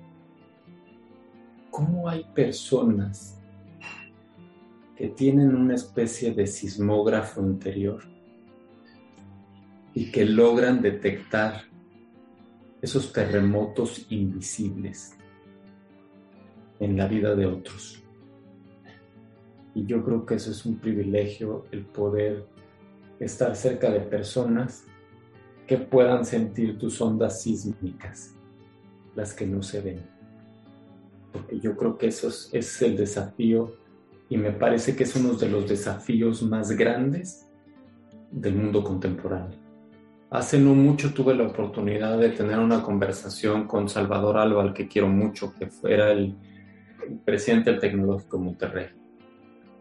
cómo 1.71 2.09
hay 2.09 2.25
personas 2.35 3.34
que 4.97 5.09
tienen 5.09 5.55
una 5.55 5.75
especie 5.75 6.33
de 6.33 6.47
sismógrafo 6.47 7.41
interior 7.41 8.03
y 9.93 10.11
que 10.11 10.25
logran 10.25 10.81
detectar 10.81 11.63
esos 12.81 13.13
terremotos 13.13 14.07
invisibles 14.11 15.17
en 16.81 16.97
la 16.97 17.09
vida 17.09 17.35
de 17.35 17.47
otros. 17.47 18.03
Y 19.75 19.87
yo 19.87 20.05
creo 20.05 20.25
que 20.25 20.35
eso 20.35 20.51
es 20.51 20.65
un 20.67 20.77
privilegio, 20.77 21.67
el 21.73 21.85
poder 21.85 22.47
estar 23.19 23.57
cerca 23.57 23.91
de 23.91 24.01
personas 24.01 24.85
que 25.67 25.79
puedan 25.79 26.25
sentir 26.25 26.79
tus 26.79 27.01
ondas 27.01 27.43
sísmicas, 27.43 28.35
las 29.15 29.33
que 29.33 29.47
no 29.47 29.63
se 29.63 29.81
ven. 29.81 30.03
Porque 31.33 31.59
yo 31.59 31.77
creo 31.77 31.97
que 31.97 32.09
eso 32.09 32.29
es, 32.29 32.83
el 32.83 32.97
desafío 32.97 33.77
y 34.35 34.37
me 34.37 34.51
parece 34.51 34.97
que 34.97 35.05
es 35.05 35.15
uno 35.15 35.35
de 35.35 35.49
los 35.49 35.69
desafíos 35.69 36.43
más 36.43 36.73
grandes 36.73 37.49
del 38.33 38.57
mundo 38.57 38.83
contemporáneo. 38.83 39.57
Hace 40.29 40.59
no 40.59 40.75
mucho 40.75 41.15
tuve 41.15 41.37
la 41.37 41.45
oportunidad 41.45 42.19
de 42.19 42.31
tener 42.31 42.59
una 42.59 42.83
conversación 42.83 43.69
con 43.69 43.89
Salvador 43.89 44.39
Alba, 44.39 44.65
al 44.65 44.75
que 44.75 44.89
quiero 44.89 45.07
mucho, 45.07 45.55
que 45.57 45.69
fuera 45.69 46.11
el, 46.11 46.35
presidente 47.25 47.71
del 47.71 47.79
Tecnológico 47.79 48.41
Monterrey. 48.41 48.89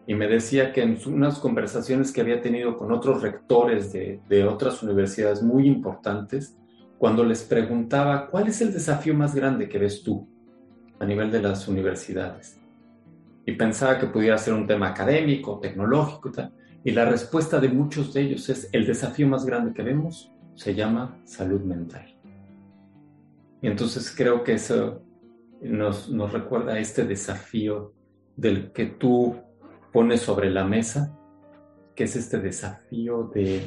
Y 0.06 0.14
me 0.14 0.28
decía 0.28 0.72
que 0.72 0.82
en 0.82 0.98
unas 1.06 1.40
conversaciones 1.40 2.12
que 2.12 2.20
había 2.20 2.40
tenido 2.40 2.76
con 2.76 2.92
otros 2.92 3.22
rectores 3.22 3.92
de 3.92 4.44
otras 4.44 4.84
universidades 4.84 5.42
muy 5.42 5.66
importantes, 5.66 6.56
cuando 6.96 7.24
les 7.24 7.42
preguntaba, 7.42 8.28
¿cuál 8.28 8.46
es 8.46 8.60
el 8.60 8.72
desafío 8.72 9.14
más 9.14 9.34
grande 9.34 9.68
que 9.68 9.80
ves 9.80 10.04
tú 10.04 10.28
a 11.00 11.04
nivel 11.04 11.32
de 11.32 11.42
las 11.42 11.66
universidades? 11.66 12.63
Y 13.46 13.52
pensaba 13.52 13.98
que 13.98 14.06
pudiera 14.06 14.38
ser 14.38 14.54
un 14.54 14.66
tema 14.66 14.88
académico, 14.88 15.60
tecnológico 15.60 16.28
y 16.28 16.32
tal. 16.32 16.52
Y 16.84 16.90
la 16.92 17.04
respuesta 17.04 17.60
de 17.60 17.68
muchos 17.68 18.12
de 18.12 18.22
ellos 18.22 18.48
es 18.48 18.68
el 18.72 18.86
desafío 18.86 19.26
más 19.26 19.44
grande 19.44 19.72
que 19.72 19.82
vemos 19.82 20.30
se 20.54 20.74
llama 20.74 21.20
salud 21.24 21.60
mental. 21.62 22.16
Y 23.60 23.66
entonces 23.66 24.14
creo 24.14 24.44
que 24.44 24.54
eso 24.54 25.02
nos, 25.62 26.10
nos 26.10 26.32
recuerda 26.32 26.78
este 26.78 27.04
desafío 27.04 27.92
del 28.36 28.72
que 28.72 28.86
tú 28.86 29.36
pones 29.92 30.20
sobre 30.20 30.50
la 30.50 30.64
mesa, 30.64 31.16
que 31.94 32.04
es 32.04 32.16
este 32.16 32.38
desafío 32.38 33.30
de 33.34 33.62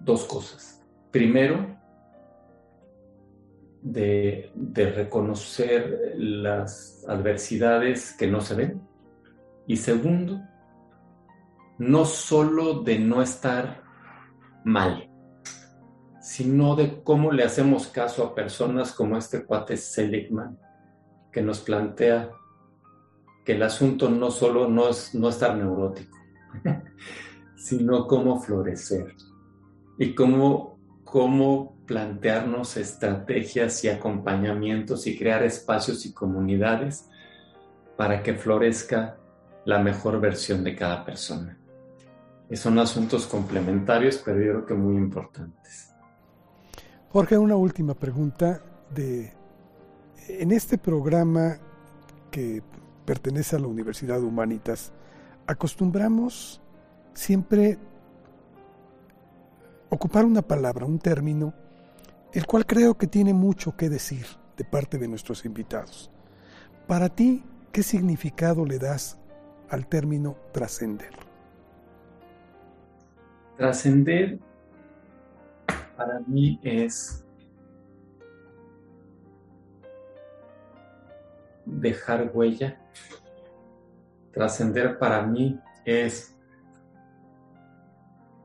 dos 0.00 0.24
cosas. 0.24 0.84
Primero, 1.10 1.77
de, 3.82 4.52
reconocer 4.94 6.14
las 6.16 7.04
adversidades 7.08 8.12
que 8.12 8.26
no 8.26 8.40
se 8.40 8.54
ven. 8.54 8.82
Y 9.66 9.76
segundo, 9.76 10.40
no 11.78 12.04
solo 12.04 12.82
de 12.82 12.98
no 12.98 13.22
estar 13.22 13.82
mal, 14.64 15.10
sino 16.20 16.76
de 16.76 17.02
cómo 17.02 17.32
le 17.32 17.44
hacemos 17.44 17.86
caso 17.86 18.24
a 18.24 18.34
personas 18.34 18.92
como 18.92 19.16
este 19.16 19.44
cuate 19.44 19.76
Seligman, 19.76 20.58
que 21.32 21.42
nos 21.42 21.60
plantea 21.60 22.30
que 23.44 23.52
el 23.52 23.62
asunto 23.62 24.10
no 24.10 24.30
solo 24.30 24.68
no 24.68 24.88
es 24.88 25.14
no 25.14 25.28
estar 25.28 25.56
neurótico, 25.56 26.16
sino 27.56 28.06
cómo 28.06 28.40
florecer 28.40 29.14
y 29.98 30.14
cómo, 30.14 30.77
cómo 31.10 31.76
plantearnos 31.86 32.76
estrategias 32.76 33.82
y 33.84 33.88
acompañamientos 33.88 35.06
y 35.06 35.16
crear 35.16 35.42
espacios 35.42 36.04
y 36.04 36.12
comunidades 36.12 37.08
para 37.96 38.22
que 38.22 38.34
florezca 38.34 39.16
la 39.64 39.78
mejor 39.78 40.20
versión 40.20 40.62
de 40.64 40.76
cada 40.76 41.04
persona. 41.04 41.58
Son 42.52 42.78
asuntos 42.78 43.26
complementarios, 43.26 44.20
pero 44.24 44.38
yo 44.38 44.52
creo 44.52 44.66
que 44.66 44.74
muy 44.74 44.96
importantes. 44.96 45.92
Jorge, 47.10 47.36
una 47.36 47.56
última 47.56 47.94
pregunta 47.94 48.62
de 48.94 49.32
en 50.28 50.52
este 50.52 50.76
programa 50.76 51.58
que 52.30 52.62
pertenece 53.04 53.56
a 53.56 53.58
la 53.58 53.66
Universidad 53.66 54.22
Humanitas, 54.22 54.92
acostumbramos 55.46 56.60
siempre 57.14 57.78
ocupar 59.90 60.24
una 60.24 60.42
palabra, 60.42 60.86
un 60.86 60.98
término 60.98 61.54
el 62.32 62.46
cual 62.46 62.66
creo 62.66 62.96
que 62.96 63.06
tiene 63.06 63.32
mucho 63.32 63.76
que 63.76 63.88
decir 63.88 64.26
de 64.56 64.64
parte 64.64 64.98
de 64.98 65.08
nuestros 65.08 65.44
invitados. 65.44 66.10
Para 66.86 67.08
ti, 67.08 67.44
¿qué 67.72 67.82
significado 67.82 68.64
le 68.64 68.78
das 68.78 69.18
al 69.70 69.86
término 69.86 70.36
trascender? 70.52 71.10
Trascender 73.56 74.38
para 75.96 76.20
mí 76.20 76.60
es 76.62 77.24
dejar 81.64 82.30
huella. 82.32 82.80
Trascender 84.32 84.98
para 84.98 85.22
mí 85.22 85.58
es 85.84 86.36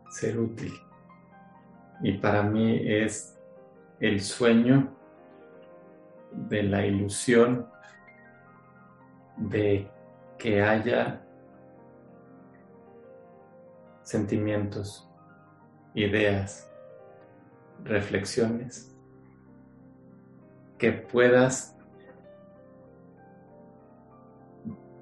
ser 0.09 0.39
útil. 0.39 0.82
Y 2.03 2.11
para 2.17 2.43
mí 2.43 2.81
es 2.85 3.39
el 4.01 4.19
sueño 4.19 4.93
de 6.33 6.63
la 6.63 6.85
ilusión 6.85 7.65
de 9.37 9.89
que 10.37 10.61
haya 10.61 11.25
sentimientos, 14.01 15.09
ideas, 15.93 16.69
reflexiones, 17.85 18.93
que 20.77 20.91
puedas 20.91 21.77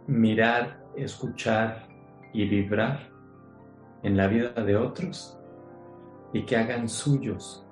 mirar, 0.05 0.85
escuchar 0.95 1.87
y 2.31 2.47
vibrar 2.47 3.09
en 4.03 4.17
la 4.17 4.27
vida 4.27 4.51
de 4.51 4.77
otros 4.77 5.40
y 6.33 6.45
que 6.45 6.57
hagan 6.57 6.87
suyos 6.87 7.65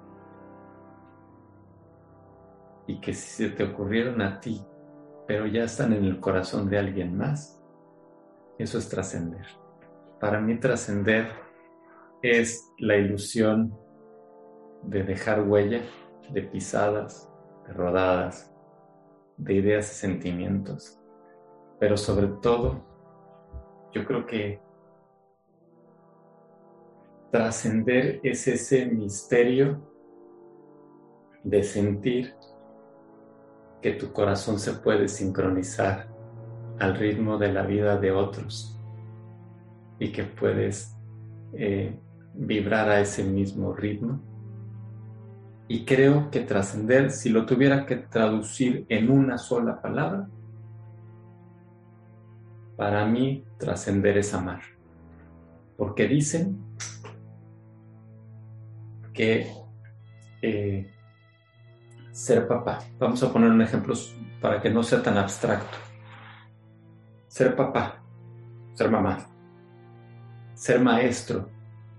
y 2.88 3.00
que 3.00 3.14
si 3.14 3.44
se 3.44 3.50
te 3.52 3.64
ocurrieron 3.64 4.22
a 4.22 4.40
ti, 4.40 4.66
pero 5.28 5.46
ya 5.46 5.64
están 5.64 5.94
en 5.94 6.06
el 6.06 6.20
corazón 6.20 6.70
de 6.70 6.80
alguien 6.80 7.16
más, 7.16 7.62
eso 8.58 8.78
es 8.78 8.90
trascender. 8.90 9.46
Para 10.20 10.42
mí 10.42 10.60
trascender 10.60 11.28
es 12.22 12.74
la 12.80 12.98
ilusión 12.98 13.78
de 14.84 15.04
dejar 15.04 15.48
huella, 15.48 15.82
de 16.32 16.42
pisadas, 16.42 17.30
de 17.68 17.74
rodadas, 17.74 18.52
de 19.38 19.54
ideas 19.54 19.92
y 19.92 19.96
sentimientos. 19.96 21.00
Pero 21.80 21.96
sobre 21.96 22.28
todo, 22.42 22.84
yo 23.94 24.04
creo 24.06 24.26
que 24.26 24.60
trascender 27.32 28.20
es 28.24 28.48
ese 28.48 28.86
misterio 28.88 29.80
de 31.44 31.64
sentir 31.64 32.34
que 33.82 33.94
tu 33.94 34.12
corazón 34.12 34.60
se 34.60 34.74
puede 34.74 35.08
sincronizar 35.08 36.08
al 36.80 36.96
ritmo 36.96 37.38
de 37.38 37.54
la 37.54 37.64
vida 37.64 37.98
de 37.98 38.12
otros 38.12 38.78
y 40.00 40.12
que 40.12 40.24
puedes 40.24 40.96
eh, 41.54 41.98
vibrar 42.34 42.90
a 42.90 43.00
ese 43.00 43.24
mismo 43.24 43.74
ritmo 43.74 44.22
Y 45.68 45.86
creo 45.86 46.32
que 46.32 46.40
trascender, 46.40 47.12
si 47.12 47.30
lo 47.30 47.46
tuviera 47.46 47.86
que 47.86 47.98
traducir 47.98 48.86
en 48.90 49.12
una 49.12 49.38
sola 49.38 49.80
palabra, 49.82 50.28
para 52.76 53.06
mí 53.06 53.46
trascender 53.60 54.18
es 54.18 54.34
amar. 54.34 54.62
Porque 55.78 56.08
dicen 56.08 56.58
que 59.20 59.52
eh, 60.42 60.90
ser 62.10 62.48
papá, 62.48 62.80
vamos 62.98 63.22
a 63.22 63.34
poner 63.34 63.52
un 63.52 63.62
ejemplo 63.62 63.94
para 64.40 64.62
que 64.62 64.70
no 64.70 64.82
sea 64.82 65.04
tan 65.04 65.18
abstracto. 65.18 65.78
Ser 67.28 67.54
papá, 67.54 68.02
ser 68.76 68.90
mamá, 68.90 69.28
ser 70.54 70.80
maestro, 70.80 71.50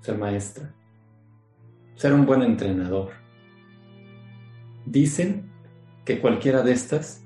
ser 0.01 0.17
maestra, 0.17 0.75
ser 1.95 2.15
un 2.15 2.25
buen 2.25 2.41
entrenador. 2.41 3.11
Dicen 4.87 5.53
que 6.07 6.23
cualquiera 6.23 6.63
de 6.63 6.73
estas 6.73 7.23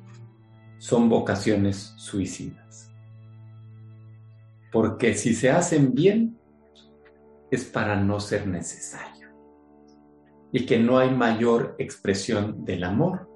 son 0.79 1.09
vocaciones 1.09 1.95
suicidas. 1.99 2.91
Porque 4.73 5.15
si 5.15 5.35
se 5.35 5.53
hacen 5.53 5.95
bien, 5.95 6.37
es 7.49 7.65
para 7.65 7.95
no 7.95 8.19
ser 8.19 8.49
necesario. 8.49 9.24
Y 10.55 10.67
que 10.67 10.79
no 10.79 10.99
hay 10.99 11.11
mayor 11.11 11.75
expresión 11.79 12.65
del 12.65 12.85
amor 12.85 13.29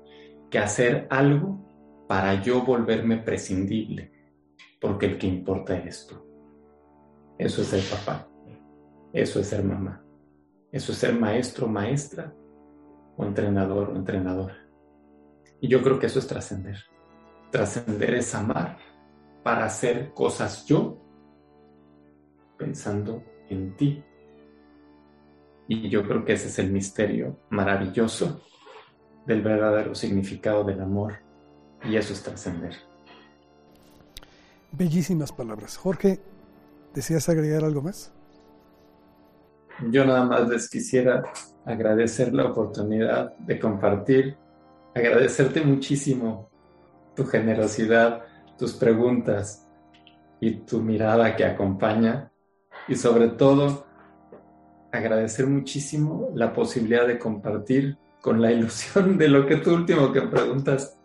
que 0.51 0.59
hacer 0.59 1.09
algo 1.11 2.07
para 2.07 2.41
yo 2.43 2.63
volverme 2.63 3.19
prescindible, 3.19 4.13
porque 4.81 5.07
el 5.07 5.19
que 5.19 5.27
importa 5.27 5.77
eres 5.77 6.07
tú. 6.07 6.15
Eso 7.37 7.63
es 7.63 7.69
ser 7.69 7.83
papá, 7.83 8.29
eso 9.13 9.41
es 9.41 9.49
ser 9.49 9.65
mamá, 9.65 10.01
eso 10.71 10.93
es 10.93 10.99
ser 10.99 11.19
maestro, 11.19 11.67
maestra, 11.67 12.33
o 13.17 13.25
entrenador 13.25 13.91
o 13.91 13.97
entrenadora. 13.97 14.57
Y 15.61 15.69
yo 15.69 15.83
creo 15.83 15.99
que 15.99 16.07
eso 16.07 16.21
es 16.21 16.27
trascender. 16.27 16.79
Trascender 17.51 18.15
es 18.15 18.35
amar 18.35 18.79
para 19.43 19.65
hacer 19.65 20.13
cosas 20.15 20.65
yo 20.67 21.03
pensando 22.57 23.23
en 23.49 23.77
ti. 23.77 24.05
Y 25.69 25.89
yo 25.91 26.03
creo 26.03 26.25
que 26.25 26.33
ese 26.33 26.49
es 26.49 26.59
el 26.59 26.73
misterio 26.73 27.37
maravilloso 27.51 28.41
del 29.27 29.43
verdadero 29.43 29.95
significado 29.95 30.65
del 30.65 30.81
amor. 30.81 31.17
Y 31.85 31.97
eso 31.97 32.15
es 32.15 32.23
trascender. 32.23 32.75
Bellísimas 34.73 35.31
palabras. 35.31 35.77
Jorge, 35.77 36.21
¿deseas 36.95 37.29
agregar 37.29 37.65
algo 37.65 37.83
más? 37.83 38.13
Yo 39.91 40.05
nada 40.05 40.25
más 40.25 40.49
les 40.49 40.69
quisiera 40.69 41.23
agradecer 41.65 42.35
la 42.35 42.47
oportunidad 42.47 43.37
de 43.37 43.61
compartir, 43.61 44.37
agradecerte 44.95 45.61
muchísimo 45.61 46.51
tu 47.15 47.27
generosidad, 47.27 48.25
tus 48.57 48.73
preguntas 48.73 49.69
y 50.41 50.61
tu 50.61 50.81
mirada 50.81 51.37
que 51.37 51.45
acompaña 51.45 52.33
y 52.89 52.97
sobre 52.97 53.29
todo 53.29 53.88
agradecer 54.93 55.47
muchísimo 55.47 56.31
la 56.35 56.53
posibilidad 56.53 57.07
de 57.07 57.19
compartir 57.19 57.97
con 58.21 58.41
la 58.41 58.53
ilusión 58.53 59.19
de 59.19 59.29
lo 59.29 59.47
que 59.47 59.57
tú 59.57 59.75
último 59.75 60.13
que 60.13 60.23
preguntas 60.23 60.99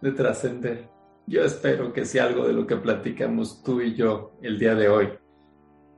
de 0.00 0.12
trascender. 0.12 0.88
Yo 1.26 1.42
espero 1.42 1.92
que 1.92 2.04
si 2.04 2.18
algo 2.18 2.46
de 2.46 2.52
lo 2.52 2.66
que 2.66 2.76
platicamos 2.76 3.62
tú 3.62 3.80
y 3.80 3.94
yo 3.94 4.32
el 4.42 4.58
día 4.58 4.74
de 4.74 4.88
hoy 4.88 5.08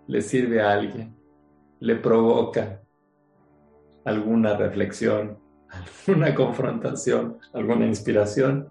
le 0.07 0.23
sirve 0.23 0.61
a 0.61 0.73
alguien, 0.73 1.17
le 1.81 1.97
provoca 1.97 2.81
alguna 4.05 4.57
reflexión, 4.57 5.39
alguna 6.07 6.35
confrontación, 6.35 7.39
alguna 7.53 7.87
inspiración, 7.87 8.71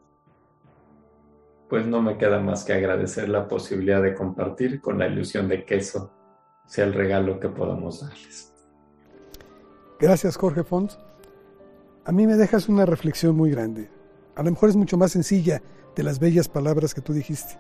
pues 1.70 1.86
no 1.86 2.02
me 2.02 2.18
queda 2.18 2.40
más 2.40 2.64
que 2.64 2.74
agradecer 2.74 3.28
la 3.28 3.48
posibilidad 3.48 4.02
de 4.02 4.14
compartir 4.14 4.80
con 4.80 4.98
la 4.98 5.08
ilusión 5.08 5.50
de 5.50 5.66
que 5.66 5.76
eso 5.76 6.14
sea 6.66 6.86
el 6.86 6.94
regalo 6.94 7.40
que 7.40 7.50
podamos 7.50 8.02
darles. 8.02 8.55
Gracias, 10.00 10.36
Jorge 10.36 10.64
Font. 10.64 10.92
A 12.04 12.12
mí 12.12 12.28
me 12.28 12.36
dejas 12.36 12.70
una 12.70 12.86
reflexión 12.86 13.36
muy 13.36 13.52
grande. 13.52 13.90
A 14.36 14.44
lo 14.44 14.52
mejor 14.52 14.70
es 14.70 14.76
mucho 14.76 14.98
más 14.98 15.14
sencilla 15.14 15.62
de 15.96 16.04
las 16.04 16.20
bellas 16.20 16.48
palabras 16.48 16.94
que 16.94 17.02
tú 17.02 17.14
dijiste. 17.14 17.58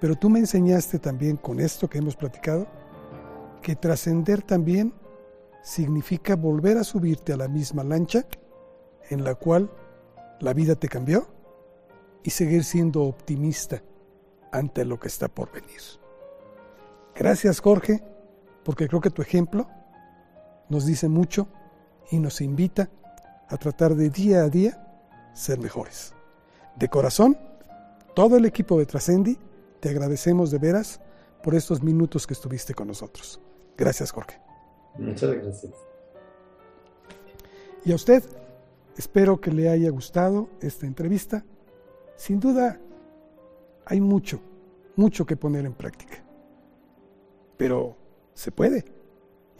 Pero 0.00 0.16
tú 0.16 0.30
me 0.30 0.38
enseñaste 0.38 0.98
también 0.98 1.36
con 1.36 1.60
esto 1.60 1.88
que 1.88 1.98
hemos 1.98 2.16
platicado 2.16 2.66
que 3.62 3.76
trascender 3.76 4.42
también 4.42 4.92
significa 5.62 6.34
volver 6.36 6.76
a 6.76 6.84
subirte 6.84 7.32
a 7.32 7.36
la 7.36 7.48
misma 7.48 7.84
lancha 7.84 8.26
en 9.08 9.24
la 9.24 9.36
cual 9.36 9.70
la 10.40 10.52
vida 10.52 10.74
te 10.74 10.88
cambió 10.88 11.28
y 12.24 12.30
seguir 12.30 12.64
siendo 12.64 13.04
optimista 13.04 13.82
ante 14.50 14.84
lo 14.84 14.98
que 14.98 15.08
está 15.08 15.28
por 15.28 15.52
venir. 15.52 15.80
Gracias 17.14 17.60
Jorge, 17.60 18.02
porque 18.64 18.88
creo 18.88 19.00
que 19.00 19.10
tu 19.10 19.22
ejemplo 19.22 19.68
nos 20.68 20.86
dice 20.86 21.08
mucho 21.08 21.48
y 22.10 22.18
nos 22.18 22.40
invita 22.40 22.90
a 23.48 23.56
tratar 23.56 23.94
de 23.94 24.10
día 24.10 24.44
a 24.44 24.48
día 24.48 24.82
ser 25.34 25.58
mejores. 25.58 26.14
De 26.76 26.88
corazón, 26.88 27.38
todo 28.14 28.36
el 28.36 28.44
equipo 28.44 28.78
de 28.78 28.86
Trascendi, 28.86 29.38
te 29.80 29.88
agradecemos 29.88 30.50
de 30.50 30.58
veras 30.58 31.00
por 31.42 31.54
estos 31.54 31.82
minutos 31.82 32.26
que 32.26 32.34
estuviste 32.34 32.74
con 32.74 32.88
nosotros. 32.88 33.40
Gracias, 33.76 34.10
Jorge. 34.10 34.40
Muchas 34.98 35.30
gracias. 35.32 35.72
Y 37.84 37.92
a 37.92 37.96
usted, 37.96 38.22
espero 38.96 39.40
que 39.40 39.50
le 39.50 39.68
haya 39.68 39.90
gustado 39.90 40.48
esta 40.60 40.86
entrevista. 40.86 41.44
Sin 42.16 42.38
duda, 42.38 42.78
hay 43.84 44.00
mucho, 44.00 44.40
mucho 44.96 45.26
que 45.26 45.36
poner 45.36 45.66
en 45.66 45.72
práctica. 45.72 46.22
Pero 47.56 47.96
se 48.34 48.52
puede. 48.52 48.84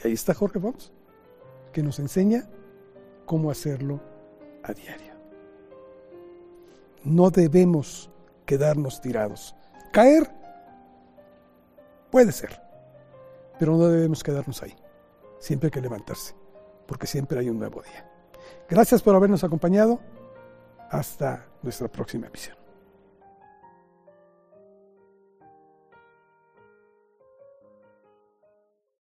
Y 0.02 0.08
ahí 0.08 0.12
está 0.14 0.34
Jorge 0.34 0.58
Fox, 0.58 0.92
que 1.72 1.82
nos 1.82 1.98
enseña 1.98 2.48
cómo 3.24 3.50
hacerlo 3.50 4.00
a 4.62 4.72
diario. 4.72 5.12
No 7.04 7.30
debemos 7.30 8.10
quedarnos 8.46 9.00
tirados. 9.00 9.54
Caer 9.92 10.30
puede 12.10 12.32
ser, 12.32 12.60
pero 13.58 13.76
no 13.76 13.88
debemos 13.88 14.22
quedarnos 14.22 14.62
ahí. 14.62 14.74
Siempre 15.38 15.68
hay 15.68 15.72
que 15.72 15.80
levantarse, 15.80 16.34
porque 16.86 17.06
siempre 17.06 17.38
hay 17.38 17.48
un 17.48 17.58
nuevo 17.58 17.82
día. 17.82 18.08
Gracias 18.68 19.02
por 19.02 19.14
habernos 19.14 19.44
acompañado. 19.44 20.00
Hasta 20.90 21.46
nuestra 21.62 21.88
próxima 21.88 22.26
emisión. 22.26 22.61